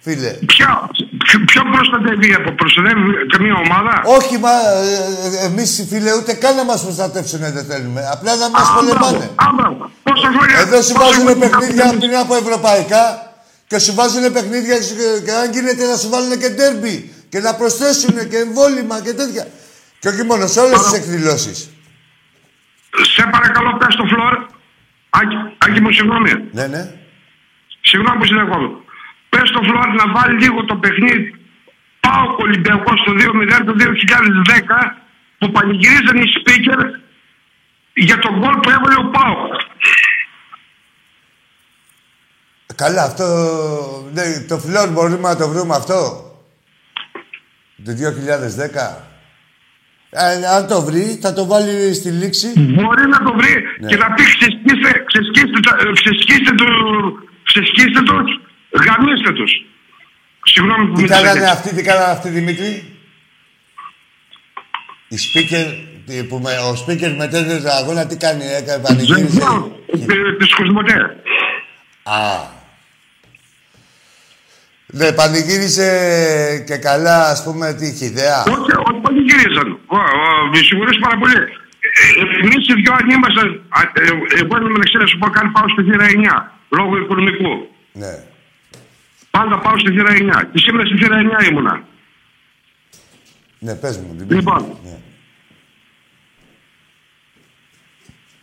[0.00, 0.30] Φίλε.
[0.46, 0.90] Ποια,
[1.38, 3.00] ποιο προστατεύει από προστατεύει
[3.32, 8.00] καμία ομάδα; Όχι, μα ε, ε εμείς φίλε ούτε καν να μας προστατεύσουν δεν θέλουμε.
[8.12, 9.30] Απλά να μας πολεμάνε.
[10.58, 13.04] Εδώ σου βάζουν παιχνίδια πριν από ευρωπαϊκά
[13.66, 14.76] και σου βάζουν παιχνίδια
[15.24, 19.46] και αν γίνεται να σου βάλουν και ντέρμπι και να προσθέσουν και εμβόλυμα και τέτοια.
[19.98, 21.70] Και όχι μόνο σε όλες τις εκδηλώσεις.
[23.14, 24.34] Σε παρακαλώ, πες το φλόρ.
[25.10, 26.32] Άκη, Άκη μου, συγγνώμη.
[26.52, 26.90] Ναι, ναι.
[27.80, 28.68] Συγγνώμη που συνεχόμαι.
[29.32, 31.34] Πες στο Φλόρ να βάλει λίγο το παιχνίδι.
[32.00, 34.96] Πάω Ολυμπιακός στο 2-0 το 2010
[35.38, 36.80] που πανηγυρίζαν οι speaker
[37.94, 39.36] για τον γκολ που έβαλε ο Πάο.
[42.74, 43.26] Καλά, αυτό.
[44.12, 45.98] Ναι, το φλόρ μπορούμε να το βρούμε αυτό.
[47.84, 49.12] Το 2010.
[50.10, 52.48] Ε, αν το βρει, θα το βάλει στη λήξη.
[52.56, 53.88] Μπορεί να το βρει ναι.
[53.88, 55.58] και να πει ξεσκίστε, ξεσκίστε,
[55.92, 56.64] ξεσκίστε, το,
[57.42, 58.14] ξεσκίστε το
[58.72, 59.52] Γαμίστε τους.
[60.44, 62.96] Συγγνώμη που τι κάνανε αυτοί, τι κάνανε αυτοί, Δημήτρη;
[65.08, 65.66] Η speaker,
[66.28, 69.40] που με, ο speaker μετέδωσε τον αγώνα, τι κάνει, έκανε πανηγύρισε.
[70.38, 71.16] Της Κοσμοτέ.
[72.02, 72.60] Α.
[74.86, 75.88] Ναι, πανηγύρισε
[76.66, 79.78] και καλά, ας πούμε, τι είχε ιδέα; Όχι, όχι πανηγύριζαν.
[80.52, 81.36] Με συγχωρείς πάρα πολύ.
[81.36, 83.62] Ε, Εμείς οι δυο αν ήμασταν.
[83.92, 84.02] Ε,
[84.40, 87.68] εγώ είμαι με σου πω καν πάω στη θύρα 9 λόγω οικονομικού.
[87.92, 88.31] Ναι.
[89.32, 90.42] Πάντα πάω στη θύρα 9.
[90.52, 91.82] Και σήμερα στη θύρα 9 ήμουνα.
[93.58, 94.16] Ναι, πες μου.
[94.28, 94.78] Λοιπόν.
[94.84, 94.98] Ναι.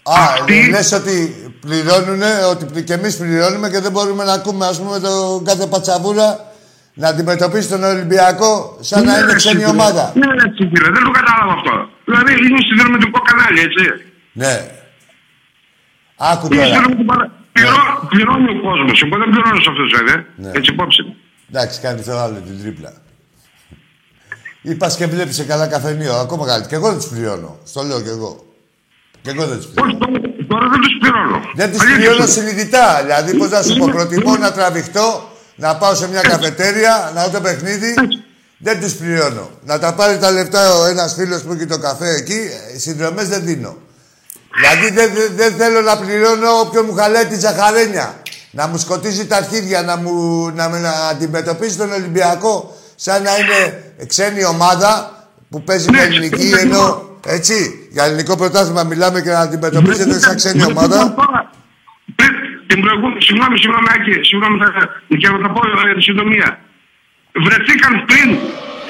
[0.04, 0.70] Α, Αυτή...
[0.70, 1.14] λες ότι
[1.60, 2.22] πληρώνουν,
[2.52, 6.54] ότι και εμείς πληρώνουμε και δεν μπορούμε να ακούμε, ας πούμε, τον κάθε πατσαβούρα
[6.94, 10.14] να αντιμετωπίσει τον Ολυμπιακό σαν να ναι, είναι ξένη ομάδα.
[10.16, 11.90] Ναι, έτσι, κύριε, δεν το κατάλαβα αυτό.
[12.06, 14.04] Δηλαδή είναι συνδρομητικό κανάλι, έτσι.
[14.32, 14.72] Ναι.
[16.16, 17.39] Άκου τώρα.
[18.10, 19.02] Πληρώνει ο κόσμος.
[19.06, 20.26] Εγώ δεν πληρώνω σε αυτό, βέβαια.
[20.36, 20.52] Ναι.
[20.58, 21.02] Έτσι υπόψη.
[21.50, 22.94] Εντάξει, κάνεις το άλλο την τρίπλα.
[24.62, 26.70] Είπας και βλέπεις σε καλά καφενείο, ακόμα καλύτερα.
[26.70, 27.60] Και εγώ δεν τους πληρώνω.
[27.64, 28.46] Στο λέω κι εγώ.
[29.22, 29.98] Και εγώ δεν τους πληρώνω.
[30.48, 31.42] τώρα δεν τους πληρώνω.
[31.56, 33.02] Δεν τους πληρώνω συνειδητά.
[33.02, 37.30] Δηλαδή, πώς να σου πω, προτιμώ να τραβηχτώ, να πάω σε μια καφετέρια, να δω
[37.30, 37.94] το παιχνίδι.
[38.58, 39.50] Δεν τους πληρώνω.
[39.66, 42.40] Να τα πάρει τα λεφτά ο ένας φίλος που έχει το καφέ εκεί,
[42.78, 43.78] συνδρομές δεν δίνω.
[44.56, 48.22] Δηλαδή δεν δε, θέλω να πληρώνω όποιον μου χαλάει τη ζαχαρένια.
[48.52, 53.84] Να μου σκοτίζει τα αρχίδια, να μου να, να αντιμετωπίσει τον Ολυμπιακό σαν να είναι
[54.08, 54.92] ξένη ομάδα
[55.50, 60.64] που παίζει με ελληνική ενώ έτσι, για ελληνικό πρωτάθλημα μιλάμε και να αντιμετωπίζετε σαν ξένη
[60.64, 61.16] ομάδα.
[62.68, 64.58] Την προηγούμενη, συγγνώμη, συγγνώμη, Άκη, συγγνώμη,
[65.22, 65.62] και να τα πω
[65.98, 66.60] ε, συντομία.
[67.46, 68.38] Βρεθήκαν πριν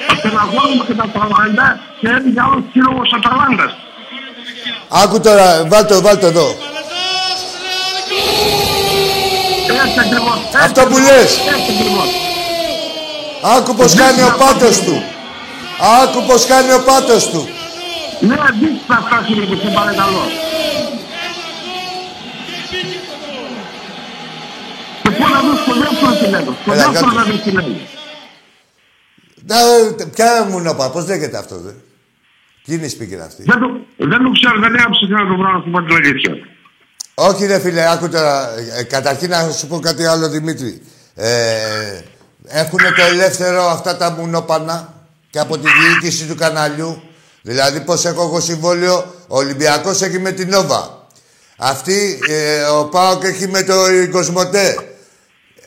[0.09, 3.71] από τον αγώνα και τα Αταλάντα και έλεγε άλλο σύλλογος Αταλάντας.
[4.89, 6.55] Άκου τώρα, βάλτε βάλτε εδώ.
[10.63, 11.39] Αυτό που λες.
[13.57, 15.03] Άκου πως κάνει ο πάτος του.
[16.03, 17.49] Άκου πως κάνει ο πάτος του.
[18.19, 20.23] Ναι, δείξτε θα φτάσει λίγο, σε παρακαλώ.
[25.01, 26.55] Και πού να δεις το δεύτερο τι λέγω.
[26.65, 27.75] Το δεύτερο να δεις τι λέγω.
[30.15, 31.71] Ποια μου να πάω, πώς λέγεται αυτό, δε;
[32.69, 33.43] Τι είναι η speaker αυτή.
[33.43, 33.67] Δεν το,
[33.97, 36.31] δεν το ξέρω, δεν έψαξα να το βρω να σου πω την αλήθεια.
[37.13, 38.49] Όχι ρε φίλε, άκου τώρα.
[38.77, 40.81] Ε, καταρχήν να σου πω κάτι άλλο Δημήτρη.
[41.15, 41.29] Ε,
[42.47, 44.93] έχουν το ελεύθερο αυτά τα μουνόπανα
[45.29, 47.01] και από τη διοίκηση του καναλιού.
[47.41, 51.07] Δηλαδή πώς έχω εγώ συμβόλαιο, ο Ολυμπιακός έχει με την Νόβα.
[51.57, 53.73] Αυτή, ε, ο Πάοκ έχει με το
[54.11, 54.75] Κοσμοτέ.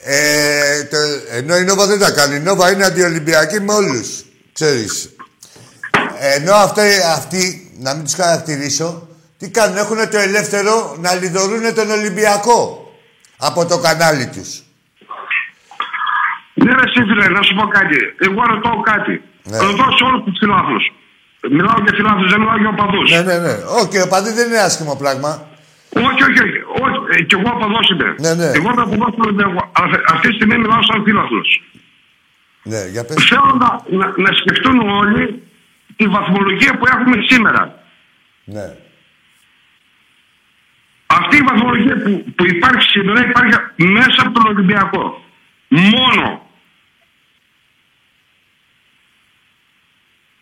[0.04, 0.96] Ε, το,
[1.30, 2.36] ενώ η Νόβα δεν τα κάνει.
[2.36, 4.24] Η Νόβα είναι αντιολυμπιακή με όλους.
[4.52, 5.10] Ξέρεις.
[6.24, 6.80] Ενώ αυτοί,
[7.16, 7.42] αυτοί,
[7.78, 8.88] να μην τους χαρακτηρίσω,
[9.38, 12.60] τι κάνουν, έχουν το ελεύθερο να λιδωρούν τον Ολυμπιακό
[13.38, 14.50] από το κανάλι τους.
[16.54, 17.96] Ναι, ρε σύμφιλε, να σου πω κάτι.
[18.26, 19.22] Εγώ ρωτώ κάτι.
[19.50, 19.58] Ναι.
[19.58, 20.84] Ρωτώ σε όλους τους φιλάθλους.
[21.50, 23.10] Μιλάω για φιλάθλους, δεν μιλάω για οπαδούς.
[23.10, 23.54] Ναι, ναι, ναι.
[23.80, 25.30] Όχι, ο οπαδί δεν είναι άσχημο πράγμα.
[26.08, 26.58] Όχι, όχι, όχι.
[26.84, 26.98] όχι.
[27.14, 28.08] Ε, και εγώ οπαδός είμαι.
[28.24, 28.48] Ναι, ναι.
[28.58, 29.44] Εγώ είμαι οπαδός είμαι.
[30.14, 31.48] Αυτή τη στιγμή μιλάω σαν φιλάθλος.
[32.62, 33.16] Ναι, για πες.
[33.30, 35.24] Θέλω να, να, να σκεφτούν όλοι
[35.96, 37.84] τη βαθμολογία που έχουμε σήμερα.
[38.44, 38.76] Ναι.
[41.06, 45.24] Αυτή η βαθμολογία που, που υπάρχει σήμερα υπάρχει μέσα από τον Ολυμπιακό.
[45.68, 46.46] Μόνο.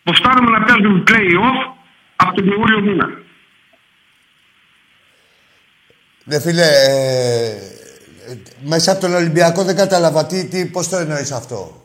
[0.03, 1.75] Που φτάνουμε να παίζουμε play-off
[2.17, 3.09] από τον Ιούλιο μήνα.
[6.25, 7.71] Ναι, φίλε, ε,
[8.63, 11.80] μέσα από τον Ολυμπιακό δεν κατάλαβα τι, τι, πώς το εννοείς αυτό;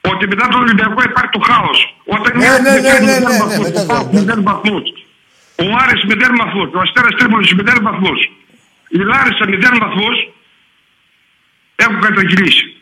[0.00, 1.96] Ότι μετά τον Ολυμπιακό υπάρχει το χάος.
[2.04, 4.82] Όταν ναι, ναι, ναι, ναι, ναι, ναι, ναι, βαθμούς.
[5.56, 6.68] Ο Άρης με τέρμα βαθμούς.
[6.74, 8.30] Ο Αστέρας Τρίπολης με τέρμα βαθμούς.
[8.88, 10.28] Η Λάρισα με τέρμα βαθμούς
[11.76, 12.74] έχουν καταγγελίσει.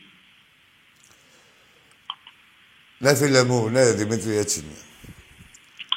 [2.99, 4.77] Ναι, φίλε μου, ναι, Δημήτρη, έτσι είναι.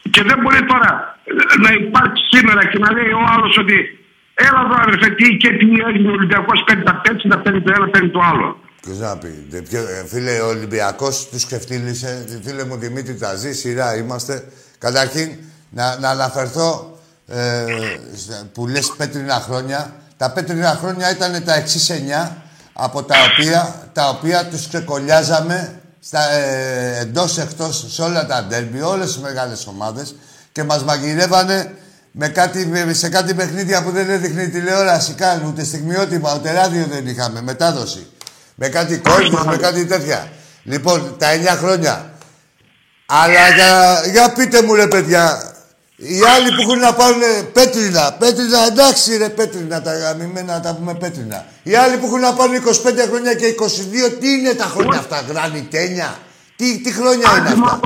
[0.09, 1.19] Και δεν μπορεί τώρα
[1.59, 5.65] να υπάρξει σήμερα και να λέει ο άλλος ότι έλα εδώ αδερφέ, τι και τι
[5.87, 8.59] έγινε ο Ολυμπιακός παίρνει τα πέτση, να παίρνει το ένα, παίρνει το άλλο.
[8.81, 9.47] Ποιος να πει.
[9.51, 12.25] Ε, φίλε, ο Ολυμπιακός τους σκεφτήλησε.
[12.43, 14.45] Φίλε μου Δημήτρη, τα ζει, σειρά είμαστε.
[14.77, 15.37] Καταρχήν,
[15.69, 17.65] να, να αναφερθώ ε,
[18.53, 19.95] που λες πέτρινα χρόνια.
[20.17, 22.43] Τα πέτρινα χρόνια ήταν τα εξής εννιά
[22.73, 28.81] από τα οποία, τα οποία τους ξεκολλιάζαμε στα, ε, εντός εκτός σε όλα τα ντέρμπι,
[28.81, 30.15] όλες τις μεγάλες ομάδες
[30.51, 31.75] και μας μαγειρεύανε
[32.11, 36.85] με κάτι, σε κάτι παιχνίδια που δεν έδειχνε η τηλεόραση καν, ούτε στιγμιότυπα, ούτε ράδιο
[36.85, 38.10] δεν είχαμε, μετάδοση.
[38.63, 40.31] Με κάτι κόσμο, με κάτι τέτοια.
[40.63, 42.13] Λοιπόν, τα εννιά χρόνια.
[43.05, 45.53] Αλλά για, για πείτε μου ρε παιδιά,
[45.95, 47.21] οι άλλοι που έχουν να πάρουν
[47.53, 51.45] πέτρινα, πέτρινα, εντάξει ρε πέτρινα, τα γαμημένα τα πούμε πέτρινα.
[51.63, 52.59] Οι άλλοι που έχουν να πάρουν 25
[53.09, 56.17] χρόνια και 22, τι είναι τα χρόνια αυτά, γρανιτένια.
[56.55, 57.79] Τι, τι χρόνια είναι αυτά;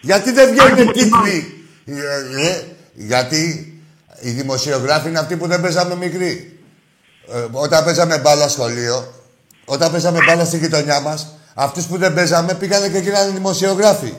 [0.00, 1.66] Γιατί δεν βγαίνουν τίτλοι.
[1.84, 2.62] Ε, ε,
[2.94, 3.72] γιατί
[4.20, 6.58] οι δημοσιογράφοι είναι αυτοί που δεν παίζαμε μικροί.
[7.32, 9.14] Ε, όταν παίζαμε μπάλα σχολείο,
[9.70, 14.14] όταν παίζαμε μπάλα στη γειτονιά μας, αυτούς που δεν παίζαμε πήγανε και γίνανε δημοσιογράφοι.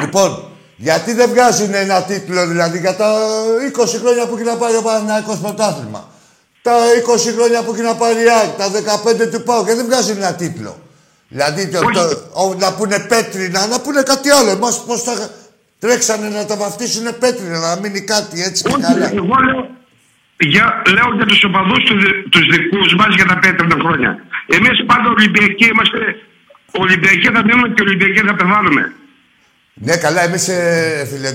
[0.00, 3.16] Λοιπόν, γιατί δεν βγάζουν ένα τίτλο δηλαδή για τα
[3.76, 6.08] 20 χρόνια που έχει να πάρει ο Παναγιώτο πρωτάθλημα.
[6.62, 6.72] Τα
[7.16, 8.66] 20 χρόνια που έχει να πάρει η ΑΕΚ, τα
[9.24, 10.78] 15 του Πάου και δεν βγάζουν ένα τίτλο.
[11.28, 14.50] Δηλαδή το, το, να πούνε πέτρινα, να πούνε κάτι άλλο.
[14.50, 15.30] Εμάς πώς θα
[15.78, 19.06] τρέξανε να τα βαφτίσουν πέτρινα, να μείνει κάτι έτσι και καλά.
[19.06, 19.76] Εγώ λέω,
[20.38, 21.82] για, λέω για τους οπαδούς
[22.30, 24.10] τους δικούς μας για τα πέτρινα χρόνια.
[24.46, 25.98] Εμείς πάντα Ολυμπιακοί είμαστε.
[26.70, 28.92] Ολυμπιακοί θα μείνουμε και Ολυμπιακοί θα πεθάνουμε.
[29.74, 31.28] Ναι, καλά, εμείς ε, φίλε,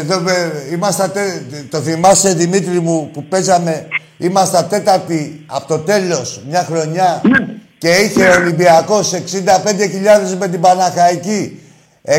[0.00, 0.24] εδώ
[0.72, 3.88] είμαστε, το θυμάσαι Δημήτρη μου που παίζαμε,
[4.18, 7.38] είμαστε τέταρτη από το τέλος μια χρονιά ναι.
[7.78, 11.60] και είχε ο Ολυμπιακός 65.000 με την Παναχαϊκή,
[12.04, 12.12] 60-70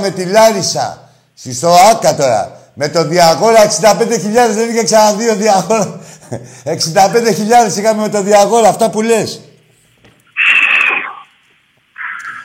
[0.00, 2.63] με τη Λάρισα, στο Άκα τώρα.
[2.74, 6.00] Με το Διαγόρα 65.000 δεν είχε ξαναδεί ο Διαγόρα.
[6.64, 9.40] 65.000 είχαμε με το Διαγόρα, αυτά που λες.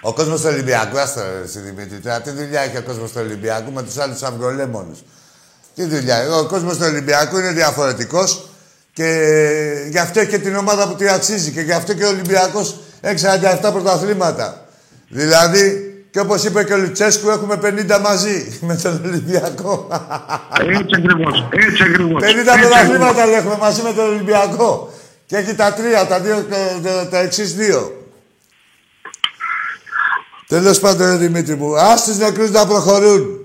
[0.01, 3.71] Ο κόσμος του Ολυμπιακού, άστο ρε Δημήτρη, τώρα τι δουλειά έχει ο κόσμος του Ολυμπιακού
[3.71, 4.99] με τους άλλους αυγολέμονους.
[5.75, 6.37] Τι δουλειά.
[6.37, 8.49] Ο κόσμος του Ολυμπιακού είναι διαφορετικός
[8.93, 9.05] και
[9.89, 12.79] γι' αυτό έχει και την ομάδα που του αξίζει και γι' αυτό και ο Ολυμπιακός
[13.01, 13.25] έχει
[13.61, 14.65] 47 πρωταθλήματα.
[15.09, 19.87] Δηλαδή, και όπως είπε και ο Λουτσέσκου, έχουμε 50 μαζί με τον Ολυμπιακό.
[20.59, 21.47] Έτσι ακριβώς.
[21.51, 22.21] Έτσι ακριβώς.
[22.23, 22.25] 50
[22.61, 24.93] πρωταθλήματα έχουμε μαζί με τον Ολυμπιακό.
[25.25, 26.45] Και έχει τα τρία, τα, δύο,
[26.83, 28.07] τα, τα εξής δύο.
[30.47, 33.39] Τέλος πάντων, Δημήτρη μου, ας τους νεκρούς να προχωρούν.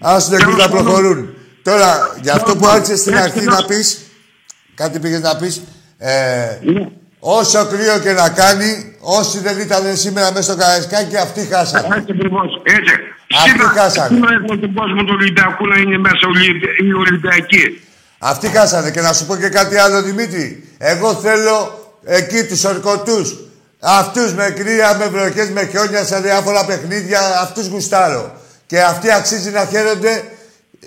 [0.00, 1.34] Α τους νεκρούς να προχωρούν.
[1.62, 4.00] Τώρα, για αυτό που άρχισες στην αρχή να πεις,
[4.74, 5.62] κάτι πήγες να πεις.
[5.98, 6.58] Ε,
[7.20, 11.86] όσο κρύο και να κάνει, όσοι δεν ήταν σήμερα μέσα στο Καραϊσκάκι, αυτοί χάσανε.
[11.96, 12.62] Έτσι ακριβώς.
[12.62, 12.94] Έτσι.
[13.36, 14.08] Αυτοί χάσανε.
[14.08, 16.26] Σήμερα έχουμε τον κόσμο του Ολυμπιακού να είναι μέσα
[16.82, 17.80] οι Ολυμπιακοί.
[18.18, 18.90] Αυτοί χάσανε.
[18.90, 20.68] Και να σου πω και κάτι άλλο, Δημήτρη.
[20.78, 21.56] Εγώ θέλω
[22.04, 23.36] εκεί τους ορκωτούς
[23.80, 28.32] Αυτούς με κρύα, με βροχές, με χιόνια σε διάφορα παιχνίδια, αυτούς γουστάρω.
[28.66, 30.22] Και αυτοί αξίζει να χαίρονται,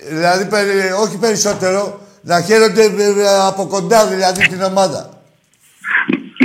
[0.08, 0.48] δηλαδή
[1.02, 5.10] όχι περισσότερο, να χαίρονται ε, ε, από κοντά δηλαδή την ομάδα.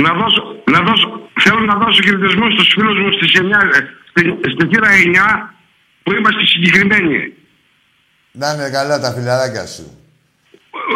[0.04, 0.42] Να δώσω,
[0.74, 1.08] να δώσω,
[1.44, 3.26] θέλω να δώσω χαιρετισμό στους φίλους μου στη,
[4.10, 4.22] στη,
[4.54, 4.88] στη θύρα
[5.42, 5.50] 9
[6.02, 7.32] που είμαστε συγκεκριμένοι.
[8.32, 9.84] Να είναι καλά τα φιλαράκια σου.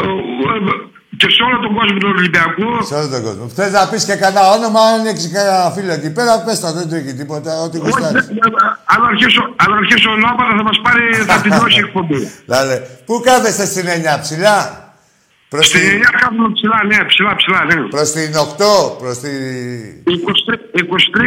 [0.02, 0.84] Ε,
[1.16, 2.84] και σε όλο τον κόσμο του Ολυμπιακού.
[2.84, 3.48] Σε όλο τον κόσμο.
[3.48, 6.88] Θες να πεις και κανένα όνομα, αν έχει κανένα φίλο εκεί πέρα, πες τα, δεν
[6.88, 7.50] το έχει τίποτα.
[7.64, 8.26] Ό,τι γουστάρεις.
[8.84, 12.30] Αν αρχίσω, αν αρχίσω ονόματα θα μας πάρει, θα την δώσει εκπομπή.
[12.46, 12.76] Λάλε,
[13.06, 13.84] πού κάθεστε στην
[14.16, 14.83] 9 ψηλά;
[15.54, 16.02] Προς στην την...
[16.02, 17.76] 9 κάθομαι ψηλά, ναι, ψηλά, ψηλά, ναι.
[17.94, 19.38] Προς την 8, προς την...
[20.06, 21.20] 23,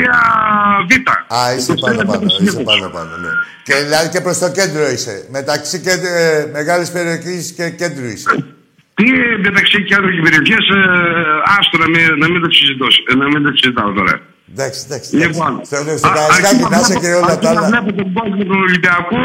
[0.89, 0.91] Β.
[1.37, 3.31] Α, είσαι πάνω πάνω, είσαι πάνω πάνω, ναι.
[3.67, 5.15] Και δηλαδή και προς το κέντρο είσαι.
[5.37, 8.29] Μεταξύ κέντρο, ε, μεγάλης περιοχής και κέντρου είσαι.
[8.97, 9.05] Τι
[9.47, 10.81] μεταξύ και άλλων περιοχέ, ε,
[11.57, 14.13] άστο να μην, να μην το συζητώ, ε, να μην το συζητάω τώρα.
[14.51, 15.09] Εντάξει, εντάξει.
[15.15, 15.77] Λοιπόν, στο
[16.07, 17.61] Καραϊσκάκι να είσαι και όλα τα άλλα.
[17.61, 19.23] Να βλέπω τον κόσμο του Ολυμπιακού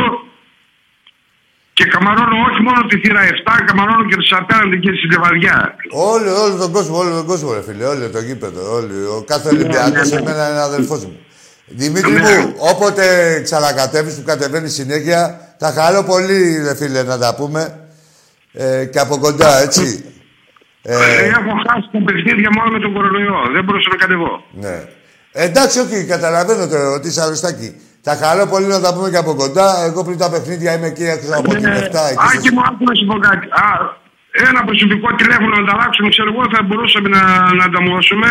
[1.73, 5.75] και καμαρώνω όχι μόνο τη θύρα 7, καμαρώνω και τι απέναντι και τη λεβαδιά.
[5.91, 8.73] Όλο, όλο τον κόσμο, όλο τον κόσμο, ρε φίλε, όλο το γήπεδο.
[8.77, 10.17] Όλο, ο κάθε ναι, Ολυμπιακό ναι, ναι.
[10.17, 11.17] εμένα είναι αδελφός μου.
[11.67, 13.05] Δημήτρη μου, όποτε
[13.45, 15.21] ξανακατέβει που κατεβαίνει συνέχεια,
[15.59, 17.77] θα χαρώ πολύ, ρε φίλε, να τα πούμε.
[18.53, 20.05] Ε, και από κοντά, έτσι.
[20.83, 23.39] Ε, ε, έχω χάσει τα παιχνίδια μόνο με τον κορονοϊό.
[23.55, 24.45] Δεν μπορούσα να κατεβώ.
[24.53, 24.85] Ναι.
[25.33, 27.75] Εντάξει, όχι, καταλαβαίνω το ότι είσαι αρρωστάκι.
[28.05, 29.85] Θα χαρώ πολύ να τα πούμε και από κοντά.
[29.85, 31.69] Εγώ πριν τα παιχνίδια είμαι εκεί έξω από την 7.
[32.35, 33.47] Άκη μου, άκου να σου πω κάτι.
[33.47, 33.67] Α,
[34.49, 37.23] ένα προσωπικό τηλέφωνο να ανταλλάξουμε, ξέρω εγώ, θα μπορούσαμε να,
[37.55, 38.29] να ανταμώσουμε.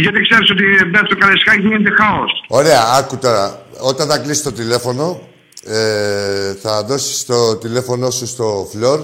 [0.00, 2.44] Γιατί ξέρεις ότι μέσα στο καλεσκάκι γίνεται χάος.
[2.48, 3.62] Ωραία, άκου τώρα.
[3.80, 5.28] Όταν θα κλείσει το τηλέφωνο,
[5.66, 9.00] ε, θα δώσεις το τηλέφωνό σου στο φλόρ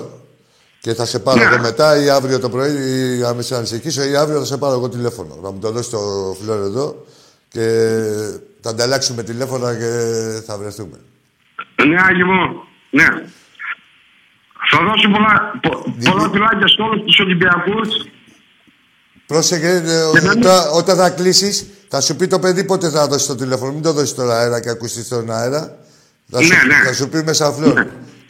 [0.81, 2.73] και θα σε πάρω εγώ μετά ή αύριο το πρωί
[3.19, 5.39] ή αν με ανησυχήσω ή αύριο θα σε πάρω εγώ τηλέφωνο.
[5.43, 5.99] Να μου το δώσεις το
[6.43, 7.05] φλόρ εδώ
[7.49, 7.65] και
[8.61, 9.91] θα ανταλλάξουμε τηλέφωνα και
[10.47, 10.99] θα βρεθούμε.
[11.87, 12.65] Ναι, Άγιο μου.
[12.91, 13.07] Ναι.
[14.71, 17.89] Θα δώσω πολλά, πο, πολλά φυλάκια σε όλους τους Ολυμπιακούς.
[19.27, 20.43] Πρόσεχε, ε, όταν,
[20.75, 23.73] όταν θα κλείσεις, θα σου πει το παιδί πότε θα δώσει το τηλέφωνο.
[23.73, 25.79] Μην το δώσεις τώρα αέρα και ακούσει τον αέρα.
[26.31, 26.75] Θα, ναι, σου, ναι.
[26.75, 27.75] θα σου πει μέσα φλόρ.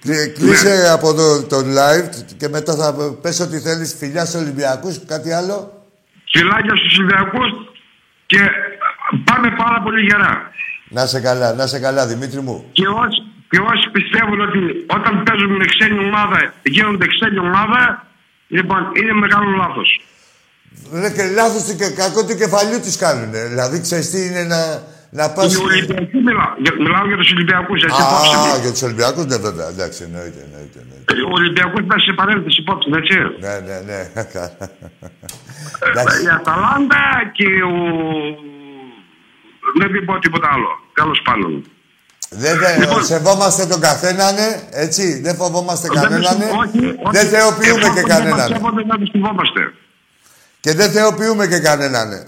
[0.02, 0.27] Ναι.
[0.27, 0.89] Κλείσε ναι.
[0.89, 5.85] από το, το live και μετά θα πες ότι θέλεις φιλιά στους Ολυμπιακούς, κάτι άλλο.
[6.32, 7.51] Φιλάκια στους Ολυμπιακούς
[8.27, 8.39] και
[9.24, 10.51] πάμε πάρα πολύ γερά.
[10.89, 12.65] Να σε καλά, να σε καλά Δημήτρη μου.
[12.73, 13.20] Και όσοι,
[13.51, 14.59] και όσοι πιστεύουν ότι
[14.97, 18.07] όταν παίζουμε με ξένη ομάδα γίνονται ξένη ομάδα,
[18.49, 20.01] λοιπόν είναι μεγάλο λάθος.
[20.91, 23.31] Ναι και λάθος και κακό του κεφαλιού τους κάνουν.
[23.32, 25.57] Δηλαδή ξέρεις τι είναι να να πας...
[26.78, 30.78] Μιλάω για τους Ολυμπιακούς, έτσι Α, για τους Ολυμπιακούς, ναι βέβαια, εντάξει, εννοείται, εννοείται.
[30.82, 31.12] εννοείται.
[31.28, 33.15] Ο Ολυμπιακός ήταν σε παρένθεση υπόψη, έτσι.
[33.45, 34.01] Ναι, ναι, ναι.
[36.24, 37.74] Η Αταλάντα και ο...
[39.79, 41.65] Δεν πω τίποτα άλλο, τέλος πάντων.
[42.33, 44.35] Δεν λοιπόν, σεβόμαστε τον καθέναν,
[44.71, 45.21] έτσι.
[45.21, 46.39] Δεν φοβόμαστε κανέναν.
[47.11, 48.49] Δεν θεοποιούμε και κανέναν.
[48.49, 49.73] Δεν
[50.61, 52.27] Και δεν θεοποιούμε και κανέναν.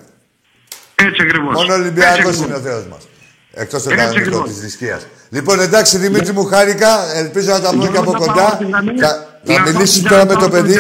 [0.95, 1.55] Έτσι ακριβώς.
[1.55, 3.09] Μόνο ο Ολυμπιακός είναι ο Θεός μας.
[3.55, 5.01] Εκτός του κανονικού της θρησκεία.
[5.31, 7.15] Λοιπόν, εντάξει, Δημήτρη μου, χάρηκα.
[7.15, 8.59] Ελπίζω να τα πούμε και από κοντά.
[9.45, 10.77] Θα, μιλήσεις τώρα με το παιδί.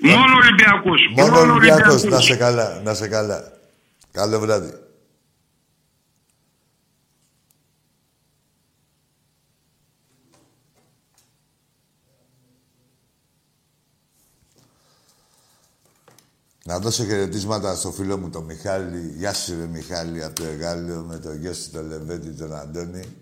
[0.00, 1.00] Μόνο Ολυμπιακούς.
[1.16, 2.04] Μόνο Ολυμπιακός.
[2.04, 3.52] Να σε καλά, να σε καλά.
[4.12, 4.72] Καλό βράδυ.
[16.64, 19.08] Να δώσω χαιρετίσματα στο φίλο μου τον Μιχάλη.
[19.16, 23.16] Γεια σου ρε Μιχάλη από το Εγάλιο με τον γιο σου τον Λεβέντη τον Αντώνη.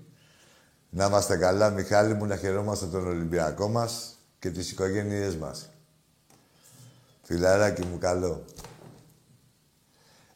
[0.90, 5.70] Να είμαστε καλά Μιχάλη μου, να χαιρόμαστε τον Ολυμπιακό μας και τις οικογένειές μας.
[7.22, 8.44] Φιλαράκι μου καλό.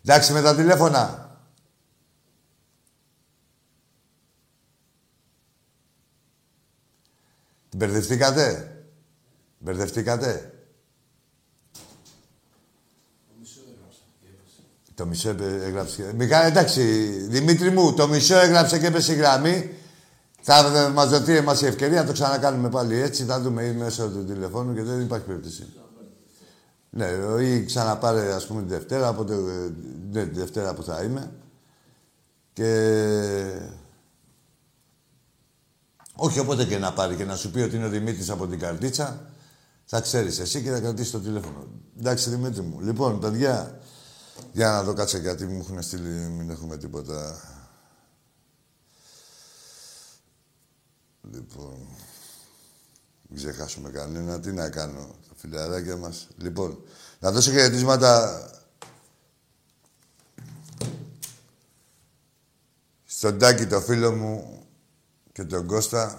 [0.05, 1.28] Εντάξει με τα τηλέφωνα.
[7.76, 8.76] Μπερδευτήκατε;
[9.59, 10.53] Μπερδευτήκατε;
[14.94, 16.12] Το μισό έγραψε.
[16.16, 16.82] Μιχάλη, εντάξει,
[17.28, 19.70] Δημήτρη μου, το μισό έγραψε και έπεσε η γραμμή.
[20.40, 23.24] Θα μας δοθεί εμάς η ευκαιρία να το ξανακάνουμε πάλι έτσι.
[23.24, 25.72] Θα δούμε μέσω του τηλεφώνου και δεν υπάρχει περίπτωση.
[26.90, 27.06] Ναι,
[27.42, 29.34] ή ξαναπάρε ας πούμε τη Δευτέρα, οπότε,
[30.10, 31.30] ναι, τη Δευτέρα που θα είμαι.
[32.52, 33.60] Και...
[36.16, 38.58] Όχι όποτε και να πάρει και να σου πει ότι είναι ο Δημήτρης από την
[38.58, 39.20] καρτίτσα,
[39.84, 41.66] θα ξέρεις εσύ και θα κρατήσει το τηλέφωνο.
[41.98, 42.80] Εντάξει, Δημήτρη μου.
[42.80, 43.78] Λοιπόν, παιδιά,
[44.52, 47.40] για να δω κάτσε γιατί μου έχουν στείλει, μην έχουμε τίποτα.
[51.31, 51.86] Λοιπόν,
[53.28, 54.40] μην ξεχάσουμε κανένα.
[54.40, 56.28] Τι να κάνω, τα φιλαράκια μας.
[56.36, 56.78] Λοιπόν,
[57.20, 58.43] να δώσω χαιρετίσματα
[63.05, 64.59] στον Τάκη, το φίλο μου,
[65.32, 66.19] και τον Κώστα,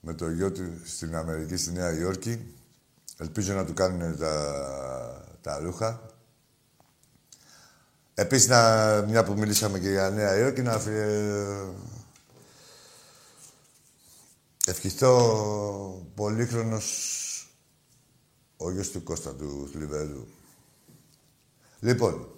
[0.00, 2.54] με το γιο του στην Αμερική, στη Νέα Υόρκη.
[3.16, 6.11] Ελπίζω να του κάνουν τα, τα ρούχα.
[8.14, 10.80] Επίσης, να, μια που μιλήσαμε και για Νέα Υόρκη, να
[14.66, 16.86] ευχηθώ πολύχρονος
[18.56, 20.26] ο γιος του Κώστα του Θλιβερού.
[21.80, 22.28] Λοιπόν,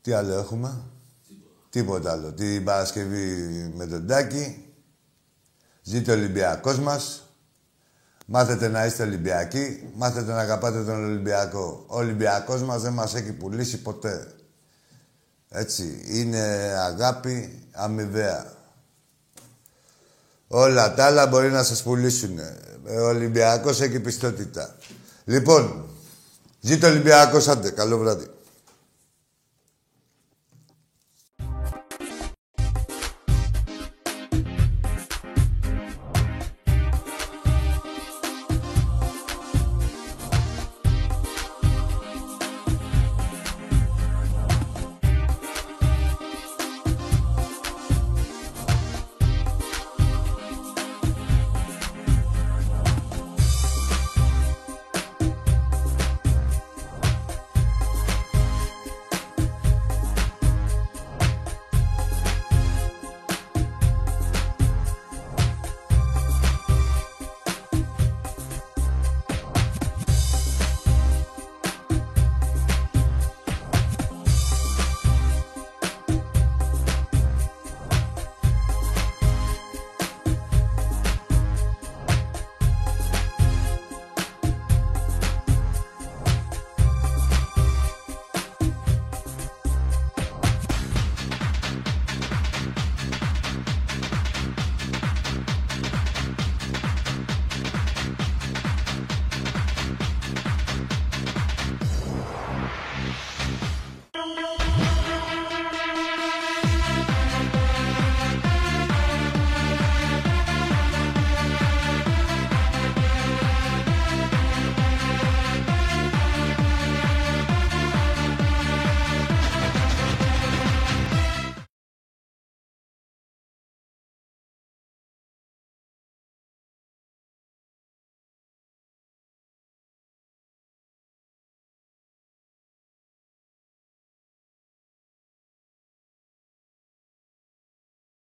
[0.00, 0.82] τι άλλο έχουμε;
[1.70, 2.12] Τίποτα.
[2.12, 2.32] άλλο.
[2.32, 3.36] Την Παρασκευή
[3.74, 4.64] με τον Τάκη.
[5.82, 7.29] Ζήτω ο Ολυμπιακός μας.
[8.32, 11.84] Μάθετε να είστε Ολυμπιακοί, μάθετε να αγαπάτε τον Ολυμπιακό.
[11.86, 14.26] Ο Ολυμπιακός μας δεν μας έχει πουλήσει ποτέ.
[15.48, 16.38] Έτσι, είναι
[16.78, 18.52] αγάπη αμοιβαία.
[20.48, 22.38] Όλα τα άλλα μπορεί να σας πουλήσουν.
[22.98, 24.76] Ο Ολυμπιακός έχει πιστότητα.
[25.24, 25.88] Λοιπόν,
[26.60, 28.26] ζήτω Ολυμπιακός, άντε, καλό βράδυ.